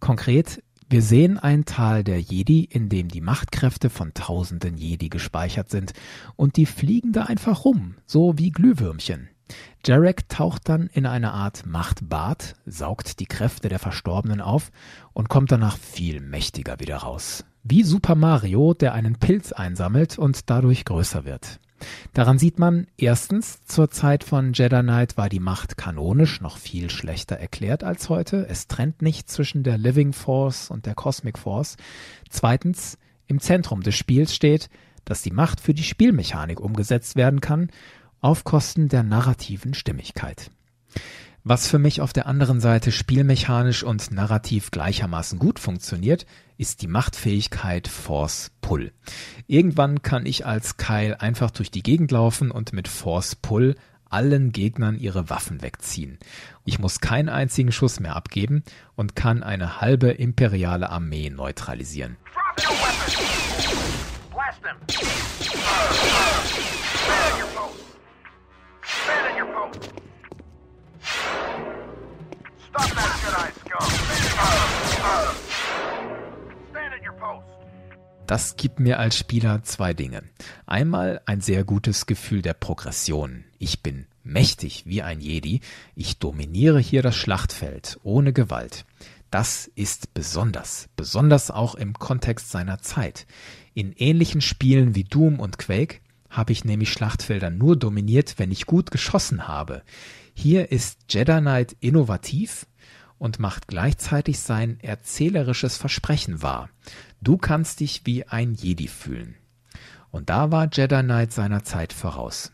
Konkret, 0.00 0.62
wir 0.88 1.02
sehen 1.02 1.38
ein 1.38 1.64
Tal 1.64 2.04
der 2.04 2.20
Jedi, 2.20 2.64
in 2.64 2.88
dem 2.88 3.08
die 3.08 3.20
Machtkräfte 3.20 3.90
von 3.90 4.14
tausenden 4.14 4.76
Jedi 4.76 5.08
gespeichert 5.08 5.70
sind 5.70 5.92
und 6.36 6.56
die 6.56 6.66
fliegen 6.66 7.12
da 7.12 7.24
einfach 7.24 7.64
rum, 7.64 7.96
so 8.06 8.38
wie 8.38 8.50
Glühwürmchen. 8.50 9.28
Jarek 9.84 10.28
taucht 10.28 10.68
dann 10.68 10.88
in 10.88 11.06
eine 11.06 11.32
Art 11.32 11.66
Machtbad, 11.66 12.54
saugt 12.66 13.20
die 13.20 13.26
Kräfte 13.26 13.68
der 13.68 13.78
Verstorbenen 13.78 14.40
auf 14.40 14.70
und 15.12 15.28
kommt 15.28 15.52
danach 15.52 15.76
viel 15.76 16.20
mächtiger 16.20 16.80
wieder 16.80 16.98
raus. 16.98 17.44
Wie 17.62 17.82
Super 17.82 18.14
Mario, 18.14 18.74
der 18.74 18.94
einen 18.94 19.16
Pilz 19.16 19.52
einsammelt 19.52 20.18
und 20.18 20.50
dadurch 20.50 20.84
größer 20.84 21.24
wird. 21.24 21.60
Daran 22.14 22.38
sieht 22.38 22.58
man, 22.58 22.86
erstens, 22.96 23.60
zur 23.64 23.90
Zeit 23.90 24.24
von 24.24 24.52
Jedi 24.52 24.80
Knight 24.80 25.16
war 25.16 25.28
die 25.28 25.40
Macht 25.40 25.76
kanonisch 25.76 26.40
noch 26.40 26.56
viel 26.56 26.90
schlechter 26.90 27.36
erklärt 27.36 27.84
als 27.84 28.08
heute. 28.08 28.46
Es 28.48 28.66
trennt 28.66 29.02
nicht 29.02 29.30
zwischen 29.30 29.62
der 29.62 29.78
Living 29.78 30.12
Force 30.12 30.70
und 30.70 30.86
der 30.86 30.94
Cosmic 30.94 31.38
Force. 31.38 31.76
Zweitens, 32.30 32.98
im 33.26 33.40
Zentrum 33.40 33.82
des 33.82 33.94
Spiels 33.94 34.34
steht, 34.34 34.70
dass 35.04 35.22
die 35.22 35.32
Macht 35.32 35.60
für 35.60 35.74
die 35.74 35.82
Spielmechanik 35.82 36.60
umgesetzt 36.60 37.16
werden 37.16 37.40
kann 37.40 37.70
auf 38.20 38.44
Kosten 38.44 38.88
der 38.88 39.02
narrativen 39.02 39.74
Stimmigkeit. 39.74 40.50
Was 41.48 41.68
für 41.68 41.78
mich 41.78 42.00
auf 42.00 42.12
der 42.12 42.26
anderen 42.26 42.58
Seite 42.58 42.90
spielmechanisch 42.90 43.84
und 43.84 44.10
narrativ 44.10 44.72
gleichermaßen 44.72 45.38
gut 45.38 45.60
funktioniert, 45.60 46.26
ist 46.58 46.82
die 46.82 46.88
Machtfähigkeit 46.88 47.86
Force 47.86 48.50
Pull. 48.60 48.90
Irgendwann 49.46 50.02
kann 50.02 50.26
ich 50.26 50.44
als 50.44 50.76
Kyle 50.76 51.20
einfach 51.20 51.52
durch 51.52 51.70
die 51.70 51.84
Gegend 51.84 52.10
laufen 52.10 52.50
und 52.50 52.72
mit 52.72 52.88
Force 52.88 53.36
Pull 53.36 53.76
allen 54.10 54.50
Gegnern 54.50 54.98
ihre 54.98 55.30
Waffen 55.30 55.62
wegziehen. 55.62 56.18
Ich 56.64 56.80
muss 56.80 56.98
keinen 56.98 57.28
einzigen 57.28 57.70
Schuss 57.70 58.00
mehr 58.00 58.16
abgeben 58.16 58.64
und 58.96 59.14
kann 59.14 59.44
eine 59.44 59.80
halbe 59.80 60.10
imperiale 60.10 60.90
Armee 60.90 61.30
neutralisieren. 61.30 62.16
Das 78.26 78.56
gibt 78.56 78.80
mir 78.80 78.98
als 78.98 79.16
Spieler 79.16 79.62
zwei 79.62 79.94
Dinge. 79.94 80.22
Einmal 80.66 81.20
ein 81.26 81.40
sehr 81.40 81.62
gutes 81.62 82.06
Gefühl 82.06 82.42
der 82.42 82.54
Progression. 82.54 83.44
Ich 83.58 83.84
bin 83.84 84.06
mächtig 84.24 84.82
wie 84.84 85.00
ein 85.00 85.20
Jedi. 85.20 85.60
Ich 85.94 86.18
dominiere 86.18 86.80
hier 86.80 87.02
das 87.02 87.14
Schlachtfeld 87.14 88.00
ohne 88.02 88.32
Gewalt. 88.32 88.84
Das 89.30 89.70
ist 89.76 90.12
besonders, 90.12 90.88
besonders 90.96 91.52
auch 91.52 91.76
im 91.76 91.94
Kontext 91.94 92.50
seiner 92.50 92.78
Zeit. 92.78 93.26
In 93.74 93.92
ähnlichen 93.92 94.40
Spielen 94.40 94.96
wie 94.96 95.04
Doom 95.04 95.38
und 95.38 95.58
Quake 95.58 96.00
habe 96.28 96.52
ich 96.52 96.64
nämlich 96.64 96.92
Schlachtfelder 96.92 97.50
nur 97.50 97.76
dominiert, 97.76 98.34
wenn 98.38 98.50
ich 98.50 98.66
gut 98.66 98.90
geschossen 98.90 99.46
habe. 99.46 99.82
Hier 100.38 100.70
ist 100.70 100.98
Jedi 101.08 101.40
Knight 101.40 101.76
innovativ 101.80 102.66
und 103.18 103.38
macht 103.40 103.68
gleichzeitig 103.68 104.38
sein 104.38 104.78
erzählerisches 104.82 105.78
Versprechen 105.78 106.42
wahr. 106.42 106.68
Du 107.22 107.38
kannst 107.38 107.80
dich 107.80 108.02
wie 108.04 108.28
ein 108.28 108.52
Jedi 108.52 108.86
fühlen. 108.86 109.34
Und 110.10 110.28
da 110.28 110.52
war 110.52 110.68
Jedi 110.70 111.02
Knight 111.02 111.32
seiner 111.32 111.64
Zeit 111.64 111.94
voraus. 111.94 112.52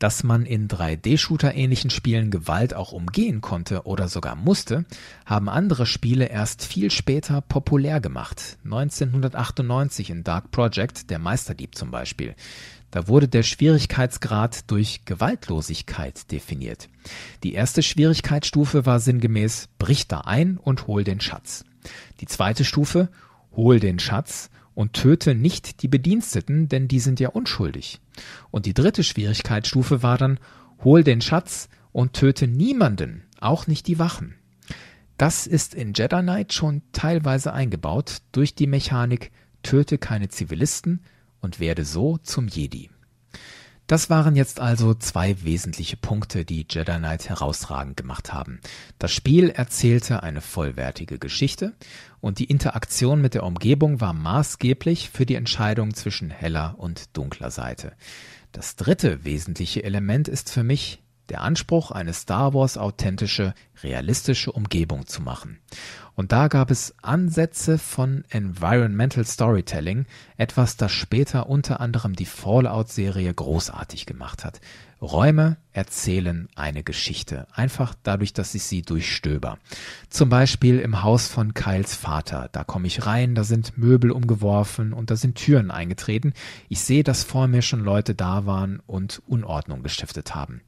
Dass 0.00 0.24
man 0.24 0.44
in 0.44 0.66
3D-Shooter-ähnlichen 0.66 1.90
Spielen 1.90 2.32
Gewalt 2.32 2.74
auch 2.74 2.90
umgehen 2.90 3.40
konnte 3.40 3.84
oder 3.84 4.08
sogar 4.08 4.34
musste, 4.34 4.84
haben 5.24 5.48
andere 5.48 5.86
Spiele 5.86 6.26
erst 6.26 6.64
viel 6.64 6.90
später 6.90 7.40
populär 7.40 8.00
gemacht. 8.00 8.58
1998 8.64 10.10
in 10.10 10.24
Dark 10.24 10.50
Project, 10.50 11.08
der 11.08 11.20
Meisterdieb 11.20 11.76
zum 11.76 11.92
Beispiel. 11.92 12.34
Da 12.92 13.08
wurde 13.08 13.26
der 13.26 13.42
Schwierigkeitsgrad 13.42 14.70
durch 14.70 15.06
Gewaltlosigkeit 15.06 16.30
definiert. 16.30 16.90
Die 17.42 17.54
erste 17.54 17.82
Schwierigkeitsstufe 17.82 18.86
war 18.86 19.00
sinngemäß 19.00 19.70
brich 19.78 20.08
da 20.08 20.20
ein 20.20 20.58
und 20.58 20.86
hol 20.86 21.02
den 21.02 21.20
Schatz. 21.20 21.64
Die 22.20 22.26
zweite 22.26 22.64
Stufe 22.64 23.08
hol 23.56 23.80
den 23.80 23.98
Schatz 23.98 24.50
und 24.74 24.92
töte 24.92 25.34
nicht 25.34 25.82
die 25.82 25.88
Bediensteten, 25.88 26.68
denn 26.68 26.86
die 26.86 27.00
sind 27.00 27.18
ja 27.18 27.30
unschuldig. 27.30 27.98
Und 28.50 28.66
die 28.66 28.74
dritte 28.74 29.02
Schwierigkeitsstufe 29.02 30.02
war 30.02 30.18
dann 30.18 30.38
hol 30.84 31.02
den 31.02 31.22
Schatz 31.22 31.70
und 31.92 32.12
töte 32.12 32.46
niemanden, 32.46 33.22
auch 33.40 33.66
nicht 33.66 33.86
die 33.86 33.98
Wachen. 33.98 34.34
Das 35.16 35.46
ist 35.46 35.74
in 35.74 35.94
Jedi 35.94 36.20
Knight 36.20 36.52
schon 36.52 36.82
teilweise 36.92 37.54
eingebaut 37.54 38.18
durch 38.32 38.54
die 38.54 38.66
Mechanik 38.66 39.30
töte 39.62 39.96
keine 39.96 40.28
Zivilisten, 40.28 41.00
und 41.42 41.60
werde 41.60 41.84
so 41.84 42.16
zum 42.16 42.48
Jedi. 42.48 42.88
Das 43.86 44.08
waren 44.08 44.36
jetzt 44.36 44.58
also 44.58 44.94
zwei 44.94 45.42
wesentliche 45.42 45.98
Punkte, 45.98 46.46
die 46.46 46.64
Jedi 46.70 46.96
Knight 46.96 47.28
herausragend 47.28 47.98
gemacht 47.98 48.32
haben. 48.32 48.60
Das 48.98 49.12
Spiel 49.12 49.50
erzählte 49.50 50.22
eine 50.22 50.40
vollwertige 50.40 51.18
Geschichte 51.18 51.74
und 52.20 52.38
die 52.38 52.44
Interaktion 52.46 53.20
mit 53.20 53.34
der 53.34 53.42
Umgebung 53.42 54.00
war 54.00 54.14
maßgeblich 54.14 55.10
für 55.10 55.26
die 55.26 55.34
Entscheidung 55.34 55.92
zwischen 55.92 56.30
heller 56.30 56.76
und 56.78 57.14
dunkler 57.16 57.50
Seite. 57.50 57.92
Das 58.52 58.76
dritte 58.76 59.24
wesentliche 59.24 59.82
Element 59.82 60.28
ist 60.28 60.50
für 60.50 60.62
mich 60.62 61.02
der 61.32 61.40
Anspruch, 61.40 61.90
eine 61.90 62.12
Star 62.12 62.54
Wars 62.54 62.78
authentische, 62.78 63.54
realistische 63.82 64.52
Umgebung 64.52 65.06
zu 65.06 65.22
machen. 65.22 65.58
Und 66.14 66.30
da 66.30 66.48
gab 66.48 66.70
es 66.70 66.94
Ansätze 67.00 67.78
von 67.78 68.24
Environmental 68.28 69.24
Storytelling, 69.24 70.04
etwas, 70.36 70.76
das 70.76 70.92
später 70.92 71.48
unter 71.48 71.80
anderem 71.80 72.14
die 72.14 72.26
Fallout-Serie 72.26 73.32
großartig 73.32 74.04
gemacht 74.04 74.44
hat. 74.44 74.60
Räume 75.02 75.56
erzählen 75.72 76.48
eine 76.54 76.84
Geschichte, 76.84 77.48
einfach 77.52 77.96
dadurch, 78.04 78.34
dass 78.34 78.54
ich 78.54 78.62
sie 78.62 78.82
durchstöber. 78.82 79.58
Zum 80.08 80.28
Beispiel 80.28 80.78
im 80.78 81.02
Haus 81.02 81.26
von 81.26 81.54
Kyles 81.54 81.96
Vater. 81.96 82.48
Da 82.52 82.62
komme 82.62 82.86
ich 82.86 83.04
rein, 83.04 83.34
da 83.34 83.42
sind 83.42 83.76
Möbel 83.76 84.12
umgeworfen 84.12 84.92
und 84.92 85.10
da 85.10 85.16
sind 85.16 85.34
Türen 85.34 85.72
eingetreten. 85.72 86.34
Ich 86.68 86.80
sehe, 86.80 87.02
dass 87.02 87.24
vor 87.24 87.48
mir 87.48 87.62
schon 87.62 87.82
Leute 87.82 88.14
da 88.14 88.46
waren 88.46 88.80
und 88.86 89.22
Unordnung 89.26 89.82
gestiftet 89.82 90.36
haben. 90.36 90.60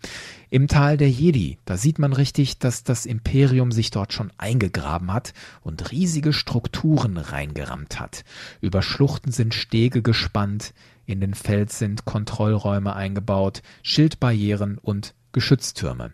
Im 0.51 0.67
Tal 0.67 0.97
der 0.97 1.11
Jedi, 1.11 1.59
da 1.65 1.77
sieht 1.77 2.01
man 2.01 2.13
richtig, 2.13 2.59
dass 2.59 2.83
das 2.83 3.07
Imperium 3.07 3.71
sich 3.71 3.93
dort 3.93 4.13
schon 4.13 4.33
eingegraben 4.37 5.13
hat 5.13 5.33
und 5.63 5.93
riesige 5.93 6.33
Strukturen 6.33 7.19
reingerammt 7.19 8.01
hat. 8.01 8.25
Über 8.61 8.83
Schluchten 8.83 9.31
sind 9.31 9.55
Stege 9.55 10.03
gespannt, 10.03 10.75
in 11.07 11.21
den 11.21 11.35
Fels 11.35 11.79
sind 11.79 12.05
Kontrollräume 12.05 12.95
eingebaut, 12.95 13.63
Schildbarrieren 13.83 14.79
und 14.79 15.15
Geschütztürme. 15.33 16.13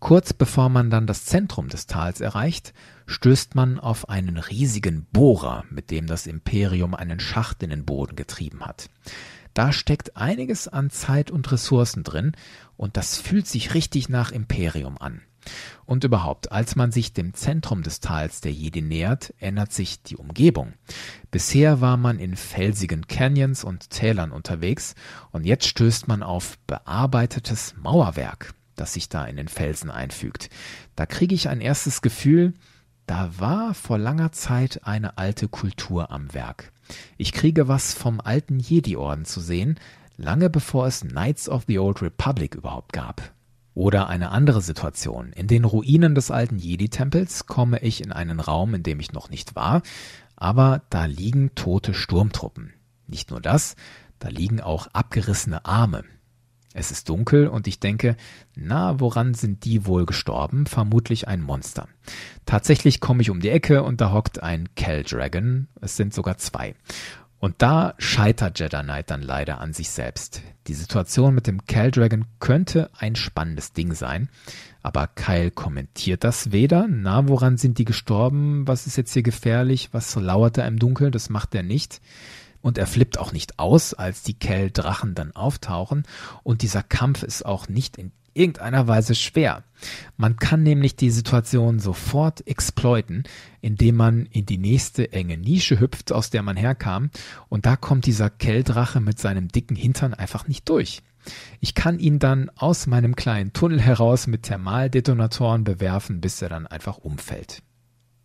Kurz 0.00 0.32
bevor 0.32 0.68
man 0.68 0.90
dann 0.90 1.06
das 1.06 1.24
Zentrum 1.24 1.68
des 1.68 1.86
Tals 1.86 2.20
erreicht, 2.20 2.72
stößt 3.06 3.54
man 3.54 3.78
auf 3.78 4.08
einen 4.08 4.38
riesigen 4.38 5.06
Bohrer, 5.12 5.64
mit 5.70 5.90
dem 5.90 6.06
das 6.06 6.26
Imperium 6.26 6.94
einen 6.94 7.20
Schacht 7.20 7.62
in 7.62 7.70
den 7.70 7.84
Boden 7.84 8.16
getrieben 8.16 8.64
hat. 8.64 8.90
Da 9.54 9.72
steckt 9.72 10.16
einiges 10.16 10.66
an 10.66 10.90
Zeit 10.90 11.30
und 11.30 11.50
Ressourcen 11.52 12.02
drin, 12.02 12.32
und 12.76 12.96
das 12.96 13.18
fühlt 13.18 13.46
sich 13.46 13.74
richtig 13.74 14.08
nach 14.08 14.32
Imperium 14.32 14.98
an. 14.98 15.22
Und 15.86 16.04
überhaupt, 16.04 16.52
als 16.52 16.76
man 16.76 16.92
sich 16.92 17.12
dem 17.12 17.34
Zentrum 17.34 17.82
des 17.82 18.00
Tals 18.00 18.40
der 18.40 18.52
Jedi 18.52 18.82
nähert, 18.82 19.34
ändert 19.38 19.72
sich 19.72 20.02
die 20.02 20.16
Umgebung. 20.16 20.72
Bisher 21.30 21.80
war 21.80 21.96
man 21.96 22.18
in 22.18 22.36
felsigen 22.36 23.06
Canyons 23.06 23.64
und 23.64 23.90
Tälern 23.90 24.32
unterwegs 24.32 24.94
und 25.30 25.44
jetzt 25.44 25.66
stößt 25.66 26.08
man 26.08 26.22
auf 26.22 26.58
bearbeitetes 26.66 27.74
Mauerwerk, 27.76 28.54
das 28.76 28.94
sich 28.94 29.08
da 29.08 29.24
in 29.26 29.36
den 29.36 29.48
Felsen 29.48 29.90
einfügt. 29.90 30.48
Da 30.96 31.06
kriege 31.06 31.34
ich 31.34 31.48
ein 31.48 31.60
erstes 31.60 32.02
Gefühl, 32.02 32.54
da 33.06 33.30
war 33.38 33.74
vor 33.74 33.98
langer 33.98 34.32
Zeit 34.32 34.80
eine 34.84 35.18
alte 35.18 35.48
Kultur 35.48 36.10
am 36.10 36.32
Werk. 36.32 36.72
Ich 37.18 37.32
kriege 37.32 37.68
was 37.68 37.92
vom 37.92 38.20
alten 38.20 38.58
Jedi-Orden 38.58 39.24
zu 39.24 39.40
sehen, 39.40 39.78
lange 40.16 40.48
bevor 40.48 40.86
es 40.86 41.00
Knights 41.00 41.48
of 41.48 41.64
the 41.66 41.78
Old 41.78 42.00
Republic 42.02 42.54
überhaupt 42.54 42.92
gab. 42.92 43.32
Oder 43.74 44.08
eine 44.08 44.30
andere 44.30 44.60
Situation. 44.60 45.32
In 45.32 45.48
den 45.48 45.64
Ruinen 45.64 46.14
des 46.14 46.30
alten 46.30 46.58
Jedi-Tempels 46.58 47.46
komme 47.46 47.80
ich 47.80 48.02
in 48.02 48.12
einen 48.12 48.40
Raum, 48.40 48.74
in 48.74 48.82
dem 48.84 49.00
ich 49.00 49.12
noch 49.12 49.30
nicht 49.30 49.56
war, 49.56 49.82
aber 50.36 50.82
da 50.90 51.06
liegen 51.06 51.54
tote 51.54 51.92
Sturmtruppen. 51.92 52.72
Nicht 53.06 53.30
nur 53.30 53.40
das, 53.40 53.74
da 54.20 54.28
liegen 54.28 54.60
auch 54.60 54.86
abgerissene 54.92 55.64
Arme. 55.64 56.04
Es 56.76 56.90
ist 56.90 57.08
dunkel 57.08 57.46
und 57.46 57.68
ich 57.68 57.78
denke, 57.78 58.16
na, 58.56 58.98
woran 58.98 59.34
sind 59.34 59.64
die 59.64 59.86
wohl 59.86 60.06
gestorben? 60.06 60.66
Vermutlich 60.66 61.28
ein 61.28 61.40
Monster. 61.40 61.88
Tatsächlich 62.46 62.98
komme 63.00 63.22
ich 63.22 63.30
um 63.30 63.38
die 63.38 63.50
Ecke 63.50 63.84
und 63.84 64.00
da 64.00 64.12
hockt 64.12 64.42
ein 64.42 64.68
Kell 64.74 65.04
Dragon. 65.04 65.68
Es 65.80 65.96
sind 65.96 66.12
sogar 66.12 66.36
zwei. 66.36 66.74
Und 67.44 67.56
da 67.60 67.92
scheitert 67.98 68.58
Jedi 68.58 68.80
Knight 68.80 69.10
dann 69.10 69.20
leider 69.20 69.60
an 69.60 69.74
sich 69.74 69.90
selbst. 69.90 70.40
Die 70.66 70.72
Situation 70.72 71.34
mit 71.34 71.46
dem 71.46 71.66
Kell 71.66 71.90
Dragon 71.90 72.24
könnte 72.40 72.88
ein 72.96 73.16
spannendes 73.16 73.74
Ding 73.74 73.92
sein, 73.92 74.30
aber 74.82 75.08
Kyle 75.08 75.50
kommentiert 75.50 76.24
das 76.24 76.52
weder. 76.52 76.86
Na, 76.88 77.28
woran 77.28 77.58
sind 77.58 77.76
die 77.76 77.84
gestorben? 77.84 78.66
Was 78.66 78.86
ist 78.86 78.96
jetzt 78.96 79.12
hier 79.12 79.22
gefährlich? 79.22 79.90
Was 79.92 80.16
lauert 80.16 80.56
da 80.56 80.66
im 80.66 80.78
Dunkeln? 80.78 81.12
Das 81.12 81.28
macht 81.28 81.54
er 81.54 81.62
nicht. 81.62 82.00
Und 82.62 82.78
er 82.78 82.86
flippt 82.86 83.18
auch 83.18 83.32
nicht 83.32 83.58
aus, 83.58 83.92
als 83.92 84.22
die 84.22 84.38
Kell-Drachen 84.38 85.14
dann 85.14 85.32
auftauchen. 85.32 86.04
Und 86.44 86.62
dieser 86.62 86.82
Kampf 86.82 87.22
ist 87.22 87.44
auch 87.44 87.68
nicht 87.68 87.98
in 87.98 88.10
irgendeiner 88.34 88.86
Weise 88.86 89.14
schwer. 89.14 89.64
Man 90.16 90.36
kann 90.36 90.62
nämlich 90.62 90.96
die 90.96 91.10
Situation 91.10 91.78
sofort 91.78 92.46
exploiten, 92.46 93.24
indem 93.60 93.96
man 93.96 94.26
in 94.26 94.46
die 94.46 94.58
nächste 94.58 95.12
enge 95.12 95.38
Nische 95.38 95.80
hüpft, 95.80 96.12
aus 96.12 96.30
der 96.30 96.42
man 96.42 96.56
herkam, 96.56 97.10
und 97.48 97.66
da 97.66 97.76
kommt 97.76 98.06
dieser 98.06 98.30
Kelldrache 98.30 99.00
mit 99.00 99.18
seinem 99.18 99.48
dicken 99.48 99.76
Hintern 99.76 100.14
einfach 100.14 100.48
nicht 100.48 100.68
durch. 100.68 101.02
Ich 101.60 101.74
kann 101.74 101.98
ihn 101.98 102.18
dann 102.18 102.50
aus 102.54 102.86
meinem 102.86 103.16
kleinen 103.16 103.52
Tunnel 103.52 103.80
heraus 103.80 104.26
mit 104.26 104.42
Thermaldetonatoren 104.42 105.64
bewerfen, 105.64 106.20
bis 106.20 106.42
er 106.42 106.50
dann 106.50 106.66
einfach 106.66 106.98
umfällt. 106.98 107.62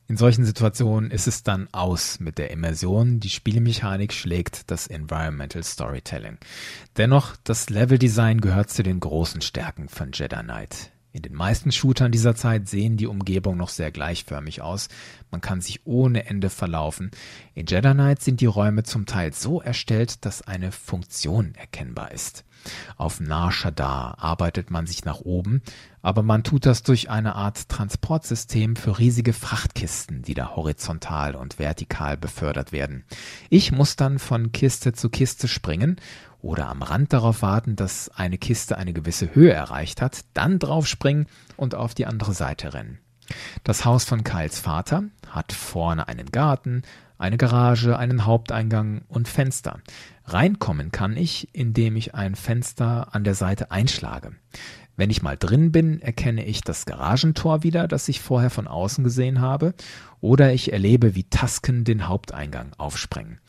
In 0.10 0.18
solchen 0.18 0.44
Situationen 0.44 1.12
ist 1.12 1.28
es 1.28 1.44
dann 1.44 1.68
aus 1.72 2.20
mit 2.20 2.40
der 2.40 2.50
Immersion, 2.50 3.20
die 3.20 3.30
Spielmechanik 3.30 4.12
schlägt 4.12 4.72
das 4.72 4.88
Environmental 4.88 5.64
Storytelling. 5.64 6.40
Dennoch, 6.98 7.36
das 7.44 7.70
Leveldesign 7.70 8.42
gehört 8.42 8.72
zu 8.72 8.82
den 8.82 9.00
großen 9.00 9.42
Stärken 9.42 9.88
von 9.88 10.10
Jedi 10.12 10.42
Knight. 10.42 10.90
In 11.12 11.22
den 11.22 11.36
meisten 11.36 11.72
Shootern 11.72 12.12
dieser 12.12 12.36
Zeit 12.36 12.68
sehen 12.68 12.98
die 12.98 13.06
Umgebungen 13.06 13.60
noch 13.60 13.70
sehr 13.70 13.92
gleichförmig 13.92 14.64
aus. 14.64 14.90
Man 15.30 15.42
kann 15.42 15.62
sich 15.62 15.86
ohne 15.86 16.26
Ende 16.26 16.50
verlaufen. 16.50 17.12
In 17.54 17.68
Jedi 17.68 17.94
Knight 17.94 18.24
sind 18.24 18.42
die 18.42 18.48
Räume 18.48 18.82
zum 18.82 19.06
Teil 19.06 19.34
so 19.34 19.62
erstellt, 19.62 20.26
dass 20.26 20.42
eine 20.42 20.72
Funktion 20.72 21.54
erkennbar 21.54 22.12
ist. 22.12 22.46
Auf 22.98 23.20
Nar 23.20 23.52
Shaddaa 23.52 24.16
arbeitet 24.18 24.72
man 24.72 24.88
sich 24.88 25.06
nach 25.06 25.20
oben, 25.20 25.62
aber 26.02 26.24
man 26.24 26.44
tut 26.44 26.66
das 26.66 26.84
durch 26.84 27.10
eine 27.10 27.36
Art 27.36 27.70
Transportsystem 27.70 28.76
für 28.76 29.00
riesige 29.00 29.34
Frachtkisten, 29.34 30.22
die 30.22 30.34
da 30.34 30.56
horizontal 30.56 31.36
und 31.36 31.60
vertikal 31.60 32.18
befördert 32.18 32.72
werden. 32.72 33.04
Ich 33.50 33.72
muss 33.72 33.96
dann 33.96 34.20
von 34.20 34.52
Kiste 34.52 34.94
zu 34.94 35.10
Kiste 35.10 35.48
springen 35.48 35.98
oder 36.42 36.70
am 36.70 36.82
Rand 36.82 37.12
darauf 37.14 37.42
warten, 37.42 37.76
dass 37.76 38.10
eine 38.10 38.38
Kiste 38.38 38.78
eine 38.78 38.94
gewisse 38.94 39.36
Höhe 39.36 39.52
erreicht 39.52 40.02
hat, 40.02 40.22
dann 40.34 40.60
draufspringen 40.60 41.28
und 41.58 41.76
auf 41.76 41.94
die 41.94 42.06
andere 42.06 42.34
Seite 42.34 42.74
rennen. 42.74 43.00
Das 43.64 43.86
Haus 43.86 44.06
von 44.06 44.24
Kyles 44.24 44.60
Vater 44.60 45.04
hat 45.28 45.52
vorne 45.52 46.08
einen 46.08 46.32
Garten, 46.32 46.84
eine 47.20 47.38
Garage, 47.38 47.98
einen 47.98 48.26
Haupteingang 48.26 49.02
und 49.08 49.28
Fenster. 49.28 49.82
Reinkommen 50.26 50.92
kann 50.92 51.18
ich, 51.18 51.54
indem 51.54 51.96
ich 51.96 52.16
ein 52.16 52.36
Fenster 52.36 53.14
an 53.14 53.24
der 53.24 53.36
Seite 53.36 53.72
einschlage. 53.72 54.32
Wenn 55.00 55.12
ich 55.12 55.22
mal 55.22 55.38
drin 55.38 55.72
bin, 55.72 56.02
erkenne 56.02 56.44
ich 56.44 56.60
das 56.60 56.86
Garagentor 56.86 57.64
wieder, 57.64 57.88
das 57.88 58.10
ich 58.10 58.20
vorher 58.20 58.50
von 58.50 58.68
außen 58.68 59.02
gesehen 59.02 59.40
habe, 59.40 59.74
oder 60.20 60.52
ich 60.52 60.74
erlebe, 60.74 61.16
wie 61.16 61.24
Tasken 61.24 61.86
den 61.86 62.10
Haupteingang 62.10 62.74
aufsprengen. 62.78 63.40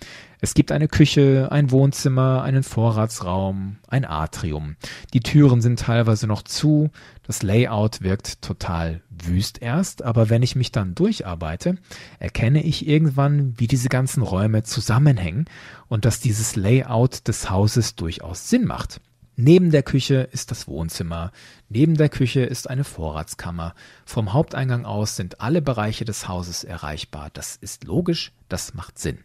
Es 0.40 0.54
gibt 0.54 0.70
eine 0.70 0.86
Küche, 0.86 1.48
ein 1.50 1.72
Wohnzimmer, 1.72 2.44
einen 2.44 2.62
Vorratsraum, 2.62 3.78
ein 3.88 4.04
Atrium. 4.04 4.76
Die 5.12 5.18
Türen 5.18 5.60
sind 5.60 5.80
teilweise 5.80 6.28
noch 6.28 6.42
zu, 6.42 6.90
das 7.26 7.42
Layout 7.42 8.00
wirkt 8.00 8.42
total 8.42 9.00
wüst 9.10 9.60
erst, 9.60 10.04
aber 10.04 10.30
wenn 10.30 10.44
ich 10.44 10.54
mich 10.54 10.70
dann 10.70 10.94
durcharbeite, 10.94 11.78
erkenne 12.20 12.62
ich 12.62 12.86
irgendwann, 12.86 13.54
wie 13.56 13.66
diese 13.66 13.88
ganzen 13.88 14.22
Räume 14.22 14.62
zusammenhängen 14.62 15.46
und 15.88 16.04
dass 16.04 16.20
dieses 16.20 16.54
Layout 16.54 17.26
des 17.26 17.50
Hauses 17.50 17.96
durchaus 17.96 18.48
Sinn 18.48 18.66
macht. 18.66 19.00
Neben 19.42 19.70
der 19.70 19.82
Küche 19.82 20.28
ist 20.32 20.50
das 20.50 20.68
Wohnzimmer, 20.68 21.32
neben 21.70 21.96
der 21.96 22.10
Küche 22.10 22.42
ist 22.42 22.68
eine 22.68 22.84
Vorratskammer. 22.84 23.74
Vom 24.04 24.34
Haupteingang 24.34 24.84
aus 24.84 25.16
sind 25.16 25.40
alle 25.40 25.62
Bereiche 25.62 26.04
des 26.04 26.28
Hauses 26.28 26.62
erreichbar. 26.62 27.30
Das 27.32 27.56
ist 27.56 27.84
logisch, 27.84 28.32
das 28.50 28.74
macht 28.74 28.98
Sinn. 28.98 29.20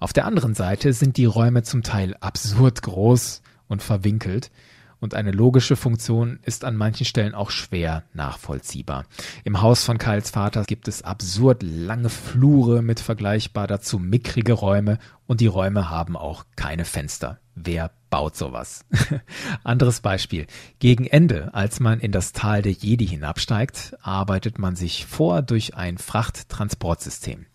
Auf 0.00 0.12
der 0.12 0.24
anderen 0.24 0.54
Seite 0.54 0.92
sind 0.92 1.16
die 1.16 1.26
Räume 1.26 1.62
zum 1.62 1.84
Teil 1.84 2.16
absurd 2.18 2.82
groß 2.82 3.40
und 3.68 3.84
verwinkelt 3.84 4.50
und 4.98 5.14
eine 5.14 5.30
logische 5.30 5.76
Funktion 5.76 6.40
ist 6.42 6.64
an 6.64 6.74
manchen 6.74 7.06
Stellen 7.06 7.36
auch 7.36 7.50
schwer 7.50 8.02
nachvollziehbar. 8.14 9.04
Im 9.44 9.62
Haus 9.62 9.84
von 9.84 9.96
Kyles 9.96 10.30
Vater 10.30 10.64
gibt 10.64 10.88
es 10.88 11.02
absurd 11.02 11.62
lange 11.62 12.08
Flure 12.08 12.82
mit 12.82 12.98
vergleichbar 12.98 13.68
dazu 13.68 14.00
mickrige 14.00 14.54
Räume 14.54 14.98
und 15.28 15.40
die 15.40 15.46
Räume 15.46 15.88
haben 15.88 16.16
auch 16.16 16.46
keine 16.56 16.84
Fenster. 16.84 17.38
Wer 17.54 17.90
baut 18.08 18.36
sowas? 18.36 18.84
Anderes 19.64 20.00
Beispiel. 20.00 20.46
Gegen 20.78 21.06
Ende, 21.06 21.52
als 21.54 21.80
man 21.80 22.00
in 22.00 22.12
das 22.12 22.32
Tal 22.32 22.62
der 22.62 22.72
Jedi 22.72 23.06
hinabsteigt, 23.06 23.96
arbeitet 24.00 24.58
man 24.58 24.76
sich 24.76 25.06
vor 25.06 25.42
durch 25.42 25.74
ein 25.74 25.98
Frachttransportsystem. 25.98 27.46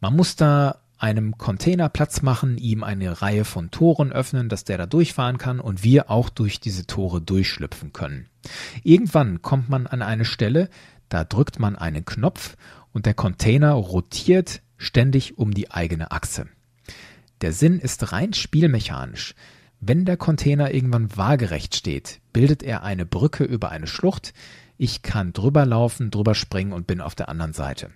Man 0.00 0.16
muss 0.16 0.36
da 0.36 0.80
einem 0.98 1.38
Container 1.38 1.88
Platz 1.88 2.20
machen, 2.20 2.58
ihm 2.58 2.84
eine 2.84 3.22
Reihe 3.22 3.46
von 3.46 3.70
Toren 3.70 4.12
öffnen, 4.12 4.50
dass 4.50 4.64
der 4.64 4.76
da 4.76 4.86
durchfahren 4.86 5.38
kann 5.38 5.58
und 5.58 5.82
wir 5.82 6.10
auch 6.10 6.28
durch 6.28 6.60
diese 6.60 6.86
Tore 6.86 7.22
durchschlüpfen 7.22 7.92
können. 7.94 8.28
Irgendwann 8.84 9.40
kommt 9.40 9.70
man 9.70 9.86
an 9.86 10.02
eine 10.02 10.26
Stelle, 10.26 10.68
da 11.08 11.24
drückt 11.24 11.58
man 11.58 11.76
einen 11.76 12.04
Knopf 12.04 12.56
und 12.92 13.06
der 13.06 13.14
Container 13.14 13.72
rotiert 13.72 14.60
ständig 14.76 15.38
um 15.38 15.52
die 15.52 15.70
eigene 15.70 16.10
Achse. 16.10 16.46
Der 17.40 17.52
Sinn 17.52 17.78
ist 17.78 18.12
rein 18.12 18.32
spielmechanisch. 18.32 19.34
Wenn 19.80 20.04
der 20.04 20.18
Container 20.18 20.74
irgendwann 20.74 21.16
waagerecht 21.16 21.74
steht, 21.74 22.20
bildet 22.34 22.62
er 22.62 22.82
eine 22.82 23.06
Brücke 23.06 23.44
über 23.44 23.70
eine 23.70 23.86
Schlucht. 23.86 24.34
Ich 24.76 25.00
kann 25.00 25.32
drüber 25.32 25.64
laufen, 25.64 26.10
drüber 26.10 26.34
springen 26.34 26.72
und 26.72 26.86
bin 26.86 27.00
auf 27.00 27.14
der 27.14 27.30
anderen 27.30 27.54
Seite. 27.54 27.90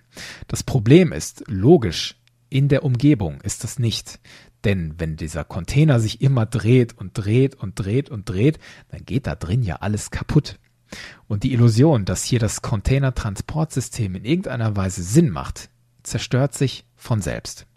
Das 0.47 0.63
Problem 0.63 1.11
ist, 1.11 1.43
logisch 1.47 2.15
in 2.49 2.69
der 2.69 2.83
Umgebung 2.83 3.39
ist 3.41 3.63
das 3.63 3.77
nicht. 3.77 4.19
Denn 4.63 4.95
wenn 4.97 5.15
dieser 5.15 5.43
Container 5.43 5.99
sich 5.99 6.21
immer 6.21 6.47
dreht 6.47 6.97
und 6.97 7.11
dreht 7.13 7.53
und 7.53 7.75
dreht 7.75 8.09
und 8.09 8.27
dreht, 8.27 8.57
dann 8.89 9.05
geht 9.05 9.27
da 9.27 9.35
drin 9.35 9.61
ja 9.61 9.75
alles 9.77 10.09
kaputt. 10.09 10.57
Und 11.27 11.43
die 11.43 11.53
Illusion, 11.53 12.05
dass 12.05 12.23
hier 12.23 12.39
das 12.39 12.63
Container-Transportsystem 12.63 14.15
in 14.15 14.25
irgendeiner 14.25 14.75
Weise 14.75 15.03
Sinn 15.03 15.29
macht, 15.29 15.69
zerstört 16.01 16.55
sich 16.55 16.85
von 16.95 17.21
selbst. 17.21 17.67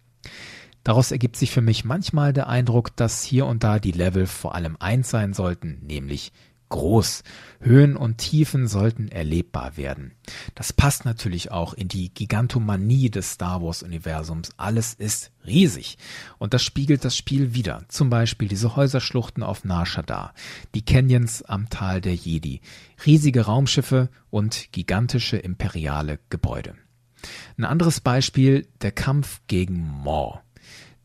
Daraus 0.89 1.13
ergibt 1.13 1.37
sich 1.37 1.51
für 1.51 1.61
mich 1.61 1.85
manchmal 1.85 2.33
der 2.33 2.49
Eindruck, 2.49 2.97
dass 2.97 3.23
hier 3.23 3.45
und 3.45 3.63
da 3.63 3.79
die 3.79 3.93
Level 3.93 4.27
vor 4.27 4.55
allem 4.55 4.75
eins 4.81 5.11
sein 5.11 5.35
sollten, 5.35 5.83
nämlich 5.85 6.33
groß. 6.71 7.25
Höhen 7.61 7.95
und 7.95 8.17
Tiefen 8.17 8.67
sollten 8.69 9.09
erlebbar 9.09 9.77
werden. 9.77 10.15
Das 10.55 10.73
passt 10.73 11.05
natürlich 11.05 11.51
auch 11.51 11.75
in 11.75 11.89
die 11.89 12.09
Gigantomanie 12.15 13.11
des 13.11 13.33
Star 13.33 13.63
Wars 13.63 13.83
Universums. 13.83 14.49
Alles 14.57 14.95
ist 14.95 15.31
riesig. 15.47 15.99
Und 16.39 16.55
das 16.55 16.63
spiegelt 16.63 17.05
das 17.05 17.15
Spiel 17.15 17.53
wieder. 17.53 17.83
Zum 17.89 18.09
Beispiel 18.09 18.49
diese 18.49 18.75
Häuserschluchten 18.75 19.43
auf 19.43 19.65
Nar 19.65 19.85
Shaddaa, 19.85 20.33
die 20.75 20.87
Canyons 20.87 21.43
am 21.43 21.69
Tal 21.69 22.01
der 22.01 22.15
Jedi, 22.15 22.63
riesige 23.05 23.43
Raumschiffe 23.43 24.09
und 24.31 24.73
gigantische 24.73 25.37
imperiale 25.37 26.19
Gebäude. 26.31 26.77
Ein 27.59 27.65
anderes 27.65 28.01
Beispiel, 28.01 28.69
der 28.81 28.93
Kampf 28.93 29.41
gegen 29.49 29.87
Maw. 30.03 30.41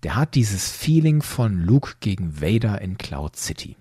Der 0.03 0.17
hat 0.17 0.35
dieses 0.35 0.69
Feeling 0.69 1.21
von 1.21 1.57
Luke 1.57 1.95
gegen 2.01 2.41
Vader 2.41 2.81
in 2.81 2.97
Cloud 2.97 3.37
City. 3.37 3.77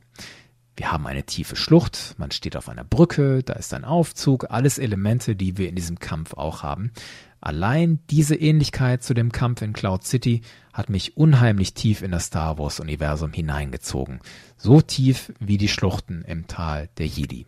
Wir 0.76 0.92
haben 0.92 1.06
eine 1.06 1.24
tiefe 1.24 1.56
Schlucht, 1.56 2.14
man 2.16 2.30
steht 2.30 2.56
auf 2.56 2.68
einer 2.68 2.84
Brücke, 2.84 3.42
da 3.42 3.54
ist 3.54 3.74
ein 3.74 3.84
Aufzug, 3.84 4.46
alles 4.50 4.78
Elemente, 4.78 5.34
die 5.34 5.58
wir 5.58 5.68
in 5.68 5.74
diesem 5.74 5.98
Kampf 5.98 6.34
auch 6.34 6.62
haben. 6.62 6.92
Allein 7.40 7.98
diese 8.08 8.36
Ähnlichkeit 8.36 9.02
zu 9.02 9.14
dem 9.14 9.32
Kampf 9.32 9.62
in 9.62 9.72
Cloud 9.72 10.04
City 10.04 10.42
hat 10.72 10.90
mich 10.90 11.16
unheimlich 11.16 11.74
tief 11.74 12.02
in 12.02 12.12
das 12.12 12.26
Star 12.26 12.56
Wars 12.56 12.78
Universum 12.78 13.32
hineingezogen. 13.32 14.20
So 14.56 14.80
tief 14.80 15.32
wie 15.40 15.58
die 15.58 15.68
Schluchten 15.68 16.22
im 16.22 16.46
Tal 16.46 16.88
der 16.98 17.06
Jedi. 17.06 17.46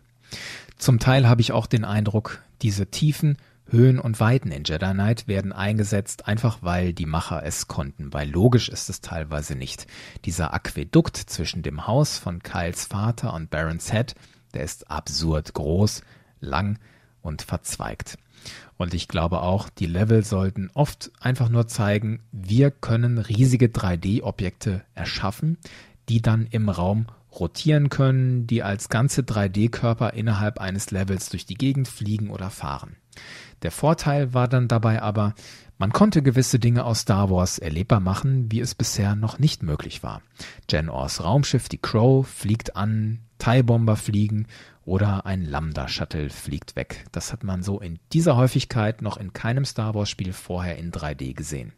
Zum 0.77 0.99
Teil 0.99 1.29
habe 1.29 1.39
ich 1.39 1.53
auch 1.53 1.65
den 1.67 1.85
Eindruck, 1.85 2.43
diese 2.61 2.87
Tiefen 2.87 3.37
Höhen 3.67 3.99
und 3.99 4.19
Weiten 4.19 4.51
in 4.51 4.63
Jedi 4.63 4.91
Knight 4.91 5.27
werden 5.27 5.51
eingesetzt, 5.51 6.27
einfach 6.27 6.59
weil 6.61 6.93
die 6.93 7.07
Macher 7.07 7.43
es 7.43 7.67
konnten, 7.67 8.13
weil 8.13 8.29
logisch 8.29 8.69
ist 8.69 8.89
es 8.89 9.01
teilweise 9.01 9.55
nicht. 9.55 9.87
Dieser 10.23 10.53
Aquädukt 10.53 11.17
zwischen 11.17 11.63
dem 11.63 11.87
Haus 11.87 12.17
von 12.17 12.43
Kyles 12.43 12.85
Vater 12.85 13.33
und 13.33 13.49
Baron's 13.49 13.91
Head, 13.91 14.13
der 14.53 14.63
ist 14.63 14.91
absurd 14.91 15.53
groß, 15.53 16.03
lang 16.39 16.77
und 17.21 17.41
verzweigt. 17.41 18.17
Und 18.77 18.93
ich 18.93 19.07
glaube 19.07 19.41
auch, 19.41 19.69
die 19.69 19.87
Level 19.87 20.23
sollten 20.23 20.69
oft 20.73 21.11
einfach 21.19 21.49
nur 21.49 21.67
zeigen, 21.67 22.21
wir 22.31 22.69
können 22.71 23.17
riesige 23.17 23.67
3D-Objekte 23.67 24.83
erschaffen, 24.93 25.57
die 26.07 26.21
dann 26.21 26.45
im 26.45 26.69
Raum 26.69 27.07
rotieren 27.31 27.89
können, 27.89 28.47
die 28.47 28.63
als 28.63 28.89
ganze 28.89 29.21
3D-Körper 29.21 30.13
innerhalb 30.13 30.59
eines 30.59 30.91
Levels 30.91 31.29
durch 31.29 31.45
die 31.45 31.55
Gegend 31.55 31.87
fliegen 31.87 32.29
oder 32.29 32.49
fahren. 32.49 32.95
Der 33.61 33.71
Vorteil 33.71 34.33
war 34.33 34.47
dann 34.47 34.67
dabei 34.67 35.01
aber, 35.01 35.33
man 35.77 35.91
konnte 35.91 36.21
gewisse 36.21 36.57
Dinge 36.57 36.85
aus 36.85 37.01
Star 37.01 37.29
Wars 37.29 37.59
erlebbar 37.59 37.99
machen, 37.99 38.51
wie 38.51 38.61
es 38.61 38.75
bisher 38.75 39.15
noch 39.15 39.39
nicht 39.39 39.61
möglich 39.61 40.03
war. 40.03 40.21
Jen 40.69 40.89
Ors 40.89 41.23
Raumschiff, 41.23 41.67
die 41.67 41.77
Crow, 41.77 42.25
fliegt 42.25 42.75
an, 42.75 43.19
TIE-Bomber 43.39 43.97
fliegen 43.97 44.47
oder 44.85 45.25
ein 45.25 45.43
Lambda-Shuttle 45.43 46.29
fliegt 46.29 46.75
weg. 46.75 47.05
Das 47.11 47.33
hat 47.33 47.43
man 47.43 47.63
so 47.63 47.79
in 47.79 47.99
dieser 48.13 48.37
Häufigkeit 48.37 49.01
noch 49.01 49.17
in 49.17 49.33
keinem 49.33 49.65
Star 49.65 49.93
Wars-Spiel 49.95 50.31
vorher 50.31 50.77
in 50.77 50.91
3D 50.91 51.33
gesehen. 51.33 51.73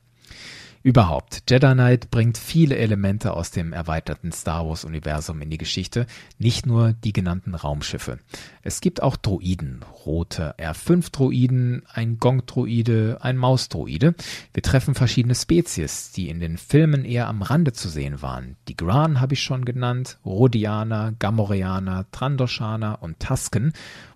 Überhaupt, 0.87 1.43
Jedi 1.49 1.73
Knight 1.73 2.11
bringt 2.11 2.37
viele 2.37 2.77
Elemente 2.77 3.33
aus 3.33 3.51
dem 3.51 3.73
erweiterten 3.73 4.31
Star 4.31 4.65
Wars-Universum 4.65 5.41
in 5.41 5.49
die 5.49 5.57
Geschichte, 5.57 6.07
nicht 6.39 6.65
nur 6.65 6.93
die 6.93 7.11
genannten 7.11 7.55
Raumschiffe. 7.55 8.19
Es 8.61 8.79
gibt 8.79 9.03
auch 9.03 9.17
Droiden, 9.17 9.83
rote 10.05 10.55
R5-Droiden, 10.57 11.83
ein 11.91 12.19
Gong-Droide, 12.19 13.17
ein 13.19 13.35
Maus-Droide. 13.35 14.15
Wir 14.53 14.63
treffen 14.63 14.95
verschiedene 14.95 15.35
Spezies, 15.35 16.13
die 16.13 16.29
in 16.29 16.39
den 16.39 16.57
Filmen 16.57 17.03
eher 17.03 17.27
am 17.27 17.41
Rande 17.41 17.73
zu 17.73 17.89
sehen 17.89 18.21
waren. 18.21 18.55
Die 18.69 18.77
Gran 18.77 19.19
habe 19.19 19.33
ich 19.33 19.43
schon 19.43 19.65
genannt, 19.65 20.19
Rhodianer, 20.25 21.11
Gamorreaner, 21.19 22.05
Trandoshaner 22.13 22.99
und 23.01 23.19
Tusken 23.19 23.73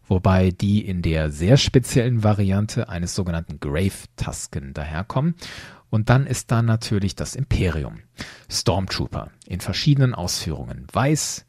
wobei 0.08 0.52
die 0.52 0.86
in 0.86 1.02
der 1.02 1.32
sehr 1.32 1.56
speziellen 1.56 2.22
Variante 2.22 2.90
eines 2.90 3.16
sogenannten 3.16 3.62
Grave 3.62 4.10
Tusken 4.18 4.74
daherkommen 4.74 5.36
und 5.92 6.10
dann 6.10 6.26
ist 6.26 6.50
da 6.50 6.64
natürlich 6.64 7.16
das 7.16 7.36
Imperium. 7.36 8.00
Stormtrooper 8.50 9.30
in 9.46 9.60
verschiedenen 9.60 10.16
Ausführungen. 10.16 10.88
Weiß, 10.92 11.46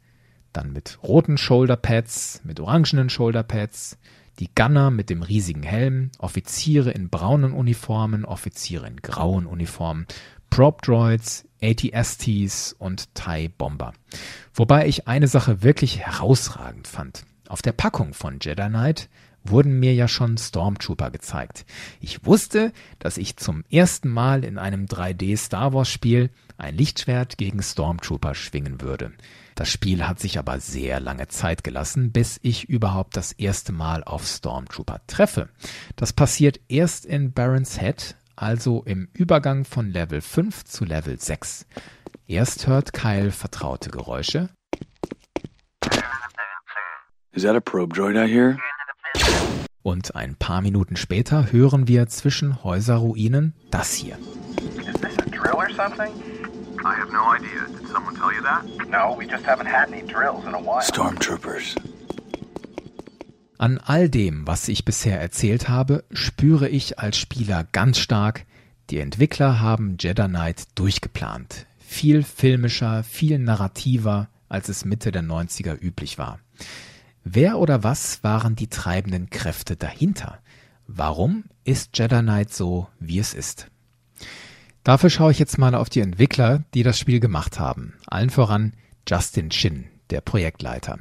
dann 0.51 0.71
mit 0.71 0.99
roten 1.01 1.37
Shoulderpads, 1.37 2.41
mit 2.43 2.59
orangenen 2.59 3.09
Shoulderpads, 3.09 3.97
die 4.39 4.49
Gunner 4.53 4.91
mit 4.91 5.09
dem 5.09 5.23
riesigen 5.23 5.63
Helm, 5.63 6.11
Offiziere 6.19 6.91
in 6.91 7.09
braunen 7.09 7.53
Uniformen, 7.53 8.25
Offiziere 8.25 8.85
in 8.87 8.97
grauen 8.97 9.45
Uniformen, 9.45 10.05
Prop 10.49 10.81
Droids, 10.81 11.47
ATSTs 11.63 12.75
und 12.77 13.15
TIE 13.15 13.47
Bomber. 13.47 13.93
Wobei 14.53 14.87
ich 14.87 15.07
eine 15.07 15.27
Sache 15.27 15.63
wirklich 15.63 15.99
herausragend 15.99 16.87
fand. 16.87 17.25
Auf 17.47 17.61
der 17.61 17.71
Packung 17.71 18.13
von 18.13 18.39
Jedi 18.41 18.67
Knight 18.67 19.09
wurden 19.43 19.79
mir 19.79 19.93
ja 19.93 20.07
schon 20.07 20.37
Stormtrooper 20.37 21.11
gezeigt. 21.11 21.65
Ich 21.99 22.25
wusste, 22.25 22.71
dass 22.99 23.17
ich 23.17 23.37
zum 23.37 23.63
ersten 23.69 24.09
Mal 24.09 24.43
in 24.43 24.57
einem 24.57 24.85
3D 24.85 25.37
Star 25.37 25.73
Wars 25.73 25.89
Spiel 25.89 26.29
ein 26.57 26.75
Lichtschwert 26.75 27.37
gegen 27.37 27.61
Stormtrooper 27.61 28.35
schwingen 28.35 28.81
würde. 28.81 29.11
Das 29.55 29.69
Spiel 29.69 30.07
hat 30.07 30.19
sich 30.19 30.39
aber 30.39 30.59
sehr 30.59 30.99
lange 30.99 31.27
Zeit 31.27 31.63
gelassen, 31.63 32.11
bis 32.11 32.39
ich 32.41 32.69
überhaupt 32.69 33.15
das 33.15 33.33
erste 33.33 33.71
Mal 33.71 34.03
auf 34.03 34.25
Stormtrooper 34.25 35.01
treffe. 35.07 35.49
Das 35.95 36.13
passiert 36.13 36.59
erst 36.69 37.05
in 37.05 37.33
Baron's 37.33 37.79
Head, 37.79 38.15
also 38.35 38.83
im 38.83 39.09
Übergang 39.13 39.63
von 39.65 39.89
Level 39.91 40.21
5 40.21 40.63
zu 40.63 40.85
Level 40.85 41.19
6. 41.19 41.67
Erst 42.25 42.67
hört 42.67 42.93
Kyle 42.93 43.31
vertraute 43.31 43.89
Geräusche. 43.89 44.49
Is 47.33 47.43
that 47.43 47.55
a 47.55 47.59
probe 47.59 47.93
droid 47.95 48.15
I 48.15 48.27
hear? 48.27 48.59
Und 49.83 50.15
ein 50.15 50.35
paar 50.35 50.61
Minuten 50.61 50.95
später 50.95 51.51
hören 51.51 51.89
wir 51.89 52.07
zwischen 52.07 52.63
Häuserruinen 52.63 53.53
das 53.69 53.93
hier. 53.93 54.17
Is 54.77 54.93
this 55.01 55.17
a 55.19 55.29
drill 55.29 55.53
or 55.55 55.69
something? 55.75 56.11
I 56.85 56.95
have 56.95 57.11
no 57.11 57.35
idea. 57.35 57.67
Did 57.67 57.87
someone 57.89 58.15
tell 58.15 58.31
you 58.33 58.41
that? 58.43 58.63
No, 58.89 59.17
we 59.17 59.25
just 59.25 59.45
haven't 59.45 59.67
had 59.67 59.89
any 59.89 60.01
drills 60.01 60.45
in 60.45 60.53
a 60.53 60.59
while. 60.59 60.81
Stormtroopers. 60.81 61.75
An 63.57 63.77
all 63.79 64.09
dem, 64.09 64.47
was 64.47 64.67
ich 64.69 64.85
bisher 64.85 65.19
erzählt 65.19 65.69
habe, 65.69 66.05
spüre 66.11 66.69
ich 66.69 66.99
als 66.99 67.17
Spieler 67.17 67.65
ganz 67.71 67.99
stark, 67.99 68.45
die 68.89 68.99
Entwickler 68.99 69.59
haben 69.59 69.97
Jedi 69.99 70.27
Knight 70.27 70.63
durchgeplant. 70.75 71.65
Viel 71.77 72.23
filmischer, 72.23 73.03
viel 73.03 73.39
narrativer, 73.39 74.29
als 74.49 74.69
es 74.69 74.85
Mitte 74.85 75.11
der 75.11 75.23
90er 75.23 75.77
üblich 75.81 76.17
war. 76.17 76.39
Wer 77.23 77.57
oder 77.57 77.83
was 77.83 78.21
waren 78.23 78.55
die 78.55 78.67
treibenden 78.67 79.29
Kräfte 79.29 79.77
dahinter? 79.77 80.39
Warum 80.87 81.45
ist 81.63 81.97
Jedi 81.97 82.19
Knight 82.19 82.53
so, 82.53 82.87
wie 82.99 83.19
es 83.19 83.33
ist? 83.33 83.67
Dafür 84.83 85.09
schaue 85.09 85.31
ich 85.31 85.39
jetzt 85.39 85.57
mal 85.57 85.73
auf 85.73 85.89
die 85.89 86.01
Entwickler, 86.01 86.65
die 86.73 86.83
das 86.83 86.99
Spiel 86.99 87.21
gemacht 87.21 87.59
haben. 87.59 87.93
Allen 88.07 88.29
voran 88.29 88.73
Justin 89.07 89.49
Chin, 89.49 89.85
der 90.09 90.19
Projektleiter. 90.19 90.99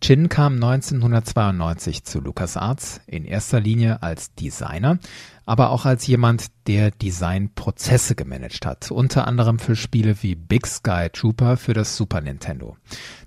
Chin 0.00 0.30
kam 0.30 0.54
1992 0.54 2.04
zu 2.04 2.20
LucasArts, 2.20 3.02
in 3.06 3.26
erster 3.26 3.60
Linie 3.60 4.02
als 4.02 4.34
Designer, 4.34 4.98
aber 5.50 5.70
auch 5.70 5.84
als 5.84 6.06
jemand, 6.06 6.46
der 6.68 6.92
Designprozesse 6.92 8.14
gemanagt 8.14 8.64
hat, 8.64 8.92
unter 8.92 9.26
anderem 9.26 9.58
für 9.58 9.74
Spiele 9.74 10.22
wie 10.22 10.36
Big 10.36 10.64
Sky 10.68 11.08
Trooper 11.12 11.56
für 11.56 11.74
das 11.74 11.96
Super 11.96 12.20
Nintendo. 12.20 12.76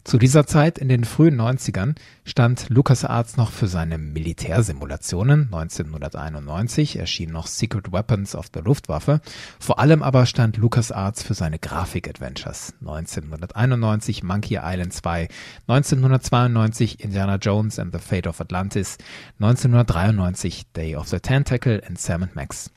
Zu 0.06 0.18
dieser 0.18 0.46
Zeit 0.46 0.80
in 0.80 0.90
den 0.90 1.06
frühen 1.06 1.40
90ern 1.40 1.96
stand 2.26 2.70
LucasArts 2.70 3.38
noch 3.38 3.52
für 3.52 3.68
seine 3.68 3.98
Militärsimulationen. 3.98 5.46
1991 5.46 7.00
erschien 7.00 7.32
noch 7.32 7.48
Secret 7.48 7.92
Weapons 7.92 8.36
of 8.36 8.48
the 8.54 8.60
Luftwaffe. 8.60 9.22
Vor 9.60 9.80
allem 9.80 10.04
aber 10.04 10.26
stand 10.26 10.58
LucasArts 10.58 11.24
für 11.24 11.34
seine 11.34 11.58
Grafik-Adventures. 11.58 12.74
1991 12.82 14.24
Monkey 14.24 14.60
Island 14.62 14.94
2, 14.94 15.30
1992 15.68 17.00
Indiana 17.02 17.36
Jones 17.38 17.80
and 17.80 17.94
the 17.94 18.00
Fate 18.00 18.28
of 18.28 18.42
Atlantis, 18.42 18.98
1993 19.40 20.64
Day 20.74 20.96
of 20.96 21.08
the 21.08 21.20
Tentacle 21.20 21.82
and 21.86 21.98
Sam 22.14 22.30
Max. 22.36 22.70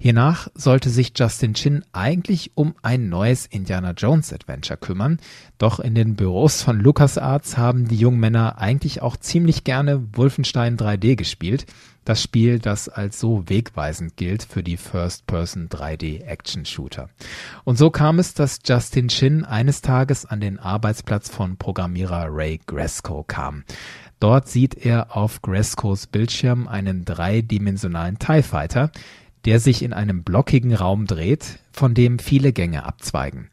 Hiernach 0.00 0.48
sollte 0.54 0.90
sich 0.90 1.12
Justin 1.14 1.54
Chin 1.54 1.84
eigentlich 1.92 2.50
um 2.56 2.74
ein 2.82 3.08
neues 3.08 3.46
Indiana 3.46 3.92
Jones 3.92 4.32
Adventure 4.32 4.76
kümmern, 4.76 5.20
doch 5.58 5.78
in 5.78 5.94
den 5.94 6.16
Büros 6.16 6.62
von 6.62 6.80
LucasArts 6.80 7.56
haben 7.56 7.86
die 7.86 7.96
jungen 7.96 8.18
Männer 8.18 8.58
eigentlich 8.58 9.00
auch 9.00 9.16
ziemlich 9.16 9.62
gerne 9.62 10.02
Wolfenstein 10.14 10.76
3D 10.76 11.14
gespielt, 11.14 11.66
das 12.04 12.22
Spiel, 12.22 12.58
das 12.58 12.88
als 12.88 13.20
so 13.20 13.48
wegweisend 13.48 14.16
gilt 14.16 14.42
für 14.42 14.62
die 14.62 14.76
First-Person 14.76 15.68
3D 15.68 16.22
Action 16.22 16.64
Shooter. 16.64 17.08
Und 17.64 17.78
so 17.78 17.90
kam 17.90 18.18
es, 18.18 18.34
dass 18.34 18.60
Justin 18.64 19.08
Chin 19.08 19.44
eines 19.44 19.82
Tages 19.82 20.26
an 20.26 20.40
den 20.40 20.58
Arbeitsplatz 20.58 21.28
von 21.28 21.56
Programmierer 21.56 22.26
Ray 22.28 22.60
Gresco 22.66 23.22
kam. 23.22 23.64
Dort 24.20 24.48
sieht 24.48 24.74
er 24.74 25.16
auf 25.16 25.42
Grescos 25.42 26.06
Bildschirm 26.06 26.68
einen 26.68 27.04
dreidimensionalen 27.04 28.18
TIE 28.20 28.42
Fighter, 28.42 28.92
der 29.44 29.60
sich 29.60 29.82
in 29.82 29.92
einem 29.92 30.22
blockigen 30.22 30.74
Raum 30.74 31.06
dreht, 31.06 31.58
von 31.72 31.94
dem 31.94 32.18
viele 32.18 32.52
Gänge 32.52 32.84
abzweigen. 32.84 33.48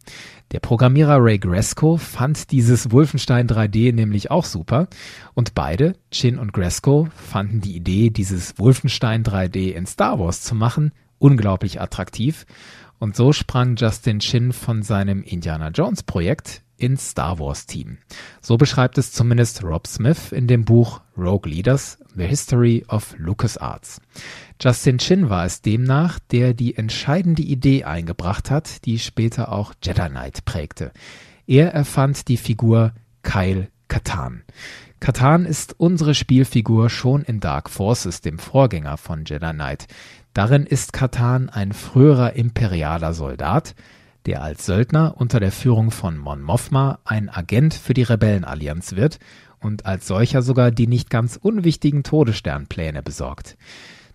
Der 0.51 0.59
Programmierer 0.59 1.17
Ray 1.19 1.37
Gresco 1.37 1.97
fand 1.97 2.51
dieses 2.51 2.91
Wolfenstein 2.91 3.47
3D 3.47 3.93
nämlich 3.93 4.31
auch 4.31 4.45
super 4.45 4.87
und 5.35 5.53
beide, 5.53 5.93
Chin 6.11 6.39
und 6.39 6.53
Gresco, 6.53 7.07
fanden 7.15 7.61
die 7.61 7.75
Idee, 7.75 8.09
dieses 8.09 8.57
Wolfenstein 8.57 9.23
3D 9.23 9.71
in 9.71 9.85
Star 9.85 10.19
Wars 10.19 10.41
zu 10.41 10.55
machen, 10.55 10.91
unglaublich 11.19 11.79
attraktiv 11.79 12.47
und 12.97 13.15
so 13.15 13.31
sprang 13.31 13.75
Justin 13.75 14.19
Chin 14.19 14.51
von 14.51 14.81
seinem 14.81 15.21
Indiana 15.21 15.69
Jones 15.69 16.01
Projekt 16.01 16.63
ins 16.77 17.11
Star 17.11 17.37
Wars 17.39 17.65
Team. 17.65 17.99
So 18.41 18.57
beschreibt 18.57 18.97
es 18.97 19.11
zumindest 19.11 19.63
Rob 19.63 19.85
Smith 19.85 20.31
in 20.31 20.47
dem 20.47 20.65
Buch 20.65 21.01
Rogue 21.17 21.49
Leaders, 21.49 21.98
The 22.15 22.25
History 22.25 22.85
of 22.87 23.15
LucasArts. 23.17 24.01
Justin 24.61 24.97
Chin 24.97 25.29
war 25.29 25.45
es 25.45 25.61
demnach, 25.61 26.19
der 26.31 26.53
die 26.53 26.75
entscheidende 26.75 27.41
Idee 27.41 27.83
eingebracht 27.83 28.51
hat, 28.51 28.85
die 28.85 28.99
später 28.99 29.51
auch 29.51 29.73
Jedi 29.83 30.09
Knight 30.09 30.45
prägte. 30.45 30.91
Er 31.47 31.73
erfand 31.73 32.27
die 32.27 32.37
Figur 32.37 32.93
Kyle 33.23 33.69
Katan. 33.87 34.43
Katan 34.99 35.45
ist 35.45 35.75
unsere 35.77 36.13
Spielfigur 36.13 36.89
schon 36.89 37.21
in 37.23 37.39
Dark 37.39 37.69
Forces, 37.69 38.21
dem 38.21 38.37
Vorgänger 38.37 38.97
von 38.97 39.23
Jedi 39.25 39.51
Knight. 39.51 39.87
Darin 40.33 40.65
ist 40.65 40.93
Katan 40.93 41.49
ein 41.49 41.71
früherer 41.71 42.33
imperialer 42.33 43.13
Soldat, 43.13 43.75
der 44.25 44.43
als 44.43 44.65
Söldner 44.65 45.15
unter 45.17 45.39
der 45.39 45.51
Führung 45.51 45.91
von 45.91 46.17
Mon 46.17 46.41
Mothma 46.41 46.99
ein 47.05 47.29
Agent 47.29 47.73
für 47.73 47.93
die 47.93 48.03
Rebellenallianz 48.03 48.95
wird 48.95 49.19
und 49.61 49.85
als 49.85 50.07
solcher 50.07 50.41
sogar 50.41 50.71
die 50.71 50.87
nicht 50.87 51.09
ganz 51.09 51.37
unwichtigen 51.41 52.03
Todessternpläne 52.03 53.03
besorgt. 53.03 53.57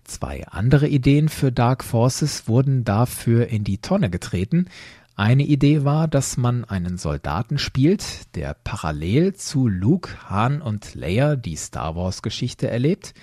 Zwei 0.03 0.47
andere 0.47 0.87
Ideen 0.87 1.29
für 1.29 1.51
Dark 1.51 1.83
Forces 1.83 2.47
wurden 2.47 2.83
dafür 2.83 3.47
in 3.47 3.63
die 3.63 3.79
Tonne 3.79 4.09
getreten. 4.09 4.67
Eine 5.15 5.43
Idee 5.43 5.83
war, 5.83 6.07
dass 6.07 6.37
man 6.37 6.65
einen 6.65 6.97
Soldaten 6.97 7.57
spielt, 7.57 8.35
der 8.35 8.55
parallel 8.63 9.33
zu 9.33 9.67
Luke, 9.67 10.09
Han 10.29 10.61
und 10.61 10.93
Leia 10.93 11.35
die 11.35 11.55
Star 11.55 11.95
Wars 11.95 12.21
Geschichte 12.21 12.69
erlebt. 12.69 13.13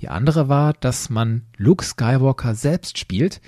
Die 0.00 0.08
andere 0.08 0.48
war, 0.48 0.74
dass 0.74 1.10
man 1.10 1.42
Luke 1.56 1.84
Skywalker 1.84 2.54
selbst 2.54 2.98
spielt 2.98 3.40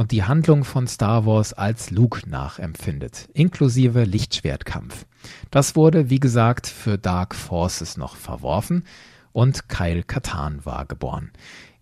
und 0.00 0.12
die 0.12 0.24
Handlung 0.24 0.64
von 0.64 0.86
Star 0.86 1.26
Wars 1.26 1.52
als 1.52 1.90
Luke 1.90 2.26
nachempfindet, 2.26 3.28
inklusive 3.34 4.04
Lichtschwertkampf. 4.04 5.04
Das 5.50 5.76
wurde, 5.76 6.08
wie 6.08 6.18
gesagt, 6.18 6.66
für 6.68 6.96
Dark 6.96 7.34
Forces 7.34 7.98
noch 7.98 8.16
verworfen 8.16 8.84
und 9.32 9.68
Kyle 9.68 10.02
Katan 10.02 10.64
war 10.64 10.86
geboren. 10.86 11.32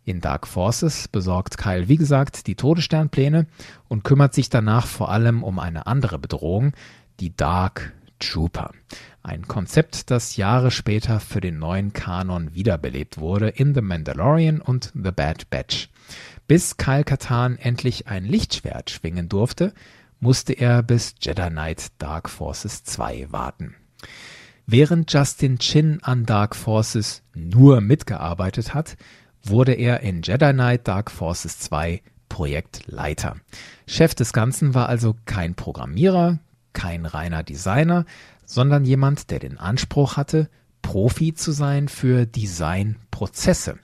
In 0.05 0.21
Dark 0.21 0.49
Forces 0.49 1.07
besorgt 1.07 1.59
Kyle, 1.59 1.89
wie 1.89 1.97
gesagt, 1.97 2.49
die 2.49 2.57
Todessternpläne 2.57 3.47
und 3.87 4.03
kümmert 4.03 4.35
sich 4.35 4.51
danach 4.51 4.89
vor 4.89 5.13
allem 5.13 5.45
um 5.45 5.61
eine 5.61 5.87
andere 5.87 6.19
Bedrohung, 6.19 6.73
die 7.21 7.37
Dark 7.37 7.93
Trooper. 8.19 8.73
Ein 9.29 9.47
Konzept, 9.47 10.11
das 10.11 10.39
Jahre 10.39 10.71
später 10.71 11.21
für 11.21 11.43
den 11.43 11.59
neuen 11.59 11.93
Kanon 11.93 12.55
wiederbelebt 12.55 13.19
wurde 13.19 13.51
in 13.51 13.75
The 13.75 13.83
Mandalorian 13.83 14.59
und 14.59 14.91
The 14.95 15.11
Bad 15.11 15.51
Batch. 15.51 15.91
Bis 16.47 16.79
Kyle 16.79 17.05
Katan 17.05 17.59
endlich 17.59 18.07
ein 18.07 18.25
Lichtschwert 18.25 18.89
schwingen 18.89 19.29
durfte, 19.29 19.75
musste 20.19 20.55
er 20.55 20.83
bis 20.83 21.15
Jedi 21.21 21.51
Knight 21.51 21.89
Dark 21.99 22.31
Forces 22.31 22.85
2 22.85 23.27
warten. 23.31 23.75
Während 24.65 25.13
Justin 25.13 25.59
Chin 25.59 25.99
an 26.01 26.25
Dark 26.25 26.57
Forces 26.57 27.23
nur 27.35 27.83
mitgearbeitet 27.83 28.73
hat, 28.73 28.97
wurde 29.43 29.75
er 29.75 30.01
in 30.01 30.23
Jedi 30.23 30.55
Knight 30.55 30.89
Dark 30.89 31.11
Forces 31.11 31.59
2 31.59 32.01
Projektleiter. 32.31 33.37
Chef 33.87 34.15
des 34.15 34.33
Ganzen 34.33 34.73
war 34.73 34.89
also 34.89 35.15
kein 35.27 35.55
Programmierer, 35.55 36.39
kein 36.73 37.05
reiner 37.05 37.43
Designer, 37.43 38.07
sondern 38.49 38.85
jemand, 38.85 39.31
der 39.31 39.39
den 39.39 39.59
Anspruch 39.59 40.17
hatte, 40.17 40.49
Profi 40.81 41.35
zu 41.35 41.53
sein 41.53 41.89
für 41.89 42.25
Designprozesse. 42.25 43.79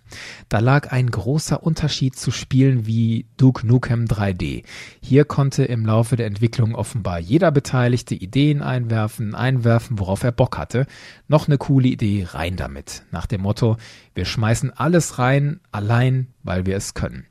Da 0.48 0.60
lag 0.60 0.90
ein 0.90 1.10
großer 1.10 1.62
Unterschied 1.62 2.16
zu 2.16 2.30
Spielen 2.30 2.86
wie 2.86 3.26
Duke 3.36 3.66
Nukem 3.66 4.06
3D. 4.06 4.64
Hier 5.02 5.26
konnte 5.26 5.64
im 5.64 5.84
Laufe 5.84 6.16
der 6.16 6.26
Entwicklung 6.26 6.74
offenbar 6.74 7.18
jeder 7.18 7.50
Beteiligte 7.50 8.14
Ideen 8.14 8.62
einwerfen, 8.62 9.34
einwerfen, 9.34 9.98
worauf 9.98 10.22
er 10.22 10.32
Bock 10.32 10.56
hatte. 10.56 10.86
Noch 11.28 11.46
eine 11.46 11.58
coole 11.58 11.88
Idee, 11.88 12.26
rein 12.30 12.56
damit. 12.56 13.02
Nach 13.10 13.26
dem 13.26 13.42
Motto, 13.42 13.76
wir 14.14 14.24
schmeißen 14.24 14.70
alles 14.70 15.18
rein, 15.18 15.60
allein, 15.72 16.28
weil 16.42 16.64
wir 16.64 16.76
es 16.76 16.94
können. 16.94 17.26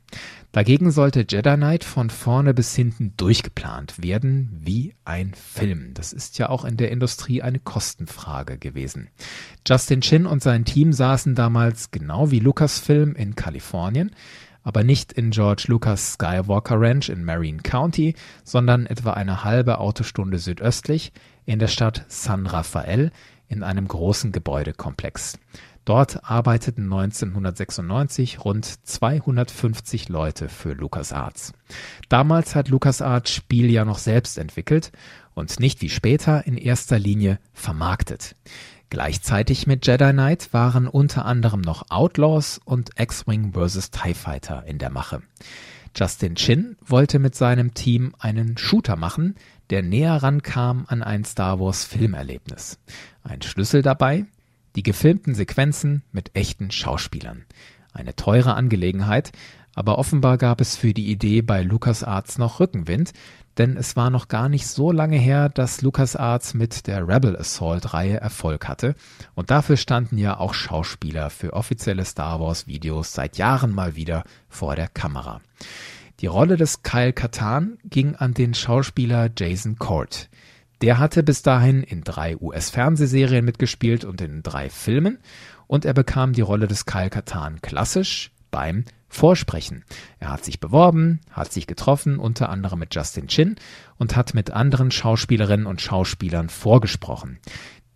Dagegen 0.54 0.92
sollte 0.92 1.26
Jedi 1.28 1.56
Knight 1.56 1.82
von 1.82 2.10
vorne 2.10 2.54
bis 2.54 2.76
hinten 2.76 3.12
durchgeplant 3.16 4.00
werden, 4.00 4.56
wie 4.60 4.94
ein 5.04 5.34
Film. 5.34 5.94
Das 5.94 6.12
ist 6.12 6.38
ja 6.38 6.48
auch 6.48 6.64
in 6.64 6.76
der 6.76 6.92
Industrie 6.92 7.42
eine 7.42 7.58
Kostenfrage 7.58 8.56
gewesen. 8.56 9.08
Justin 9.66 10.00
Chin 10.00 10.26
und 10.26 10.44
sein 10.44 10.64
Team 10.64 10.92
saßen 10.92 11.34
damals 11.34 11.90
genau 11.90 12.30
wie 12.30 12.38
Lucasfilm 12.38 13.16
in 13.16 13.34
Kalifornien, 13.34 14.12
aber 14.62 14.84
nicht 14.84 15.12
in 15.12 15.32
George 15.32 15.64
Lucas 15.66 16.12
Skywalker 16.12 16.80
Ranch 16.80 17.08
in 17.08 17.24
Marine 17.24 17.60
County, 17.60 18.14
sondern 18.44 18.86
etwa 18.86 19.14
eine 19.14 19.42
halbe 19.42 19.78
Autostunde 19.78 20.38
südöstlich 20.38 21.12
in 21.46 21.58
der 21.58 21.66
Stadt 21.66 22.04
San 22.06 22.46
Rafael 22.46 23.10
in 23.48 23.64
einem 23.64 23.88
großen 23.88 24.30
Gebäudekomplex. 24.30 25.36
Dort 25.84 26.24
arbeiteten 26.24 26.84
1996 26.84 28.44
rund 28.44 28.64
250 28.64 30.08
Leute 30.08 30.48
für 30.48 30.72
LucasArts. 30.72 31.52
Damals 32.08 32.54
hat 32.54 32.68
LucasArts 32.68 33.30
Spiel 33.30 33.70
ja 33.70 33.84
noch 33.84 33.98
selbst 33.98 34.38
entwickelt 34.38 34.92
und 35.34 35.60
nicht 35.60 35.82
wie 35.82 35.90
später 35.90 36.46
in 36.46 36.56
erster 36.56 36.98
Linie 36.98 37.38
vermarktet. 37.52 38.34
Gleichzeitig 38.88 39.66
mit 39.66 39.86
Jedi 39.86 40.12
Knight 40.12 40.52
waren 40.52 40.88
unter 40.88 41.26
anderem 41.26 41.60
noch 41.60 41.90
Outlaws 41.90 42.60
und 42.64 42.90
X-Wing 42.96 43.52
vs. 43.52 43.90
TIE 43.90 44.14
Fighter 44.14 44.64
in 44.66 44.78
der 44.78 44.90
Mache. 44.90 45.20
Justin 45.96 46.34
Chin 46.34 46.76
wollte 46.84 47.18
mit 47.18 47.34
seinem 47.34 47.74
Team 47.74 48.14
einen 48.18 48.56
Shooter 48.56 48.96
machen, 48.96 49.36
der 49.70 49.82
näher 49.82 50.22
rankam 50.22 50.86
an 50.88 51.02
ein 51.02 51.24
Star 51.24 51.60
Wars 51.60 51.84
Filmerlebnis. 51.84 52.78
Ein 53.22 53.42
Schlüssel 53.42 53.82
dabei 53.82 54.26
die 54.76 54.82
gefilmten 54.82 55.34
Sequenzen 55.34 56.02
mit 56.12 56.34
echten 56.34 56.70
Schauspielern. 56.70 57.44
Eine 57.92 58.16
teure 58.16 58.54
Angelegenheit, 58.54 59.32
aber 59.74 59.98
offenbar 59.98 60.38
gab 60.38 60.60
es 60.60 60.76
für 60.76 60.94
die 60.94 61.10
Idee 61.10 61.42
bei 61.42 61.62
LucasArts 61.62 62.38
noch 62.38 62.60
Rückenwind, 62.60 63.12
denn 63.58 63.76
es 63.76 63.94
war 63.94 64.10
noch 64.10 64.28
gar 64.28 64.48
nicht 64.48 64.66
so 64.66 64.90
lange 64.90 65.16
her, 65.16 65.48
dass 65.48 65.82
LucasArts 65.82 66.54
mit 66.54 66.86
der 66.86 67.06
Rebel 67.06 67.36
Assault 67.36 67.94
Reihe 67.94 68.16
Erfolg 68.16 68.66
hatte 68.66 68.96
und 69.34 69.50
dafür 69.50 69.76
standen 69.76 70.18
ja 70.18 70.38
auch 70.38 70.54
Schauspieler 70.54 71.30
für 71.30 71.52
offizielle 71.52 72.04
Star 72.04 72.40
Wars 72.40 72.66
Videos 72.66 73.12
seit 73.12 73.38
Jahren 73.38 73.72
mal 73.72 73.94
wieder 73.94 74.24
vor 74.48 74.74
der 74.74 74.88
Kamera. 74.88 75.40
Die 76.20 76.26
Rolle 76.26 76.56
des 76.56 76.82
Kyle 76.82 77.12
Katan 77.12 77.78
ging 77.84 78.14
an 78.14 78.34
den 78.34 78.54
Schauspieler 78.54 79.30
Jason 79.36 79.76
Court. 79.78 80.28
Der 80.84 80.98
hatte 80.98 81.22
bis 81.22 81.40
dahin 81.40 81.82
in 81.82 82.04
drei 82.04 82.36
US-Fernsehserien 82.36 83.42
mitgespielt 83.42 84.04
und 84.04 84.20
in 84.20 84.42
drei 84.42 84.68
Filmen 84.68 85.16
und 85.66 85.86
er 85.86 85.94
bekam 85.94 86.34
die 86.34 86.42
Rolle 86.42 86.68
des 86.68 86.84
Kyle 86.84 87.08
Katan 87.08 87.62
klassisch 87.62 88.32
beim 88.50 88.84
Vorsprechen. 89.08 89.84
Er 90.18 90.28
hat 90.28 90.44
sich 90.44 90.60
beworben, 90.60 91.20
hat 91.30 91.54
sich 91.54 91.66
getroffen, 91.66 92.18
unter 92.18 92.50
anderem 92.50 92.80
mit 92.80 92.94
Justin 92.94 93.28
Chin 93.28 93.56
und 93.96 94.14
hat 94.14 94.34
mit 94.34 94.50
anderen 94.50 94.90
Schauspielerinnen 94.90 95.64
und 95.64 95.80
Schauspielern 95.80 96.50
vorgesprochen. 96.50 97.38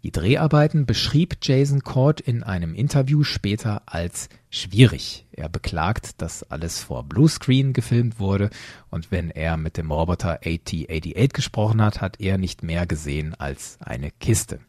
Die 0.04 0.12
Dreharbeiten 0.12 0.86
beschrieb 0.86 1.38
Jason 1.42 1.82
Cord 1.82 2.20
in 2.20 2.44
einem 2.44 2.74
Interview 2.74 3.24
später 3.24 3.82
als 3.86 4.28
schwierig. 4.48 5.26
Er 5.32 5.48
beklagt, 5.48 6.22
dass 6.22 6.44
alles 6.44 6.80
vor 6.80 7.02
Bluescreen 7.02 7.72
gefilmt 7.72 8.20
wurde 8.20 8.50
und 8.90 9.10
wenn 9.10 9.30
er 9.30 9.56
mit 9.56 9.76
dem 9.76 9.90
Roboter 9.90 10.40
AT-88 10.44 11.32
gesprochen 11.32 11.82
hat, 11.82 12.00
hat 12.00 12.20
er 12.20 12.38
nicht 12.38 12.62
mehr 12.62 12.86
gesehen 12.86 13.34
als 13.34 13.76
eine 13.80 14.12
Kiste. 14.12 14.60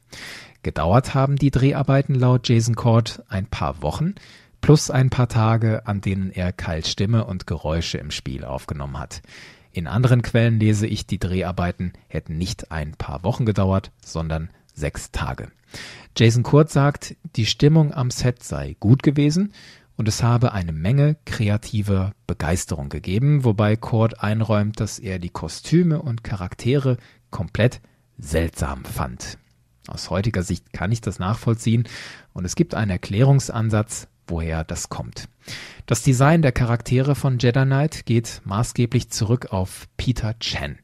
Gedauert 0.63 1.13
haben 1.13 1.36
die 1.36 1.51
Dreharbeiten 1.51 2.15
laut 2.15 2.49
Jason 2.49 2.75
Cord 2.75 3.23
ein 3.30 3.45
paar 3.45 3.84
Wochen 3.84 4.15
plus 4.61 4.89
ein 4.89 5.11
paar 5.11 5.30
Tage, 5.30 5.86
an 5.86 6.01
denen 6.01 6.32
er 6.32 6.51
Kyles 6.51 6.89
Stimme 6.89 7.25
und 7.25 7.45
Geräusche 7.45 7.99
im 7.99 8.09
Spiel 8.09 8.43
aufgenommen 8.43 8.97
hat. 8.97 9.21
In 9.71 9.86
anderen 9.86 10.23
Quellen 10.23 10.59
lese 10.59 10.88
ich, 10.88 11.05
die 11.05 11.19
Dreharbeiten 11.19 11.93
hätten 12.07 12.38
nicht 12.38 12.71
ein 12.71 12.93
paar 12.93 13.23
Wochen 13.23 13.45
gedauert, 13.45 13.91
sondern 14.03 14.49
sechs 14.80 15.11
Tage. 15.11 15.51
Jason 16.17 16.43
Kurt 16.43 16.71
sagt, 16.71 17.15
die 17.36 17.45
Stimmung 17.45 17.93
am 17.93 18.09
Set 18.11 18.43
sei 18.43 18.75
gut 18.80 19.03
gewesen 19.03 19.53
und 19.95 20.07
es 20.07 20.23
habe 20.23 20.53
eine 20.53 20.71
Menge 20.71 21.17
kreativer 21.25 22.13
Begeisterung 22.25 22.89
gegeben, 22.89 23.43
wobei 23.43 23.75
Kurt 23.75 24.23
einräumt, 24.23 24.80
dass 24.80 24.97
er 24.97 25.19
die 25.19 25.30
Kostüme 25.30 26.01
und 26.01 26.23
Charaktere 26.23 26.97
komplett 27.30 27.82
seltsam 28.17 28.86
fand. 28.86 29.38
Aus 29.88 30.09
heutiger 30.09 30.43
Sicht 30.43 30.71
kann 30.73 30.91
ich 30.91 31.01
das 31.01 31.19
nachvollziehen 31.19 31.88
und 32.34 32.45
es 32.45 32.55
gibt 32.55 32.75
einen 32.75 32.91
Erklärungsansatz, 32.91 34.07
woher 34.27 34.63
das 34.63 34.89
kommt. 34.89 35.27
Das 35.86 36.03
Design 36.03 36.41
der 36.41 36.51
Charaktere 36.51 37.15
von 37.15 37.39
Jedi 37.39 37.65
Knight 37.65 38.05
geht 38.05 38.41
maßgeblich 38.45 39.09
zurück 39.09 39.47
auf 39.51 39.88
Peter 39.97 40.38
Chen 40.39 40.77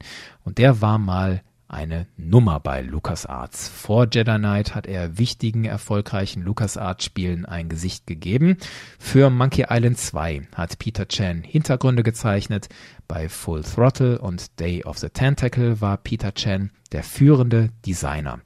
und 0.43 0.57
der 0.57 0.81
war 0.81 0.97
mal 0.97 1.41
eine 1.75 2.07
Nummer 2.17 2.59
bei 2.59 2.81
LucasArts. 2.81 3.67
Vor 3.67 4.07
Jedi 4.11 4.37
Knight 4.37 4.73
hat 4.73 4.87
er 4.87 5.17
wichtigen, 5.17 5.65
erfolgreichen 5.65 6.41
LucasArts-Spielen 6.41 7.45
ein 7.45 7.67
Gesicht 7.69 8.07
gegeben. 8.07 8.57
Für 8.97 9.29
Monkey 9.29 9.65
Island 9.69 9.99
2 9.99 10.47
hat 10.55 10.79
Peter 10.79 11.07
Chan 11.07 11.43
Hintergründe 11.43 12.03
gezeichnet. 12.03 12.69
Bei 13.07 13.29
Full 13.29 13.63
Throttle 13.63 14.19
und 14.19 14.59
Day 14.59 14.83
of 14.85 14.97
the 14.97 15.09
Tentacle 15.09 15.81
war 15.81 15.97
Peter 15.97 16.33
Chan 16.33 16.71
der 16.91 17.03
führende 17.03 17.71
Designer. 17.85 18.39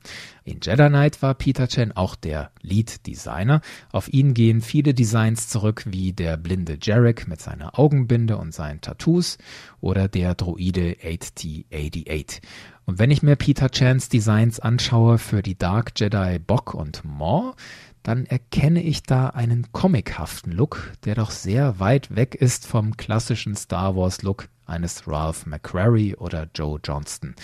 In 0.44 0.60
Jedi 0.62 0.88
Knight 0.88 1.22
war 1.22 1.36
Peter 1.36 1.68
Chen 1.68 1.92
auch 1.92 2.16
der 2.16 2.52
Lead-Designer. 2.62 3.62
Auf 3.92 4.12
ihn 4.12 4.34
gehen 4.34 4.62
viele 4.62 4.96
Designs 4.96 5.48
zurück, 5.48 5.84
wie 5.86 6.14
der 6.14 6.38
blinde 6.38 6.80
Jarek 6.82 7.28
mit 7.28 7.40
seiner 7.40 7.78
Augenbinde 7.78 8.38
und 8.38 8.54
seinen 8.54 8.82
Tattoos 8.82 9.38
oder 9.82 10.08
der 10.08 10.34
Droide 10.34 10.98
8T88. 11.04 12.42
Und 12.90 12.98
wenn 12.98 13.12
ich 13.12 13.22
mir 13.22 13.36
Peter 13.36 13.70
Chans 13.70 14.10
Designs 14.10 14.60
anschaue 14.60 15.20
für 15.20 15.44
die 15.44 15.56
Dark 15.56 15.92
Jedi 15.96 16.40
Bock 16.40 16.74
und 16.74 17.04
Maw, 17.06 17.54
dann 18.02 18.26
erkenne 18.26 18.82
ich 18.82 19.04
da 19.04 19.28
einen 19.28 19.72
comichaften 19.72 20.52
Look, 20.52 20.94
der 21.06 21.14
doch 21.14 21.30
sehr 21.30 21.80
weit 21.80 22.16
weg 22.16 22.34
ist 22.34 22.66
vom 22.66 22.98
klassischen 22.98 23.56
Star 23.56 23.96
Wars 23.96 24.24
Look 24.24 24.50
eines 24.66 25.08
Ralph 25.08 25.46
McQuarrie 25.46 26.16
oder 26.16 26.48
Joe 26.56 26.80
Johnston. 26.84 27.36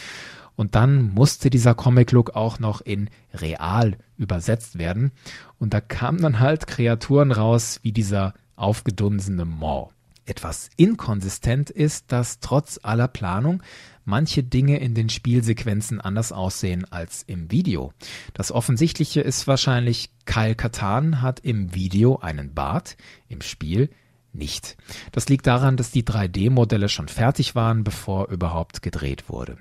Und 0.55 0.73
dann 0.73 1.13
musste 1.13 1.51
dieser 1.51 1.75
Comic-Look 1.75 2.35
auch 2.35 2.57
noch 2.57 2.81
in 2.81 3.11
real 3.31 3.97
übersetzt 4.17 4.79
werden. 4.79 5.11
Und 5.59 5.75
da 5.75 5.79
kamen 5.79 6.23
dann 6.23 6.39
halt 6.39 6.65
Kreaturen 6.65 7.31
raus 7.31 7.81
wie 7.83 7.91
dieser 7.91 8.33
aufgedunsenem 8.55 9.59
Maw. 9.59 9.91
Etwas 10.25 10.71
inkonsistent 10.75 11.69
ist, 11.69 12.11
dass 12.11 12.39
trotz 12.39 12.79
aller 12.81 13.07
Planung 13.07 13.61
manche 14.05 14.43
Dinge 14.43 14.79
in 14.79 14.93
den 14.93 15.09
Spielsequenzen 15.09 15.99
anders 15.99 16.31
aussehen 16.31 16.85
als 16.89 17.23
im 17.23 17.51
Video. 17.51 17.91
Das 18.33 18.51
Offensichtliche 18.51 19.21
ist 19.21 19.47
wahrscheinlich, 19.47 20.09
Kyle 20.25 20.55
Katan 20.55 21.21
hat 21.21 21.41
im 21.41 21.75
Video 21.75 22.17
einen 22.17 22.53
Bart, 22.53 22.95
im 23.27 23.41
Spiel 23.41 23.89
nicht. 24.31 24.77
Das 25.11 25.27
liegt 25.27 25.47
daran, 25.47 25.77
dass 25.77 25.91
die 25.91 26.03
3D-Modelle 26.03 26.89
schon 26.89 27.07
fertig 27.07 27.55
waren, 27.55 27.83
bevor 27.83 28.29
überhaupt 28.29 28.81
gedreht 28.81 29.29
wurde. 29.29 29.57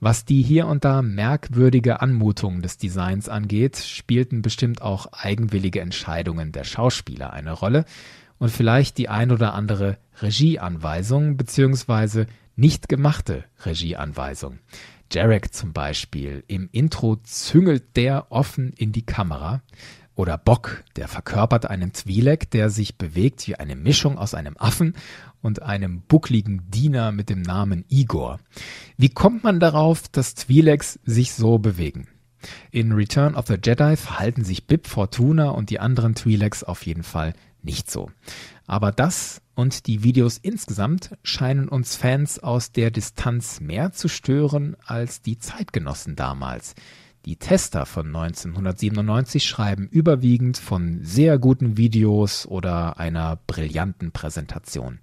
Was 0.00 0.24
die 0.24 0.42
hier 0.42 0.66
und 0.66 0.84
da 0.84 1.00
merkwürdige 1.00 2.00
Anmutung 2.00 2.60
des 2.60 2.76
Designs 2.76 3.28
angeht, 3.28 3.76
spielten 3.76 4.42
bestimmt 4.42 4.82
auch 4.82 5.06
eigenwillige 5.12 5.80
Entscheidungen 5.80 6.50
der 6.50 6.64
Schauspieler 6.64 7.32
eine 7.32 7.52
Rolle 7.52 7.84
und 8.38 8.48
vielleicht 8.48 8.98
die 8.98 9.08
ein 9.08 9.30
oder 9.30 9.54
andere 9.54 9.98
Regieanweisung 10.20 11.36
bzw. 11.36 12.26
nicht 12.56 12.88
gemachte 12.88 13.44
Regieanweisung. 13.64 14.58
Jarek 15.12 15.52
zum 15.52 15.72
Beispiel, 15.72 16.42
im 16.48 16.68
Intro 16.72 17.16
züngelt 17.16 17.96
der 17.96 18.30
offen 18.30 18.72
in 18.72 18.92
die 18.92 19.04
Kamera. 19.04 19.62
Oder 20.14 20.36
Bock, 20.36 20.84
der 20.96 21.08
verkörpert 21.08 21.66
einen 21.66 21.92
Twi'lek, 21.92 22.50
der 22.50 22.68
sich 22.68 22.96
bewegt 22.96 23.46
wie 23.48 23.56
eine 23.56 23.76
Mischung 23.76 24.18
aus 24.18 24.34
einem 24.34 24.56
Affen 24.58 24.94
und 25.40 25.62
einem 25.62 26.02
buckligen 26.02 26.70
Diener 26.70 27.12
mit 27.12 27.30
dem 27.30 27.40
Namen 27.40 27.84
Igor. 27.88 28.38
Wie 28.96 29.08
kommt 29.08 29.42
man 29.42 29.58
darauf, 29.58 30.08
dass 30.08 30.36
Twi'leks 30.36 30.98
sich 31.04 31.32
so 31.32 31.58
bewegen? 31.58 32.08
In 32.70 32.92
Return 32.92 33.34
of 33.34 33.46
the 33.46 33.56
Jedi 33.62 33.96
verhalten 33.96 34.44
sich 34.44 34.66
Bib 34.66 34.86
Fortuna 34.86 35.50
und 35.50 35.70
die 35.70 35.80
anderen 35.80 36.14
Twi'leks 36.14 36.64
auf 36.64 36.84
jeden 36.86 37.04
Fall 37.04 37.34
nicht 37.62 37.90
so. 37.90 38.10
Aber 38.66 38.92
das 38.92 39.41
und 39.54 39.86
die 39.86 40.02
Videos 40.02 40.38
insgesamt 40.38 41.16
scheinen 41.22 41.68
uns 41.68 41.96
Fans 41.96 42.38
aus 42.38 42.72
der 42.72 42.90
Distanz 42.90 43.60
mehr 43.60 43.92
zu 43.92 44.08
stören 44.08 44.76
als 44.84 45.22
die 45.22 45.38
Zeitgenossen 45.38 46.16
damals. 46.16 46.74
Die 47.24 47.36
Tester 47.36 47.86
von 47.86 48.06
1997 48.06 49.44
schreiben 49.44 49.86
überwiegend 49.86 50.58
von 50.58 51.00
sehr 51.02 51.38
guten 51.38 51.76
Videos 51.76 52.46
oder 52.46 52.98
einer 52.98 53.38
brillanten 53.46 54.10
Präsentation. 54.10 54.98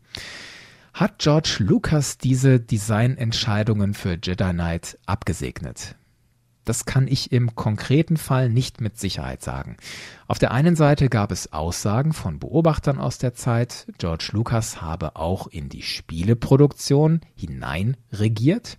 Hat 0.93 1.20
George 1.20 1.58
Lucas 1.60 2.18
diese 2.18 2.60
Designentscheidungen 2.60 3.93
für 3.93 4.18
Jedi 4.22 4.52
Knight 4.52 4.97
abgesegnet? 5.06 5.95
Das 6.70 6.86
kann 6.86 7.07
ich 7.07 7.32
im 7.32 7.55
konkreten 7.55 8.15
Fall 8.15 8.47
nicht 8.47 8.80
mit 8.80 8.99
Sicherheit 8.99 9.41
sagen. 9.41 9.78
Auf 10.28 10.38
der 10.38 10.51
einen 10.51 10.76
Seite 10.76 11.09
gab 11.09 11.32
es 11.32 11.51
Aussagen 11.51 12.13
von 12.13 12.38
Beobachtern 12.38 12.99
aus 12.99 13.17
der 13.17 13.34
Zeit, 13.34 13.88
George 13.97 14.30
Lucas 14.34 14.80
habe 14.80 15.15
auch 15.15 15.47
in 15.47 15.70
die 15.70 15.82
Spieleproduktion 15.82 17.22
hinein 17.34 17.97
regiert. 18.13 18.78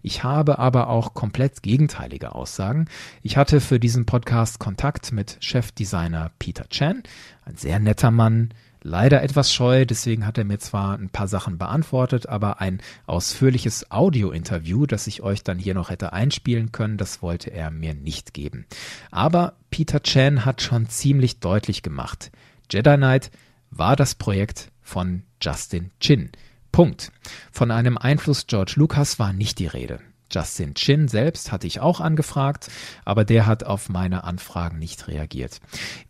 Ich 0.00 0.24
habe 0.24 0.58
aber 0.58 0.88
auch 0.88 1.12
komplett 1.12 1.62
gegenteilige 1.62 2.34
Aussagen. 2.34 2.86
Ich 3.22 3.36
hatte 3.36 3.60
für 3.60 3.78
diesen 3.78 4.06
Podcast 4.06 4.58
Kontakt 4.58 5.12
mit 5.12 5.36
Chefdesigner 5.40 6.30
Peter 6.38 6.66
Chan, 6.70 7.02
ein 7.44 7.56
sehr 7.56 7.80
netter 7.80 8.10
Mann, 8.10 8.54
leider 8.86 9.22
etwas 9.22 9.52
scheu, 9.52 9.84
deswegen 9.84 10.26
hat 10.26 10.38
er 10.38 10.44
mir 10.44 10.58
zwar 10.58 10.96
ein 10.96 11.10
paar 11.10 11.28
Sachen 11.28 11.58
beantwortet, 11.58 12.28
aber 12.28 12.60
ein 12.60 12.80
ausführliches 13.06 13.90
Audio-Interview, 13.90 14.86
das 14.86 15.06
ich 15.06 15.22
euch 15.22 15.42
dann 15.42 15.58
hier 15.58 15.74
noch 15.74 15.90
hätte 15.90 16.12
einspielen 16.12 16.72
können, 16.72 16.96
das 16.96 17.20
wollte 17.20 17.50
er 17.50 17.70
mir 17.70 17.94
nicht 17.94 18.32
geben. 18.32 18.64
Aber 19.10 19.54
Peter 19.70 20.02
Chan 20.02 20.44
hat 20.44 20.62
schon 20.62 20.88
ziemlich 20.88 21.40
deutlich 21.40 21.82
gemacht, 21.82 22.30
Jedi 22.70 22.96
Knight 22.96 23.30
war 23.70 23.96
das 23.96 24.14
Projekt 24.14 24.70
von 24.80 25.24
Justin 25.42 25.90
Chin. 26.00 26.30
Punkt. 26.72 27.10
Von 27.52 27.70
einem 27.70 27.98
Einfluss 27.98 28.46
George 28.46 28.74
Lucas 28.76 29.18
war 29.18 29.32
nicht 29.32 29.58
die 29.58 29.66
Rede. 29.66 30.00
Justin 30.30 30.74
Chin 30.74 31.08
selbst 31.08 31.52
hatte 31.52 31.66
ich 31.66 31.80
auch 31.80 32.00
angefragt, 32.00 32.68
aber 33.04 33.24
der 33.24 33.46
hat 33.46 33.64
auf 33.64 33.88
meine 33.88 34.24
Anfragen 34.24 34.78
nicht 34.78 35.08
reagiert. 35.08 35.60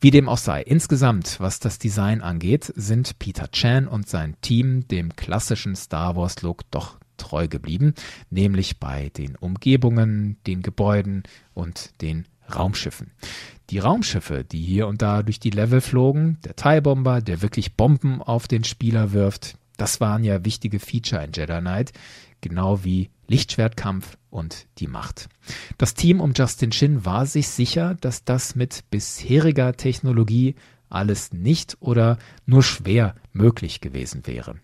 Wie 0.00 0.10
dem 0.10 0.28
auch 0.28 0.38
sei, 0.38 0.62
insgesamt, 0.62 1.40
was 1.40 1.60
das 1.60 1.78
Design 1.78 2.20
angeht, 2.20 2.72
sind 2.76 3.18
Peter 3.18 3.50
Chan 3.50 3.86
und 3.88 4.08
sein 4.08 4.36
Team 4.40 4.86
dem 4.88 5.14
klassischen 5.16 5.76
Star 5.76 6.16
Wars 6.16 6.42
Look 6.42 6.70
doch 6.70 6.96
treu 7.16 7.48
geblieben, 7.48 7.94
nämlich 8.30 8.78
bei 8.78 9.10
den 9.10 9.36
Umgebungen, 9.36 10.36
den 10.46 10.62
Gebäuden 10.62 11.22
und 11.54 12.00
den 12.02 12.26
Raumschiffen. 12.54 13.10
Die 13.70 13.78
Raumschiffe, 13.78 14.44
die 14.44 14.62
hier 14.62 14.86
und 14.86 15.02
da 15.02 15.22
durch 15.22 15.40
die 15.40 15.50
Level 15.50 15.80
flogen, 15.80 16.38
der 16.44 16.54
TIE 16.54 16.80
Bomber, 16.80 17.20
der 17.20 17.42
wirklich 17.42 17.74
Bomben 17.74 18.22
auf 18.22 18.46
den 18.46 18.64
Spieler 18.64 19.12
wirft, 19.12 19.58
das 19.76 20.00
waren 20.00 20.24
ja 20.24 20.44
wichtige 20.44 20.78
Feature 20.78 21.24
in 21.24 21.32
Jedi 21.32 21.58
Knight, 21.58 21.92
genau 22.40 22.84
wie 22.84 23.10
Lichtschwertkampf 23.28 24.16
und 24.30 24.66
die 24.78 24.86
Macht. 24.86 25.28
Das 25.78 25.94
Team 25.94 26.20
um 26.20 26.32
Justin 26.34 26.70
Chin 26.70 27.04
war 27.04 27.26
sich 27.26 27.48
sicher, 27.48 27.96
dass 28.00 28.24
das 28.24 28.54
mit 28.54 28.84
bisheriger 28.90 29.76
Technologie 29.76 30.54
alles 30.88 31.32
nicht 31.32 31.76
oder 31.80 32.18
nur 32.44 32.62
schwer 32.62 33.14
möglich 33.32 33.80
gewesen 33.80 34.26
wäre. 34.26 34.56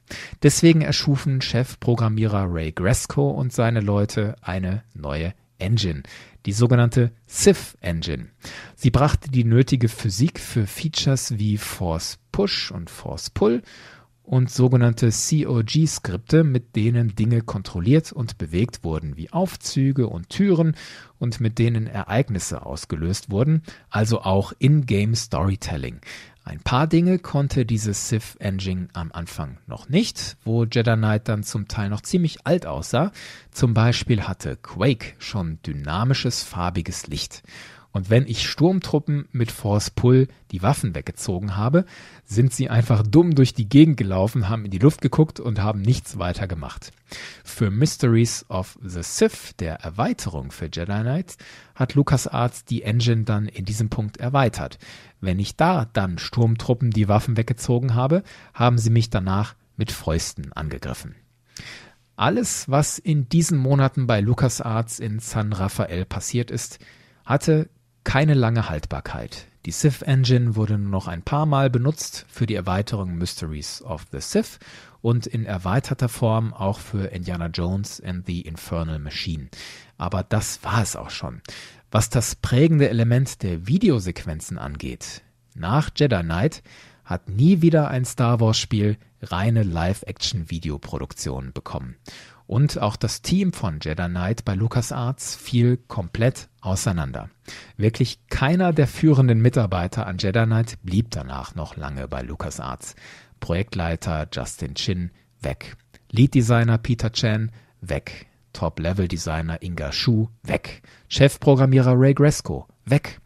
Deswegen 0.43 0.81
erschufen 0.81 1.41
Chefprogrammierer 1.41 2.47
Ray 2.49 2.73
Gresco 2.73 3.31
und 3.31 3.53
seine 3.53 3.81
Leute 3.81 4.37
eine 4.41 4.85
neue 4.95 5.35
Engine, 5.59 6.03
die 6.47 6.53
sogenannte 6.53 7.13
Sith 7.27 7.77
Engine. 7.81 8.29
Sie 8.75 8.91
brachte 8.91 9.31
die 9.31 9.45
nötige 9.45 9.89
Physik 9.89 10.41
für 10.41 10.67
Features 10.67 11.39
wie 11.39 11.57
Force 11.57 12.19
Push 12.33 12.73
und 12.73 12.91
Force 12.91 13.31
Pull 13.31 13.63
und 14.25 14.51
sogenannte 14.51 15.11
COG-Skripte, 15.11 16.45
mit 16.45 16.77
denen 16.77 17.15
Dinge 17.15 17.43
kontrolliert 17.43 18.13
und 18.13 18.39
bewegt 18.39 18.85
wurden, 18.85 19.17
wie 19.17 19.33
Aufzüge 19.33 20.07
und 20.07 20.29
Türen 20.29 20.77
und 21.19 21.41
mit 21.41 21.59
denen 21.59 21.87
Ereignisse 21.87 22.65
ausgelöst 22.65 23.31
wurden, 23.31 23.63
also 23.91 24.23
auch 24.23 24.53
in-game 24.59 25.15
Storytelling. 25.15 26.01
Ein 26.45 26.59
paar 26.59 26.89
Dinge 26.89 27.21
konnte 27.21 27.65
diese 27.65 27.95
Sith 27.95 28.37
Engine 28.41 28.89
am 28.95 29.13
Anfang 29.13 29.59
noch 29.69 29.89
nicht, 29.89 30.37
wo 30.45 30.65
Jedi 30.65 30.97
Knight 30.97 31.29
dann 31.29 31.45
zum 31.45 31.69
Teil 31.69 31.89
noch 31.89 32.01
ziemlich 32.01 32.45
alt 32.47 32.67
aussah. 32.67 33.13
Zum 33.53 33.75
Beispiel 33.75 34.23
hatte 34.23 34.57
Quake 34.57 35.15
schon 35.19 35.61
dynamisches 35.65 36.43
farbiges 36.43 37.07
Licht. 37.07 37.45
Und 37.93 38.09
wenn 38.09 38.27
ich 38.27 38.49
Sturmtruppen 38.49 39.29
mit 39.33 39.53
Force 39.53 39.91
Pull 39.91 40.29
die 40.51 40.63
Waffen 40.63 40.95
weggezogen 40.95 41.57
habe, 41.57 41.85
sind 42.25 42.53
sie 42.53 42.71
einfach 42.71 43.03
dumm 43.07 43.35
durch 43.35 43.53
die 43.53 43.69
Gegend 43.69 43.99
gelaufen, 43.99 44.49
haben 44.49 44.65
in 44.65 44.71
die 44.71 44.79
Luft 44.79 45.03
geguckt 45.03 45.41
und 45.41 45.61
haben 45.61 45.83
nichts 45.83 46.19
weiter 46.19 46.49
gemacht. 46.49 46.93
Für 47.45 47.71
Mysteries 47.71 48.47
of 48.49 48.79
the 48.83 49.03
Sith, 49.03 49.55
der 49.59 49.77
Erweiterung 49.81 50.51
für 50.51 50.71
Jedi 50.73 50.87
Knight, 50.87 51.37
hat 51.75 51.95
LucasArts 51.95 52.65
die 52.65 52.83
Engine 52.83 53.25
dann 53.25 53.47
in 53.47 53.67
diesem 53.67 53.91
Punkt 53.91 54.17
erweitert. 54.17 54.79
Wenn 55.21 55.39
ich 55.39 55.57
da 55.57 55.85
dann 55.93 56.19
Sturmtruppen 56.19 56.91
die 56.91 57.09
Waffen 57.09 57.37
weggezogen 57.37 57.95
habe, 57.95 58.23
haben 58.55 58.79
sie 58.79 58.91
mich 58.91 59.11
danach 59.11 59.55
mit 59.77 59.93
Fäusten 59.93 60.53
angegriffen. 60.55 61.15
Alles, 62.17 62.69
was 62.71 62.99
in 62.99 63.29
diesen 63.29 63.59
Monaten 63.59 64.07
bei 64.07 64.21
LucasArts 64.21 64.99
in 64.99 65.19
San 65.19 65.53
Rafael 65.53 66.05
passiert 66.05 66.51
ist, 66.51 66.79
hatte 67.25 67.69
keine 68.05 68.35
lange 68.35 68.69
Haltbarkeit. 68.69 69.47
Die 69.65 69.71
Sith 69.71 70.03
Engine 70.03 70.57
wurde 70.57 70.77
nur 70.77 70.91
noch 70.91 71.07
ein 71.07 71.23
paar 71.23 71.47
Mal 71.47 71.71
benutzt 71.71 72.27
für 72.29 72.47
die 72.47 72.57
Erweiterung 72.57 73.15
Mysteries 73.15 73.81
of 73.83 74.07
the 74.11 74.21
Sith 74.21 74.59
und 75.03 75.27
in 75.27 75.45
erweiterter 75.45 76.09
Form 76.09 76.53
auch 76.53 76.81
für 76.81 77.07
Indiana 77.13 77.47
Jones 77.47 78.01
and 78.01 78.27
the 78.27 78.41
Infernal 78.41 78.99
Machine. 78.99 79.49
Aber 79.99 80.25
das 80.25 80.65
war 80.65 80.83
es 80.83 80.97
auch 80.97 81.11
schon. 81.11 81.43
Was 81.93 82.11
das 82.11 82.35
prägende 82.35 82.89
Element 82.89 83.43
der 83.43 83.67
Videosequenzen 83.67 84.59
angeht, 84.59 85.23
nach 85.55 85.91
Jedi 85.95 86.23
Knight 86.23 86.63
hat 87.05 87.29
nie 87.29 87.63
wieder 87.63 87.89
ein 87.89 88.05
Star 88.05 88.41
Wars 88.41 88.59
Spiel 88.59 88.97
reine 89.21 89.63
Live-Action-Videoproduktion 89.63 91.53
bekommen. 91.53 91.97
Und 92.53 92.79
auch 92.79 92.97
das 92.97 93.23
Team 93.23 93.55
von 93.55 93.79
Jedi 93.81 94.09
Knight 94.09 94.45
bei 94.45 94.55
LucasArts 94.55 95.37
fiel 95.37 95.79
komplett 95.89 96.51
auseinander. 96.61 97.31
Wirklich 97.79 98.27
keiner 98.29 98.75
der 98.75 98.87
führenden 98.87 99.41
Mitarbeiter 99.41 100.07
an 100.07 100.19
Jedi 100.19 100.45
Knight 100.45 100.77
blieb 100.83 101.11
danach 101.13 101.55
noch 101.55 101.77
lange 101.77 102.09
bei 102.09 102.21
LucasArts. 102.21 102.95
Projektleiter 103.41 104.29
Justin 104.31 104.75
Chin 104.75 105.13
weg. 105.41 105.79
Lead 106.11 106.35
Designer 106.35 106.77
Peter 106.77 107.11
Chan 107.11 107.51
weg. 107.81 108.27
Top-Level-Designer 108.53 109.63
Inga 109.63 109.91
Shu 109.91 110.29
weg. 110.43 110.83
Chefprogrammierer 111.09 111.95
Ray 111.97 112.13
Gresco 112.13 112.69
weg. 112.85 113.23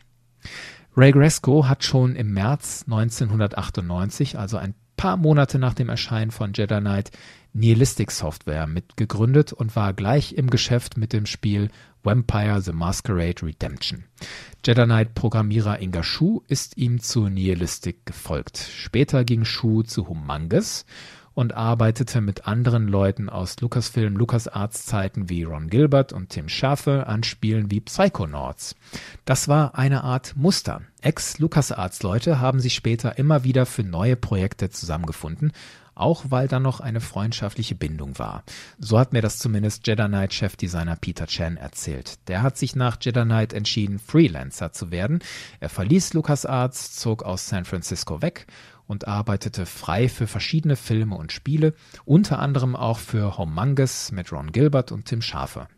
Ray 0.96 1.10
Gresco 1.10 1.66
hat 1.66 1.82
schon 1.82 2.14
im 2.14 2.32
März 2.32 2.84
1998, 2.86 4.38
also 4.38 4.56
ein 4.56 4.76
paar 4.96 5.16
Monate 5.16 5.58
nach 5.58 5.74
dem 5.74 5.88
Erscheinen 5.88 6.30
von 6.30 6.52
Jedi 6.52 6.78
Knight 6.78 7.10
Nihilistic 7.56 8.10
Software 8.10 8.66
mitgegründet 8.66 9.52
und 9.52 9.74
war 9.76 9.94
gleich 9.94 10.34
im 10.34 10.50
Geschäft 10.50 10.98
mit 10.98 11.14
dem 11.14 11.24
Spiel 11.24 11.70
Vampire 12.02 12.60
the 12.60 12.72
Masquerade 12.72 13.42
Redemption. 13.42 14.04
Jedi 14.64 14.84
Knight 14.84 15.14
Programmierer 15.14 15.80
Inga 15.80 16.02
Shu 16.02 16.42
ist 16.48 16.76
ihm 16.76 17.00
zu 17.00 17.28
Nihilistic 17.28 18.04
gefolgt. 18.04 18.58
Später 18.58 19.24
ging 19.24 19.44
Shu 19.46 19.82
zu 19.82 20.06
Humangus 20.06 20.84
und 21.32 21.54
arbeitete 21.54 22.20
mit 22.20 22.46
anderen 22.46 22.88
Leuten 22.88 23.28
aus 23.28 23.60
Lucasfilm 23.60 24.16
LucasArts 24.16 24.86
Zeiten 24.86 25.28
wie 25.28 25.42
Ron 25.42 25.68
Gilbert 25.68 26.12
und 26.12 26.30
Tim 26.30 26.48
Schafe 26.48 27.06
an 27.06 27.22
Spielen 27.24 27.70
wie 27.70 27.80
Psychonauts. 27.80 28.74
Das 29.24 29.48
war 29.48 29.76
eine 29.76 30.04
Art 30.04 30.34
Muster. 30.36 30.82
Ex-LucasArts 31.02 32.02
Leute 32.02 32.38
haben 32.40 32.60
sich 32.60 32.74
später 32.74 33.18
immer 33.18 33.44
wieder 33.44 33.66
für 33.66 33.82
neue 33.82 34.16
Projekte 34.16 34.70
zusammengefunden 34.70 35.52
auch 35.96 36.26
weil 36.28 36.46
da 36.46 36.60
noch 36.60 36.80
eine 36.80 37.00
freundschaftliche 37.00 37.74
Bindung 37.74 38.18
war. 38.18 38.44
So 38.78 38.98
hat 38.98 39.12
mir 39.12 39.22
das 39.22 39.38
zumindest 39.38 39.86
Jedi 39.86 40.06
Knight 40.06 40.32
Chefdesigner 40.32 40.96
Peter 40.96 41.26
Chan 41.26 41.56
erzählt. 41.56 42.28
Der 42.28 42.42
hat 42.42 42.56
sich 42.56 42.76
nach 42.76 42.98
Jedi 43.00 43.22
Knight 43.22 43.52
entschieden, 43.52 43.98
Freelancer 43.98 44.72
zu 44.72 44.90
werden. 44.90 45.20
Er 45.58 45.70
verließ 45.70 46.12
LucasArts, 46.12 46.94
zog 46.96 47.24
aus 47.24 47.48
San 47.48 47.64
Francisco 47.64 48.22
weg 48.22 48.46
und 48.86 49.08
arbeitete 49.08 49.66
frei 49.66 50.08
für 50.08 50.26
verschiedene 50.26 50.76
Filme 50.76 51.16
und 51.16 51.32
Spiele, 51.32 51.74
unter 52.04 52.38
anderem 52.38 52.76
auch 52.76 52.98
für 52.98 53.38
Homungus 53.38 54.12
mit 54.12 54.30
Ron 54.32 54.52
Gilbert 54.52 54.92
und 54.92 55.06
Tim 55.06 55.22
Schafer. 55.22 55.68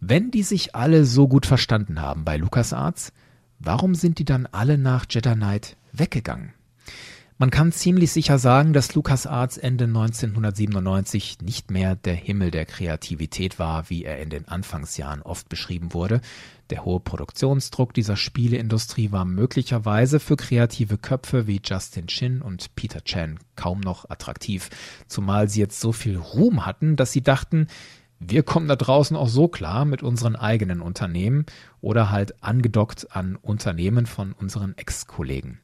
Wenn 0.00 0.30
die 0.30 0.42
sich 0.42 0.74
alle 0.74 1.04
so 1.04 1.28
gut 1.28 1.46
verstanden 1.46 2.00
haben 2.00 2.24
bei 2.24 2.36
LucasArts, 2.36 3.12
warum 3.58 3.94
sind 3.94 4.18
die 4.18 4.24
dann 4.24 4.46
alle 4.46 4.76
nach 4.76 5.06
Jedi 5.08 5.34
Knight 5.34 5.76
weggegangen? 5.92 6.52
Man 7.38 7.50
kann 7.50 7.70
ziemlich 7.70 8.12
sicher 8.12 8.38
sagen, 8.38 8.72
dass 8.72 8.94
LucasArts 8.94 9.58
Ende 9.58 9.84
1997 9.84 11.42
nicht 11.42 11.70
mehr 11.70 11.94
der 11.94 12.14
Himmel 12.14 12.50
der 12.50 12.64
Kreativität 12.64 13.58
war, 13.58 13.90
wie 13.90 14.04
er 14.04 14.22
in 14.22 14.30
den 14.30 14.48
Anfangsjahren 14.48 15.20
oft 15.20 15.50
beschrieben 15.50 15.92
wurde. 15.92 16.22
Der 16.70 16.86
hohe 16.86 16.98
Produktionsdruck 16.98 17.92
dieser 17.92 18.16
Spieleindustrie 18.16 19.12
war 19.12 19.26
möglicherweise 19.26 20.18
für 20.18 20.36
kreative 20.36 20.96
Köpfe 20.96 21.46
wie 21.46 21.60
Justin 21.62 22.06
Chin 22.06 22.40
und 22.40 22.74
Peter 22.74 23.04
Chan 23.04 23.38
kaum 23.54 23.80
noch 23.80 24.08
attraktiv, 24.08 24.70
zumal 25.06 25.50
sie 25.50 25.60
jetzt 25.60 25.78
so 25.78 25.92
viel 25.92 26.16
Ruhm 26.16 26.64
hatten, 26.64 26.96
dass 26.96 27.12
sie 27.12 27.22
dachten, 27.22 27.66
wir 28.18 28.44
kommen 28.44 28.66
da 28.66 28.76
draußen 28.76 29.14
auch 29.14 29.28
so 29.28 29.46
klar 29.46 29.84
mit 29.84 30.02
unseren 30.02 30.36
eigenen 30.36 30.80
Unternehmen 30.80 31.44
oder 31.82 32.10
halt 32.10 32.42
angedockt 32.42 33.14
an 33.14 33.36
Unternehmen 33.36 34.06
von 34.06 34.32
unseren 34.32 34.72
Ex-Kollegen. 34.78 35.60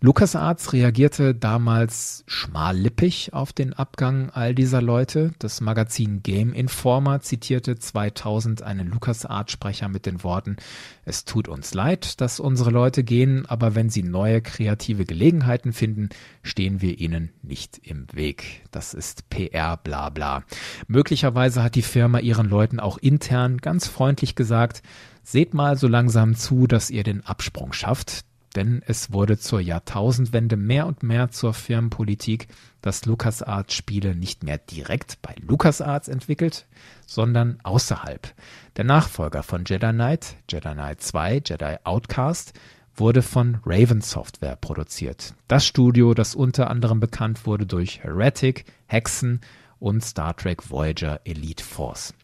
LucasArts 0.00 0.72
reagierte 0.72 1.34
damals 1.34 2.22
schmallippig 2.28 3.32
auf 3.32 3.52
den 3.52 3.72
Abgang 3.72 4.30
all 4.30 4.54
dieser 4.54 4.80
Leute. 4.80 5.32
Das 5.40 5.60
Magazin 5.60 6.22
Game 6.22 6.52
Informer 6.52 7.20
zitierte 7.20 7.76
2000 7.76 8.62
einen 8.62 8.86
LucasArts-Sprecher 8.92 9.88
mit 9.88 10.06
den 10.06 10.22
Worten, 10.22 10.56
es 11.04 11.24
tut 11.24 11.48
uns 11.48 11.74
leid, 11.74 12.20
dass 12.20 12.38
unsere 12.38 12.70
Leute 12.70 13.02
gehen, 13.02 13.46
aber 13.46 13.74
wenn 13.74 13.90
sie 13.90 14.04
neue 14.04 14.40
kreative 14.40 15.04
Gelegenheiten 15.04 15.72
finden, 15.72 16.10
stehen 16.44 16.80
wir 16.80 17.00
ihnen 17.00 17.30
nicht 17.42 17.80
im 17.82 18.06
Weg. 18.12 18.62
Das 18.70 18.94
ist 18.94 19.28
PR 19.30 19.78
bla 19.78 20.10
bla. 20.10 20.44
Möglicherweise 20.86 21.62
hat 21.64 21.74
die 21.74 21.82
Firma 21.82 22.20
ihren 22.20 22.48
Leuten 22.48 22.78
auch 22.78 22.98
intern 22.98 23.56
ganz 23.56 23.88
freundlich 23.88 24.36
gesagt, 24.36 24.82
Seht 25.30 25.52
mal 25.52 25.76
so 25.76 25.88
langsam 25.88 26.36
zu, 26.36 26.66
dass 26.66 26.88
ihr 26.88 27.02
den 27.02 27.22
Absprung 27.26 27.74
schafft 27.74 28.24
denn 28.56 28.82
es 28.86 29.12
wurde 29.12 29.38
zur 29.38 29.60
Jahrtausendwende 29.60 30.56
mehr 30.56 30.86
und 30.86 31.02
mehr 31.02 31.30
zur 31.30 31.54
Firmenpolitik, 31.54 32.48
dass 32.82 33.04
LucasArts 33.06 33.74
Spiele 33.74 34.14
nicht 34.14 34.42
mehr 34.42 34.58
direkt 34.58 35.20
bei 35.22 35.34
LucasArts 35.40 36.08
entwickelt, 36.08 36.66
sondern 37.06 37.58
außerhalb. 37.62 38.34
Der 38.76 38.84
Nachfolger 38.84 39.42
von 39.42 39.64
Jedi 39.64 39.90
Knight, 39.92 40.36
Jedi 40.48 40.72
Knight 40.72 41.02
2, 41.02 41.42
Jedi 41.44 41.76
Outcast, 41.84 42.52
wurde 42.94 43.22
von 43.22 43.58
Raven 43.64 44.00
Software 44.00 44.56
produziert. 44.56 45.34
Das 45.46 45.66
Studio, 45.66 46.14
das 46.14 46.34
unter 46.34 46.70
anderem 46.70 47.00
bekannt 47.00 47.46
wurde 47.46 47.66
durch 47.66 48.02
Heretic, 48.02 48.64
Hexen 48.86 49.40
und 49.78 50.04
Star 50.04 50.36
Trek 50.36 50.70
Voyager 50.70 51.20
Elite 51.24 51.62
Force. 51.62 52.14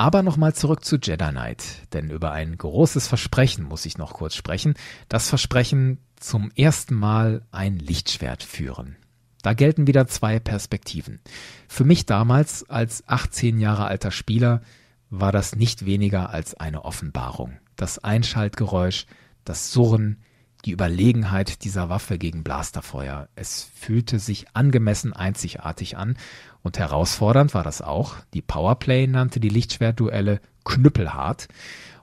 Aber 0.00 0.22
nochmal 0.22 0.54
zurück 0.54 0.82
zu 0.82 0.96
Jedi 0.96 1.28
Knight, 1.28 1.62
denn 1.92 2.08
über 2.08 2.32
ein 2.32 2.56
großes 2.56 3.06
Versprechen 3.06 3.64
muss 3.64 3.84
ich 3.84 3.98
noch 3.98 4.14
kurz 4.14 4.34
sprechen. 4.34 4.72
Das 5.10 5.28
Versprechen, 5.28 5.98
zum 6.16 6.50
ersten 6.56 6.94
Mal 6.94 7.42
ein 7.50 7.78
Lichtschwert 7.78 8.42
führen. 8.42 8.96
Da 9.42 9.52
gelten 9.52 9.86
wieder 9.86 10.06
zwei 10.06 10.38
Perspektiven. 10.38 11.20
Für 11.68 11.84
mich 11.84 12.06
damals 12.06 12.64
als 12.70 13.06
18 13.08 13.58
Jahre 13.58 13.84
alter 13.84 14.10
Spieler 14.10 14.62
war 15.10 15.32
das 15.32 15.54
nicht 15.54 15.84
weniger 15.84 16.30
als 16.30 16.54
eine 16.54 16.86
Offenbarung. 16.86 17.58
Das 17.76 17.98
Einschaltgeräusch, 17.98 19.04
das 19.44 19.70
Surren, 19.70 20.22
die 20.64 20.72
Überlegenheit 20.72 21.64
dieser 21.64 21.88
Waffe 21.90 22.18
gegen 22.18 22.42
Blasterfeuer. 22.42 23.28
Es 23.34 23.68
fühlte 23.74 24.18
sich 24.18 24.46
angemessen 24.54 25.12
einzigartig 25.12 25.96
an 25.96 26.16
und 26.62 26.78
herausfordernd 26.78 27.54
war 27.54 27.62
das 27.62 27.82
auch. 27.82 28.16
Die 28.34 28.42
Powerplay 28.42 29.06
nannte 29.06 29.40
die 29.40 29.48
Lichtschwertduelle 29.48 30.40
knüppelhart. 30.64 31.48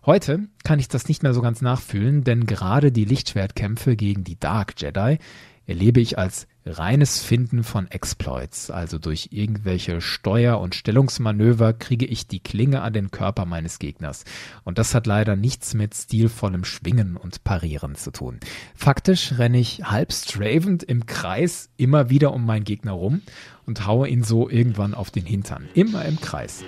Heute 0.06 0.48
kann 0.64 0.80
ich 0.80 0.88
das 0.88 1.08
nicht 1.08 1.24
mehr 1.24 1.34
so 1.34 1.42
ganz 1.42 1.62
nachfühlen, 1.62 2.24
denn 2.24 2.46
gerade 2.46 2.92
die 2.92 3.06
Lichtschwertkämpfe 3.06 3.96
gegen 3.96 4.24
die 4.24 4.40
Dark 4.40 4.74
Jedi 4.82 5.18
erlebe 5.66 6.00
ich 6.00 6.18
als 6.18 6.48
reines 6.68 7.22
Finden 7.22 7.64
von 7.64 7.90
Exploits, 7.90 8.70
also 8.72 8.98
durch 9.00 9.30
irgendwelche 9.32 10.02
Steuer- 10.02 10.60
und 10.60 10.76
Stellungsmanöver 10.76 11.74
kriege 11.74 12.06
ich 12.06 12.28
die 12.28 12.40
Klinge 12.40 12.82
an 12.82 12.94
den 12.94 13.12
Körper 13.12 13.46
meines 13.46 13.80
Gegners. 13.80 14.26
Und 14.64 14.78
das 14.78 14.94
hat 14.94 15.08
leider 15.08 15.36
nichts 15.36 15.74
mit 15.74 15.96
stilvollem 15.96 16.64
Schwingen 16.64 17.18
und 17.18 17.44
Parieren 17.44 17.96
zu 17.96 18.12
tun. 18.12 18.40
Faktisch 18.76 19.34
renne 19.38 19.60
ich 19.60 19.84
halb 19.84 20.14
stravend 20.14 20.84
im 20.84 21.06
Kreis 21.06 21.70
immer 21.78 22.10
wieder 22.10 22.34
um 22.34 22.46
meinen 22.46 22.66
Gegner 22.66 22.94
rum 22.94 23.22
und 23.66 23.86
haue 23.86 24.08
ihn 24.08 24.24
so 24.24 24.50
irgendwann 24.50 24.94
auf 24.94 25.12
den 25.12 25.26
Hintern. 25.26 25.68
Immer 25.74 26.06
im 26.06 26.20
Kreis. 26.20 26.64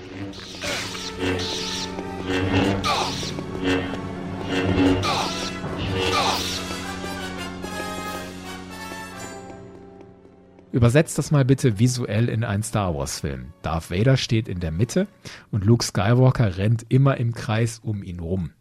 Übersetzt 10.72 11.18
das 11.18 11.32
mal 11.32 11.46
bitte 11.46 11.80
visuell 11.80 12.30
in 12.30 12.44
einen 12.44 12.62
Star 12.62 12.96
Wars 12.96 13.22
Film. 13.22 13.54
Darth 13.64 13.90
Vader 13.90 14.18
steht 14.18 14.48
in 14.48 14.60
der 14.60 14.72
Mitte 14.72 15.08
und 15.50 15.66
Luke 15.66 15.84
Skywalker 15.84 16.58
rennt 16.58 16.86
immer 16.90 17.18
im 17.18 17.34
Kreis 17.34 17.80
um 17.80 18.04
ihn 18.04 18.20
rum. 18.20 18.52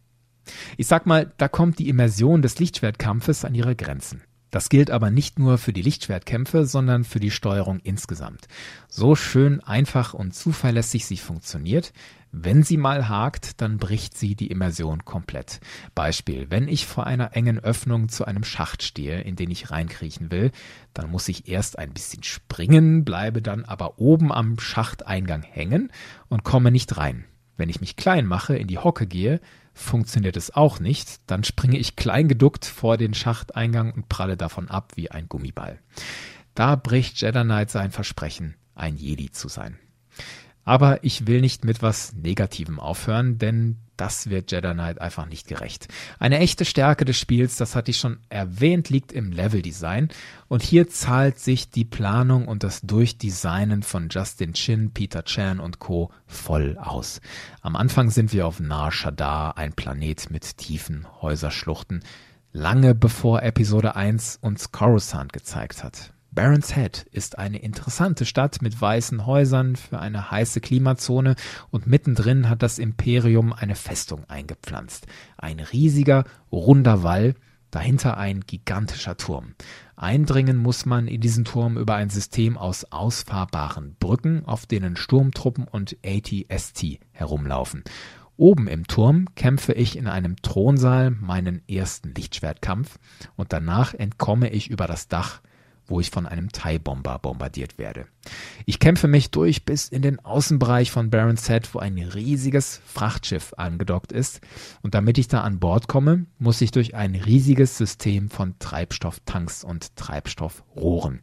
Ich 0.77 0.87
sag 0.87 1.05
mal, 1.05 1.31
da 1.37 1.47
kommt 1.47 1.77
die 1.77 1.87
Immersion 1.87 2.41
des 2.41 2.57
Lichtschwertkampfes 2.57 3.45
an 3.45 3.53
ihre 3.53 3.75
Grenzen. 3.75 4.23
Das 4.49 4.69
gilt 4.69 4.89
aber 4.89 5.11
nicht 5.11 5.37
nur 5.37 5.59
für 5.59 5.73
die 5.73 5.83
Lichtschwertkämpfe, 5.83 6.65
sondern 6.65 7.03
für 7.03 7.19
die 7.19 7.29
Steuerung 7.29 7.79
insgesamt. 7.83 8.47
So 8.87 9.13
schön 9.13 9.61
einfach 9.61 10.15
und 10.15 10.33
zuverlässig 10.33 11.05
sie 11.05 11.17
funktioniert, 11.17 11.93
wenn 12.31 12.61
sie 12.61 12.77
mal 12.77 13.09
hakt, 13.09 13.59
dann 13.61 13.77
bricht 13.77 14.17
sie 14.17 14.35
die 14.35 14.47
Immersion 14.47 15.03
komplett. 15.03 15.59
Beispiel, 15.95 16.51
wenn 16.51 16.67
ich 16.67 16.85
vor 16.85 17.07
einer 17.07 17.35
engen 17.35 17.59
Öffnung 17.59 18.09
zu 18.09 18.25
einem 18.25 18.43
Schacht 18.43 18.83
stehe, 18.83 19.21
in 19.21 19.35
den 19.35 19.49
ich 19.49 19.71
reinkriechen 19.71 20.31
will, 20.31 20.51
dann 20.93 21.09
muss 21.09 21.27
ich 21.27 21.47
erst 21.47 21.79
ein 21.79 21.91
bisschen 21.91 22.23
springen, 22.23 23.03
bleibe 23.03 23.41
dann 23.41 23.65
aber 23.65 23.99
oben 23.99 24.31
am 24.31 24.59
Schachteingang 24.59 25.41
hängen 25.41 25.91
und 26.27 26.43
komme 26.43 26.71
nicht 26.71 26.97
rein. 26.97 27.25
Wenn 27.57 27.69
ich 27.69 27.81
mich 27.81 27.95
klein 27.95 28.25
mache, 28.25 28.55
in 28.55 28.67
die 28.67 28.77
Hocke 28.77 29.07
gehe, 29.07 29.41
funktioniert 29.73 30.37
es 30.37 30.53
auch 30.53 30.79
nicht, 30.79 31.19
dann 31.27 31.43
springe 31.43 31.77
ich 31.77 31.95
klein 31.95 32.27
geduckt 32.27 32.65
vor 32.65 32.97
den 32.97 33.13
Schachteingang 33.13 33.91
und 33.91 34.07
pralle 34.07 34.37
davon 34.37 34.69
ab 34.69 34.91
wie 34.95 35.09
ein 35.09 35.27
Gummiball. 35.27 35.79
Da 36.53 36.75
bricht 36.75 37.19
Jedi 37.21 37.41
Knight 37.41 37.71
sein 37.71 37.91
Versprechen, 37.91 38.55
ein 38.75 38.97
Jedi 38.97 39.31
zu 39.31 39.47
sein. 39.47 39.79
Aber 40.69 41.03
ich 41.03 41.25
will 41.25 41.41
nicht 41.41 41.65
mit 41.65 41.81
was 41.81 42.13
Negativem 42.13 42.79
aufhören, 42.79 43.39
denn 43.39 43.77
das 43.97 44.29
wird 44.29 44.51
Jedi 44.51 44.71
Knight 44.71 45.01
einfach 45.01 45.25
nicht 45.25 45.47
gerecht. 45.47 45.87
Eine 46.19 46.37
echte 46.37 46.63
Stärke 46.63 47.05
des 47.05 47.17
Spiels, 47.17 47.55
das 47.55 47.75
hatte 47.75 47.89
ich 47.89 47.97
schon 47.97 48.19
erwähnt, 48.29 48.91
liegt 48.91 49.11
im 49.11 49.31
Leveldesign. 49.31 50.09
Und 50.47 50.61
hier 50.61 50.87
zahlt 50.87 51.39
sich 51.39 51.71
die 51.71 51.85
Planung 51.85 52.47
und 52.47 52.61
das 52.61 52.81
Durchdesignen 52.81 53.81
von 53.81 54.09
Justin 54.11 54.53
Chin, 54.53 54.91
Peter 54.93 55.23
Chan 55.23 55.59
und 55.59 55.79
Co. 55.79 56.11
voll 56.27 56.77
aus. 56.77 57.19
Am 57.61 57.75
Anfang 57.75 58.11
sind 58.11 58.31
wir 58.31 58.45
auf 58.45 58.59
Nar 58.59 58.91
Shaddaa, 58.91 59.49
ein 59.55 59.73
Planet 59.73 60.29
mit 60.29 60.57
tiefen 60.57 61.07
Häuserschluchten, 61.23 62.03
lange 62.51 62.93
bevor 62.93 63.41
Episode 63.41 63.95
1 63.95 64.37
uns 64.43 64.71
Coruscant 64.71 65.33
gezeigt 65.33 65.83
hat. 65.83 66.13
Barons 66.31 66.75
Head 66.75 67.07
ist 67.11 67.39
eine 67.39 67.57
interessante 67.57 68.25
Stadt 68.25 68.61
mit 68.61 68.79
weißen 68.79 69.25
Häusern 69.25 69.75
für 69.75 69.99
eine 69.99 70.29
heiße 70.29 70.61
Klimazone 70.61 71.35
und 71.71 71.87
mittendrin 71.87 72.49
hat 72.49 72.61
das 72.61 72.77
Imperium 72.77 73.51
eine 73.51 73.75
Festung 73.75 74.29
eingepflanzt. 74.29 75.07
Ein 75.37 75.59
riesiger, 75.59 76.25
runder 76.51 77.01
Wall, 77.01 77.33
dahinter 77.71 78.17
ein 78.17 78.41
gigantischer 78.41 79.17
Turm. 79.17 79.55
Eindringen 79.95 80.57
muss 80.57 80.85
man 80.85 81.07
in 81.07 81.19
diesen 81.19 81.45
Turm 81.45 81.77
über 81.77 81.95
ein 81.95 82.09
System 82.09 82.57
aus 82.57 82.85
ausfahrbaren 82.85 83.95
Brücken, 83.99 84.45
auf 84.45 84.67
denen 84.67 84.97
Sturmtruppen 84.97 85.65
und 85.65 85.97
ATST 86.05 86.99
herumlaufen. 87.11 87.83
Oben 88.37 88.67
im 88.67 88.87
Turm 88.87 89.25
kämpfe 89.35 89.73
ich 89.73 89.97
in 89.97 90.07
einem 90.07 90.37
Thronsaal 90.41 91.11
meinen 91.11 91.61
ersten 91.67 92.13
Lichtschwertkampf 92.13 92.97
und 93.35 93.51
danach 93.51 93.93
entkomme 93.93 94.49
ich 94.51 94.69
über 94.69 94.87
das 94.87 95.07
Dach 95.07 95.41
wo 95.89 95.99
ich 95.99 96.11
von 96.11 96.25
einem 96.25 96.51
TIE-Bomber 96.51 97.19
bombardiert 97.19 97.77
werde. 97.77 98.07
Ich 98.65 98.79
kämpfe 98.79 99.07
mich 99.07 99.31
durch 99.31 99.65
bis 99.65 99.89
in 99.89 100.01
den 100.01 100.19
Außenbereich 100.19 100.91
von 100.91 101.09
Barons 101.09 101.47
Head, 101.47 101.73
wo 101.73 101.79
ein 101.79 101.97
riesiges 101.97 102.81
Frachtschiff 102.85 103.53
angedockt 103.57 104.11
ist. 104.11 104.41
Und 104.81 104.93
damit 104.93 105.17
ich 105.17 105.27
da 105.27 105.41
an 105.41 105.59
Bord 105.59 105.87
komme, 105.87 106.25
muss 106.37 106.61
ich 106.61 106.71
durch 106.71 106.95
ein 106.95 107.15
riesiges 107.15 107.77
System 107.77 108.29
von 108.29 108.57
Treibstofftanks 108.59 109.63
und 109.63 109.95
Treibstoffrohren. 109.95 111.21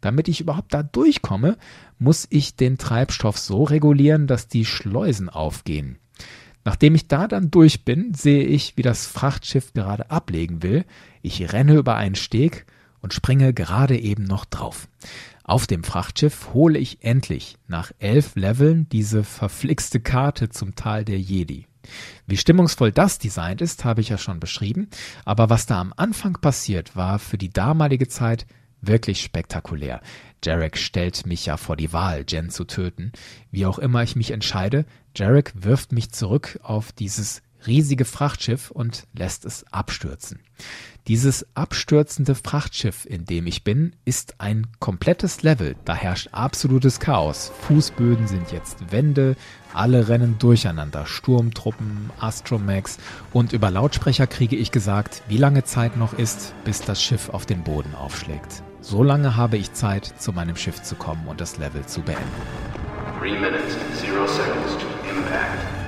Damit 0.00 0.28
ich 0.28 0.40
überhaupt 0.40 0.74
da 0.74 0.82
durchkomme, 0.82 1.56
muss 1.98 2.26
ich 2.30 2.56
den 2.56 2.78
Treibstoff 2.78 3.38
so 3.38 3.64
regulieren, 3.64 4.26
dass 4.26 4.48
die 4.48 4.64
Schleusen 4.64 5.28
aufgehen. 5.28 5.98
Nachdem 6.64 6.94
ich 6.94 7.08
da 7.08 7.26
dann 7.26 7.50
durch 7.50 7.84
bin, 7.84 8.14
sehe 8.14 8.44
ich, 8.44 8.76
wie 8.76 8.82
das 8.82 9.06
Frachtschiff 9.06 9.72
gerade 9.72 10.10
ablegen 10.10 10.62
will. 10.62 10.84
Ich 11.20 11.52
renne 11.52 11.74
über 11.74 11.96
einen 11.96 12.14
Steg 12.14 12.66
und 13.02 13.12
springe 13.12 13.52
gerade 13.52 13.98
eben 13.98 14.24
noch 14.24 14.46
drauf. 14.46 14.88
Auf 15.44 15.66
dem 15.66 15.84
Frachtschiff 15.84 16.54
hole 16.54 16.78
ich 16.78 17.04
endlich 17.04 17.58
nach 17.66 17.92
elf 17.98 18.36
Leveln 18.36 18.88
diese 18.88 19.24
verflixte 19.24 20.00
Karte 20.00 20.48
zum 20.48 20.74
Tal 20.76 21.04
der 21.04 21.20
Jedi. 21.20 21.66
Wie 22.26 22.36
stimmungsvoll 22.36 22.92
das 22.92 23.18
designt 23.18 23.60
ist, 23.60 23.84
habe 23.84 24.00
ich 24.00 24.08
ja 24.08 24.18
schon 24.18 24.38
beschrieben, 24.38 24.88
aber 25.24 25.50
was 25.50 25.66
da 25.66 25.80
am 25.80 25.92
Anfang 25.96 26.34
passiert, 26.34 26.94
war 26.96 27.18
für 27.18 27.38
die 27.38 27.50
damalige 27.50 28.06
Zeit 28.08 28.46
wirklich 28.80 29.22
spektakulär. 29.22 30.00
Jarek 30.44 30.76
stellt 30.76 31.26
mich 31.26 31.46
ja 31.46 31.56
vor 31.56 31.76
die 31.76 31.92
Wahl, 31.92 32.24
Jen 32.28 32.50
zu 32.50 32.64
töten. 32.64 33.12
Wie 33.50 33.66
auch 33.66 33.78
immer 33.78 34.02
ich 34.02 34.16
mich 34.16 34.30
entscheide, 34.30 34.86
Jarek 35.16 35.52
wirft 35.54 35.92
mich 35.92 36.10
zurück 36.12 36.58
auf 36.62 36.92
dieses 36.92 37.42
riesige 37.66 38.04
Frachtschiff 38.04 38.70
und 38.70 39.04
lässt 39.14 39.44
es 39.44 39.64
abstürzen. 39.72 40.40
Dieses 41.08 41.46
abstürzende 41.54 42.36
Frachtschiff, 42.36 43.06
in 43.06 43.24
dem 43.24 43.48
ich 43.48 43.64
bin, 43.64 43.96
ist 44.04 44.36
ein 44.38 44.68
komplettes 44.78 45.42
Level. 45.42 45.74
Da 45.84 45.94
herrscht 45.96 46.28
absolutes 46.30 47.00
Chaos. 47.00 47.50
Fußböden 47.62 48.28
sind 48.28 48.52
jetzt 48.52 48.92
Wände, 48.92 49.34
alle 49.74 50.06
rennen 50.08 50.36
durcheinander. 50.38 51.04
Sturmtruppen, 51.06 52.10
Astromax 52.20 52.98
und 53.32 53.52
über 53.52 53.70
Lautsprecher 53.72 54.28
kriege 54.28 54.54
ich 54.54 54.70
gesagt, 54.70 55.22
wie 55.26 55.38
lange 55.38 55.64
Zeit 55.64 55.96
noch 55.96 56.12
ist, 56.12 56.54
bis 56.64 56.82
das 56.82 57.02
Schiff 57.02 57.30
auf 57.30 57.46
den 57.46 57.64
Boden 57.64 57.96
aufschlägt. 57.96 58.62
So 58.80 59.02
lange 59.02 59.36
habe 59.36 59.56
ich 59.56 59.72
Zeit, 59.72 60.04
zu 60.18 60.32
meinem 60.32 60.56
Schiff 60.56 60.82
zu 60.82 60.94
kommen 60.94 61.26
und 61.26 61.40
das 61.40 61.58
Level 61.58 61.84
zu 61.86 62.02
beenden. 62.02 62.22
Three 63.18 63.38
minutes, 63.38 63.76
zero 64.00 64.26
seconds 64.26 64.74
to 64.74 64.86
impact. 65.08 65.82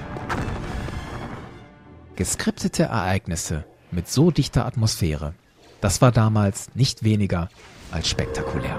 Geskriptete 2.16 2.84
Ereignisse 2.84 3.64
mit 3.90 4.08
so 4.08 4.30
dichter 4.30 4.66
Atmosphäre, 4.66 5.34
das 5.80 6.00
war 6.00 6.12
damals 6.12 6.72
nicht 6.76 7.02
weniger 7.02 7.48
als 7.90 8.08
spektakulär. 8.08 8.78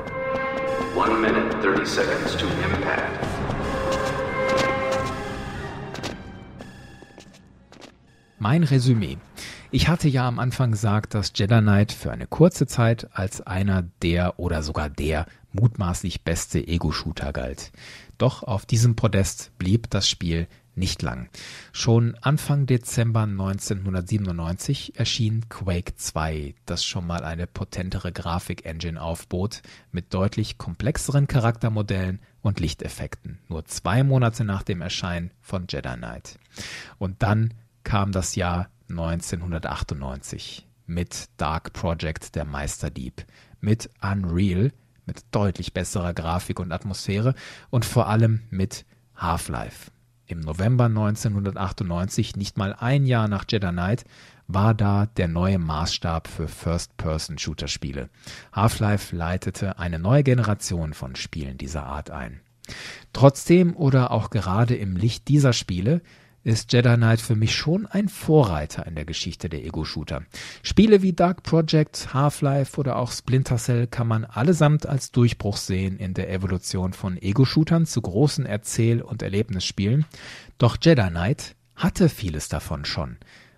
One 0.95 1.17
minute, 1.17 1.49
30 1.61 1.85
seconds 1.85 2.37
to 2.37 2.45
impact. 2.45 3.11
Mein 8.39 8.63
Resümee. 8.63 9.17
Ich 9.69 9.89
hatte 9.89 10.07
ja 10.07 10.25
am 10.29 10.39
Anfang 10.39 10.71
gesagt, 10.71 11.13
dass 11.13 11.33
Jedi 11.35 11.59
Knight 11.59 11.91
für 11.91 12.11
eine 12.11 12.27
kurze 12.27 12.67
Zeit 12.67 13.09
als 13.11 13.41
einer 13.41 13.83
der 14.01 14.39
oder 14.39 14.63
sogar 14.63 14.89
der 14.89 15.25
mutmaßlich 15.51 16.23
beste 16.23 16.65
Ego-Shooter 16.65 17.33
galt. 17.33 17.73
Doch 18.17 18.43
auf 18.43 18.65
diesem 18.65 18.95
Podest 18.95 19.51
blieb 19.57 19.89
das 19.89 20.07
Spiel 20.07 20.47
nicht 20.75 21.01
lang. 21.01 21.29
Schon 21.71 22.15
Anfang 22.21 22.65
Dezember 22.65 23.23
1997 23.23 24.97
erschien 24.97 25.47
Quake 25.49 25.95
2, 25.95 26.55
das 26.65 26.85
schon 26.85 27.07
mal 27.07 27.23
eine 27.23 27.47
potentere 27.47 28.11
Grafik-Engine 28.11 29.01
aufbot, 29.01 29.61
mit 29.91 30.13
deutlich 30.13 30.57
komplexeren 30.57 31.27
Charaktermodellen 31.27 32.19
und 32.41 32.59
Lichteffekten, 32.59 33.39
nur 33.47 33.65
zwei 33.65 34.03
Monate 34.03 34.43
nach 34.43 34.63
dem 34.63 34.81
Erscheinen 34.81 35.31
von 35.41 35.65
Jedi 35.69 35.95
Knight. 35.95 36.37
Und 36.97 37.23
dann 37.23 37.53
kam 37.83 38.11
das 38.11 38.35
Jahr 38.35 38.69
1998 38.89 40.67
mit 40.85 41.29
Dark 41.37 41.73
Project 41.73 42.35
der 42.35 42.45
Meisterdieb, 42.45 43.25
mit 43.61 43.89
Unreal, 44.01 44.71
mit 45.05 45.23
deutlich 45.31 45.73
besserer 45.73 46.13
Grafik 46.13 46.59
und 46.59 46.71
Atmosphäre 46.71 47.35
und 47.69 47.85
vor 47.85 48.07
allem 48.07 48.41
mit 48.49 48.85
Half-Life. 49.15 49.91
Im 50.27 50.39
November 50.39 50.85
1998, 50.85 52.35
nicht 52.35 52.57
mal 52.57 52.73
ein 52.73 53.05
Jahr 53.05 53.27
nach 53.27 53.45
Jedi 53.47 53.69
Knight, 53.69 54.05
war 54.47 54.73
da 54.73 55.05
der 55.05 55.27
neue 55.27 55.59
Maßstab 55.59 56.27
für 56.27 56.47
First-Person-Shooter-Spiele. 56.47 58.09
Half-Life 58.51 59.15
leitete 59.15 59.77
eine 59.77 59.99
neue 59.99 60.23
Generation 60.23 60.93
von 60.93 61.15
Spielen 61.15 61.59
dieser 61.59 61.85
Art 61.85 62.09
ein. 62.09 62.41
Trotzdem 63.13 63.75
oder 63.75 64.09
auch 64.09 64.31
gerade 64.31 64.75
im 64.75 64.95
Licht 64.95 65.27
dieser 65.27 65.53
Spiele 65.53 66.01
ist 66.45 66.73
Jedi 66.73 66.95
Knight 66.95 67.21
für 67.21 67.35
mich 67.35 67.55
schon 67.55 67.87
ein 67.87 68.07
Vorreiter 68.07 68.85
in 68.85 68.93
der 68.93 69.05
Geschichte 69.05 69.49
der 69.49 69.65
Ego-Shooter. 69.65 70.21
Spiele 70.61 71.01
wie 71.01 71.11
Dark 71.11 71.41
Project, 71.41 72.13
Half-Life 72.13 72.79
oder 72.79 72.97
auch 72.97 73.11
Splinter 73.11 73.57
Cell 73.57 73.87
kann 73.87 74.07
man 74.07 74.25
allesamt 74.25 74.85
als 74.85 75.11
Durchbruch 75.11 75.57
sehen 75.57 75.97
in 75.97 76.13
der 76.13 76.31
Evolution 76.31 76.93
von 76.93 77.17
Ego-Shootern 77.19 77.87
zu 77.87 77.99
großen 77.99 78.45
Erzähl- 78.45 79.01
und 79.01 79.23
Erlebnisspielen. 79.23 80.05
Doch 80.59 80.77
Jedi 80.79 81.09
Knight 81.09 81.55
hatte 81.75 82.09
vieles 82.09 82.47
davon 82.47 82.85
schon. 82.85 83.17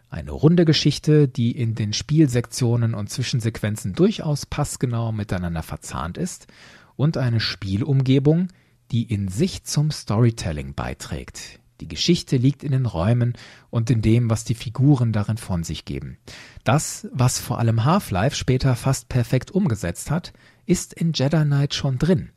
Eine 0.10 0.32
runde 0.32 0.64
Geschichte, 0.64 1.28
die 1.28 1.52
in 1.52 1.76
den 1.76 1.92
Spielsektionen 1.92 2.94
und 2.94 3.10
Zwischensequenzen 3.10 3.96
durchaus 3.96 4.46
passgenau 4.46 5.12
miteinander 5.12 5.62
verzahnt 5.62 6.18
ist 6.18 6.48
und 6.96 7.18
eine 7.18 7.42
Spielumgebung, 7.42 8.48
die 8.92 9.04
in 9.04 9.28
sich 9.28 9.66
zum 9.66 9.92
Storytelling 9.92 10.74
beiträgt. 10.74 11.60
Die 11.80 11.88
Geschichte 11.88 12.38
liegt 12.38 12.64
in 12.64 12.72
den 12.72 12.86
Räumen 12.86 13.34
und 13.70 13.90
in 13.90 14.02
dem, 14.02 14.30
was 14.30 14.44
die 14.44 14.56
Figuren 14.56 15.14
darin 15.14 15.38
von 15.38 15.64
sich 15.64 15.86
geben. 15.86 16.18
Das, 16.64 17.08
was 17.14 17.40
vor 17.40 17.60
allem 17.60 17.86
Half-Life 17.86 18.36
später 18.36 18.76
fast 18.76 19.10
perfekt 19.10 19.52
umgesetzt 19.52 20.10
hat, 20.12 20.34
ist 20.66 20.94
in 20.94 21.14
Jedi 21.14 21.44
Knight 21.44 21.74
schon 21.74 21.98
drin. 21.98 22.30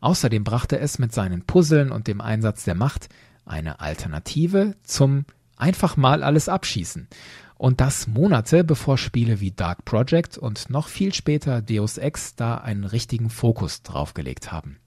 Außerdem 0.00 0.44
brachte 0.44 0.78
es 0.78 0.98
mit 0.98 1.12
seinen 1.12 1.42
Puzzeln 1.42 1.90
und 1.92 2.06
dem 2.06 2.20
Einsatz 2.20 2.64
der 2.64 2.74
Macht 2.74 3.08
eine 3.44 3.80
Alternative 3.80 4.76
zum 4.82 5.24
einfach 5.56 5.96
mal 5.96 6.22
alles 6.22 6.48
abschießen. 6.48 7.08
Und 7.56 7.82
das 7.82 8.06
Monate 8.06 8.64
bevor 8.64 8.96
Spiele 8.96 9.40
wie 9.40 9.50
Dark 9.50 9.84
Project 9.84 10.38
und 10.38 10.70
noch 10.70 10.88
viel 10.88 11.12
später 11.12 11.60
Deus 11.60 11.98
Ex 11.98 12.34
da 12.34 12.56
einen 12.56 12.84
richtigen 12.84 13.28
Fokus 13.28 13.82
draufgelegt 13.82 14.50
haben. 14.50 14.78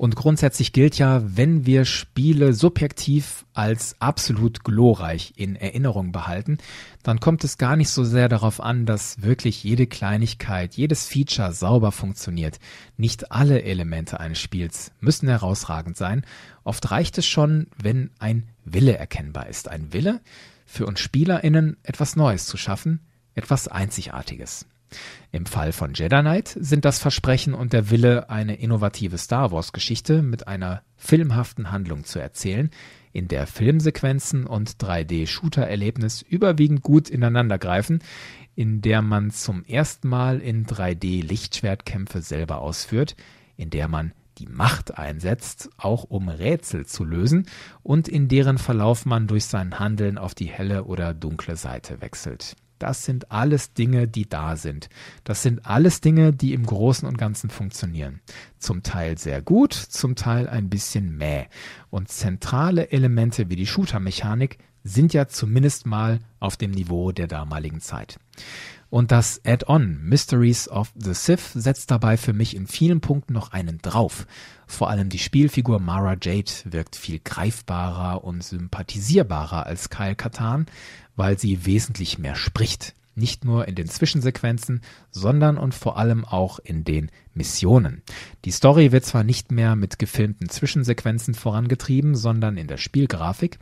Und 0.00 0.16
grundsätzlich 0.16 0.72
gilt 0.72 0.96
ja, 0.96 1.20
wenn 1.22 1.66
wir 1.66 1.84
Spiele 1.84 2.54
subjektiv 2.54 3.44
als 3.52 3.96
absolut 3.98 4.64
glorreich 4.64 5.34
in 5.36 5.56
Erinnerung 5.56 6.10
behalten, 6.10 6.56
dann 7.02 7.20
kommt 7.20 7.44
es 7.44 7.58
gar 7.58 7.76
nicht 7.76 7.90
so 7.90 8.02
sehr 8.02 8.30
darauf 8.30 8.62
an, 8.62 8.86
dass 8.86 9.20
wirklich 9.20 9.62
jede 9.62 9.86
Kleinigkeit, 9.86 10.72
jedes 10.72 11.06
Feature 11.06 11.52
sauber 11.52 11.92
funktioniert. 11.92 12.60
Nicht 12.96 13.30
alle 13.30 13.62
Elemente 13.62 14.18
eines 14.18 14.40
Spiels 14.40 14.90
müssen 15.00 15.28
herausragend 15.28 15.98
sein. 15.98 16.24
Oft 16.64 16.90
reicht 16.90 17.18
es 17.18 17.26
schon, 17.26 17.66
wenn 17.76 18.08
ein 18.18 18.48
Wille 18.64 18.96
erkennbar 18.96 19.48
ist. 19.48 19.68
Ein 19.68 19.92
Wille, 19.92 20.22
für 20.64 20.86
uns 20.86 21.00
SpielerInnen 21.00 21.76
etwas 21.82 22.16
Neues 22.16 22.46
zu 22.46 22.56
schaffen, 22.56 23.00
etwas 23.34 23.68
Einzigartiges. 23.68 24.64
Im 25.32 25.46
Fall 25.46 25.72
von 25.72 25.94
Jedi 25.94 26.20
Knight 26.20 26.56
sind 26.58 26.84
das 26.84 26.98
Versprechen 26.98 27.54
und 27.54 27.72
der 27.72 27.90
Wille, 27.90 28.30
eine 28.30 28.56
innovative 28.56 29.18
Star 29.18 29.52
Wars-Geschichte 29.52 30.22
mit 30.22 30.48
einer 30.48 30.82
filmhaften 30.96 31.70
Handlung 31.70 32.04
zu 32.04 32.18
erzählen, 32.18 32.70
in 33.12 33.28
der 33.28 33.46
Filmsequenzen 33.46 34.46
und 34.46 34.76
3D-Shooter-Erlebnis 34.76 36.22
überwiegend 36.22 36.82
gut 36.82 37.08
ineinandergreifen, 37.08 38.02
in 38.54 38.82
der 38.82 39.02
man 39.02 39.30
zum 39.30 39.64
ersten 39.64 40.08
Mal 40.08 40.40
in 40.40 40.66
3D-Lichtschwertkämpfe 40.66 42.20
selber 42.20 42.60
ausführt, 42.60 43.16
in 43.56 43.70
der 43.70 43.88
man 43.88 44.12
die 44.38 44.46
Macht 44.46 44.96
einsetzt, 44.96 45.70
auch 45.76 46.04
um 46.04 46.28
Rätsel 46.28 46.86
zu 46.86 47.04
lösen 47.04 47.46
und 47.82 48.08
in 48.08 48.28
deren 48.28 48.58
Verlauf 48.58 49.06
man 49.06 49.26
durch 49.26 49.44
sein 49.44 49.78
Handeln 49.78 50.18
auf 50.18 50.34
die 50.34 50.46
helle 50.46 50.84
oder 50.84 51.14
dunkle 51.14 51.56
Seite 51.56 52.00
wechselt. 52.00 52.56
Das 52.80 53.04
sind 53.04 53.30
alles 53.30 53.74
Dinge, 53.74 54.08
die 54.08 54.26
da 54.26 54.56
sind. 54.56 54.88
Das 55.22 55.42
sind 55.42 55.66
alles 55.66 56.00
Dinge, 56.00 56.32
die 56.32 56.54
im 56.54 56.64
Großen 56.64 57.06
und 57.06 57.18
Ganzen 57.18 57.50
funktionieren. 57.50 58.20
Zum 58.58 58.82
Teil 58.82 59.18
sehr 59.18 59.42
gut, 59.42 59.74
zum 59.74 60.16
Teil 60.16 60.48
ein 60.48 60.70
bisschen 60.70 61.16
mäh. 61.16 61.44
Und 61.90 62.08
zentrale 62.08 62.90
Elemente 62.90 63.50
wie 63.50 63.56
die 63.56 63.66
Shooter-Mechanik 63.66 64.56
sind 64.82 65.12
ja 65.12 65.28
zumindest 65.28 65.84
mal 65.84 66.20
auf 66.38 66.56
dem 66.56 66.70
Niveau 66.70 67.12
der 67.12 67.26
damaligen 67.26 67.82
Zeit. 67.82 68.18
Und 68.88 69.12
das 69.12 69.40
Add-on 69.44 70.00
Mysteries 70.02 70.68
of 70.68 70.92
the 70.96 71.14
Sith 71.14 71.52
setzt 71.52 71.92
dabei 71.92 72.16
für 72.16 72.32
mich 72.32 72.56
in 72.56 72.66
vielen 72.66 73.00
Punkten 73.00 73.34
noch 73.34 73.52
einen 73.52 73.78
drauf. 73.78 74.26
Vor 74.66 74.90
allem 74.90 75.10
die 75.10 75.20
Spielfigur 75.20 75.78
Mara 75.78 76.16
Jade 76.20 76.50
wirkt 76.64 76.96
viel 76.96 77.20
greifbarer 77.20 78.24
und 78.24 78.42
sympathisierbarer 78.42 79.64
als 79.66 79.90
Kyle 79.90 80.16
Katan, 80.16 80.66
weil 81.20 81.38
sie 81.38 81.66
wesentlich 81.66 82.18
mehr 82.18 82.34
spricht. 82.34 82.94
Nicht 83.14 83.44
nur 83.44 83.68
in 83.68 83.74
den 83.74 83.88
Zwischensequenzen, 83.88 84.80
sondern 85.10 85.58
und 85.58 85.74
vor 85.74 85.98
allem 85.98 86.24
auch 86.24 86.58
in 86.60 86.82
den 86.82 87.10
Missionen. 87.34 88.00
Die 88.46 88.50
Story 88.50 88.90
wird 88.90 89.04
zwar 89.04 89.22
nicht 89.22 89.52
mehr 89.52 89.76
mit 89.76 89.98
gefilmten 89.98 90.48
Zwischensequenzen 90.48 91.34
vorangetrieben, 91.34 92.14
sondern 92.14 92.56
in 92.56 92.68
der 92.68 92.78
Spielgrafik, 92.78 93.58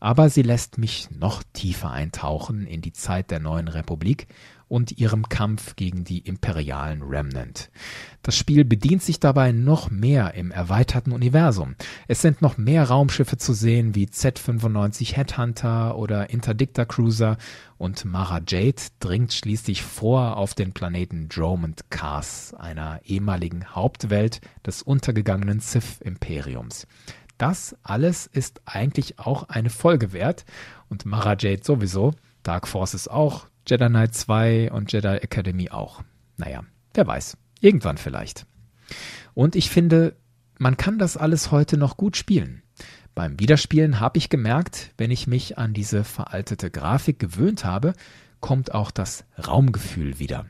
aber 0.00 0.30
sie 0.30 0.40
lässt 0.40 0.78
mich 0.78 1.10
noch 1.10 1.42
tiefer 1.52 1.90
eintauchen 1.90 2.66
in 2.66 2.80
die 2.80 2.94
Zeit 2.94 3.30
der 3.30 3.40
neuen 3.40 3.68
Republik 3.68 4.26
und 4.72 4.98
ihrem 4.98 5.28
Kampf 5.28 5.76
gegen 5.76 6.02
die 6.02 6.20
imperialen 6.20 7.02
Remnant. 7.02 7.70
Das 8.22 8.34
Spiel 8.34 8.64
bedient 8.64 9.02
sich 9.02 9.20
dabei 9.20 9.52
noch 9.52 9.90
mehr 9.90 10.32
im 10.32 10.50
erweiterten 10.50 11.12
Universum. 11.12 11.74
Es 12.08 12.22
sind 12.22 12.40
noch 12.40 12.56
mehr 12.56 12.84
Raumschiffe 12.84 13.36
zu 13.36 13.52
sehen 13.52 13.94
wie 13.94 14.06
Z-95 14.06 15.14
Headhunter 15.14 15.98
oder 15.98 16.30
Interdictor 16.30 16.86
Cruiser 16.86 17.36
und 17.76 18.06
Mara 18.06 18.40
Jade 18.48 18.80
dringt 18.98 19.34
schließlich 19.34 19.82
vor 19.82 20.38
auf 20.38 20.54
den 20.54 20.72
Planeten 20.72 21.28
Dromond 21.28 21.90
Kars, 21.90 22.54
einer 22.54 23.02
ehemaligen 23.04 23.66
Hauptwelt 23.74 24.40
des 24.64 24.80
untergegangenen 24.80 25.60
Sith-Imperiums. 25.60 26.86
Das 27.36 27.76
alles 27.82 28.26
ist 28.26 28.62
eigentlich 28.64 29.18
auch 29.18 29.50
eine 29.50 29.68
Folge 29.68 30.14
wert 30.14 30.46
und 30.88 31.04
Mara 31.04 31.36
Jade 31.38 31.60
sowieso, 31.62 32.14
Dark 32.42 32.66
Forces 32.66 33.06
auch, 33.06 33.48
Jedi 33.66 33.86
Knight 33.86 34.14
2 34.14 34.72
und 34.72 34.92
Jedi 34.92 35.16
Academy 35.16 35.70
auch. 35.70 36.02
Naja, 36.36 36.64
wer 36.94 37.06
weiß. 37.06 37.36
Irgendwann 37.60 37.96
vielleicht. 37.96 38.46
Und 39.34 39.54
ich 39.56 39.70
finde, 39.70 40.16
man 40.58 40.76
kann 40.76 40.98
das 40.98 41.16
alles 41.16 41.50
heute 41.50 41.76
noch 41.76 41.96
gut 41.96 42.16
spielen. 42.16 42.62
Beim 43.14 43.38
Wiederspielen 43.38 44.00
habe 44.00 44.18
ich 44.18 44.30
gemerkt, 44.30 44.90
wenn 44.96 45.10
ich 45.10 45.26
mich 45.26 45.58
an 45.58 45.74
diese 45.74 46.02
veraltete 46.02 46.70
Grafik 46.70 47.18
gewöhnt 47.18 47.64
habe, 47.64 47.92
kommt 48.40 48.74
auch 48.74 48.90
das 48.90 49.24
Raumgefühl 49.46 50.18
wieder. 50.18 50.46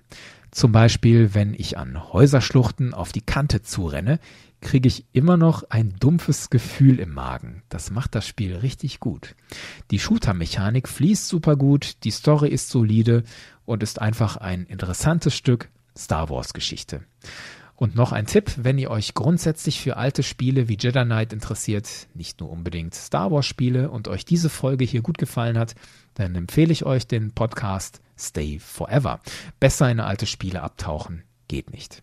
Zum 0.50 0.70
Beispiel, 0.70 1.34
wenn 1.34 1.54
ich 1.54 1.78
an 1.78 2.12
Häuserschluchten 2.12 2.94
auf 2.94 3.12
die 3.12 3.22
Kante 3.22 3.62
zurenne, 3.62 4.20
kriege 4.62 4.88
ich 4.88 5.04
immer 5.12 5.36
noch 5.36 5.64
ein 5.68 5.94
dumpfes 6.00 6.48
Gefühl 6.48 6.98
im 6.98 7.12
Magen. 7.12 7.62
Das 7.68 7.90
macht 7.90 8.14
das 8.14 8.26
Spiel 8.26 8.56
richtig 8.56 9.00
gut. 9.00 9.34
Die 9.90 9.98
Shooter-Mechanik 9.98 10.88
fließt 10.88 11.28
super 11.28 11.56
gut, 11.56 12.04
die 12.04 12.10
Story 12.10 12.48
ist 12.48 12.70
solide 12.70 13.24
und 13.66 13.82
ist 13.82 14.00
einfach 14.00 14.38
ein 14.38 14.64
interessantes 14.64 15.34
Stück 15.34 15.68
Star 15.96 16.30
Wars-Geschichte. 16.30 17.02
Und 17.74 17.96
noch 17.96 18.12
ein 18.12 18.26
Tipp, 18.26 18.52
wenn 18.58 18.78
ihr 18.78 18.90
euch 18.90 19.12
grundsätzlich 19.12 19.80
für 19.80 19.96
alte 19.96 20.22
Spiele 20.22 20.68
wie 20.68 20.76
Jedi 20.78 21.04
Knight 21.04 21.32
interessiert, 21.32 22.06
nicht 22.14 22.40
nur 22.40 22.50
unbedingt 22.50 22.94
Star 22.94 23.32
Wars 23.32 23.46
Spiele 23.46 23.90
und 23.90 24.06
euch 24.06 24.24
diese 24.24 24.48
Folge 24.48 24.84
hier 24.84 25.02
gut 25.02 25.18
gefallen 25.18 25.58
hat, 25.58 25.74
dann 26.14 26.36
empfehle 26.36 26.72
ich 26.72 26.86
euch 26.86 27.08
den 27.08 27.32
Podcast 27.32 28.00
Stay 28.16 28.60
Forever. 28.60 29.20
Besser 29.58 29.90
in 29.90 29.98
alte 29.98 30.26
Spiele 30.26 30.62
abtauchen 30.62 31.24
geht 31.48 31.72
nicht. 31.72 32.02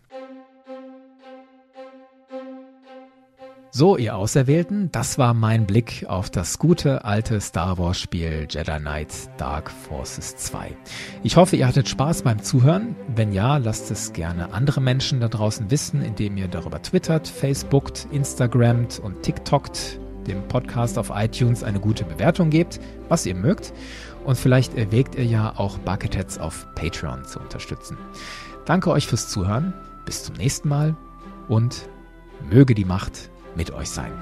So, 3.72 3.96
ihr 3.96 4.16
Auserwählten, 4.16 4.90
das 4.90 5.16
war 5.16 5.32
mein 5.32 5.64
Blick 5.64 6.04
auf 6.08 6.28
das 6.28 6.58
gute 6.58 7.04
alte 7.04 7.40
Star 7.40 7.78
Wars 7.78 8.00
Spiel 8.00 8.48
Jedi 8.50 8.78
Knight 8.80 9.14
Dark 9.36 9.70
Forces 9.70 10.36
2. 10.36 10.76
Ich 11.22 11.36
hoffe, 11.36 11.54
ihr 11.54 11.68
hattet 11.68 11.88
Spaß 11.88 12.22
beim 12.22 12.42
Zuhören. 12.42 12.96
Wenn 13.14 13.32
ja, 13.32 13.58
lasst 13.58 13.92
es 13.92 14.12
gerne 14.12 14.52
andere 14.52 14.80
Menschen 14.80 15.20
da 15.20 15.28
draußen 15.28 15.70
wissen, 15.70 16.02
indem 16.02 16.36
ihr 16.36 16.48
darüber 16.48 16.82
twittert, 16.82 17.28
facebookt, 17.28 18.08
instagramt 18.10 18.98
und 18.98 19.22
tiktokt, 19.22 20.00
dem 20.26 20.48
Podcast 20.48 20.98
auf 20.98 21.12
iTunes 21.14 21.62
eine 21.62 21.78
gute 21.78 22.04
Bewertung 22.04 22.50
gebt, 22.50 22.80
was 23.08 23.24
ihr 23.24 23.36
mögt. 23.36 23.72
Und 24.24 24.36
vielleicht 24.36 24.76
erwägt 24.76 25.14
ihr 25.14 25.26
ja 25.26 25.54
auch 25.56 25.78
Bucketheads 25.78 26.38
auf 26.38 26.66
Patreon 26.74 27.24
zu 27.24 27.38
unterstützen. 27.38 27.96
Danke 28.64 28.90
euch 28.90 29.06
fürs 29.06 29.28
Zuhören. 29.28 29.74
Bis 30.06 30.24
zum 30.24 30.34
nächsten 30.34 30.68
Mal 30.68 30.96
und 31.46 31.88
möge 32.50 32.74
die 32.74 32.84
Macht 32.84 33.30
mit 33.54 33.70
euch 33.72 33.90
sein. 33.90 34.12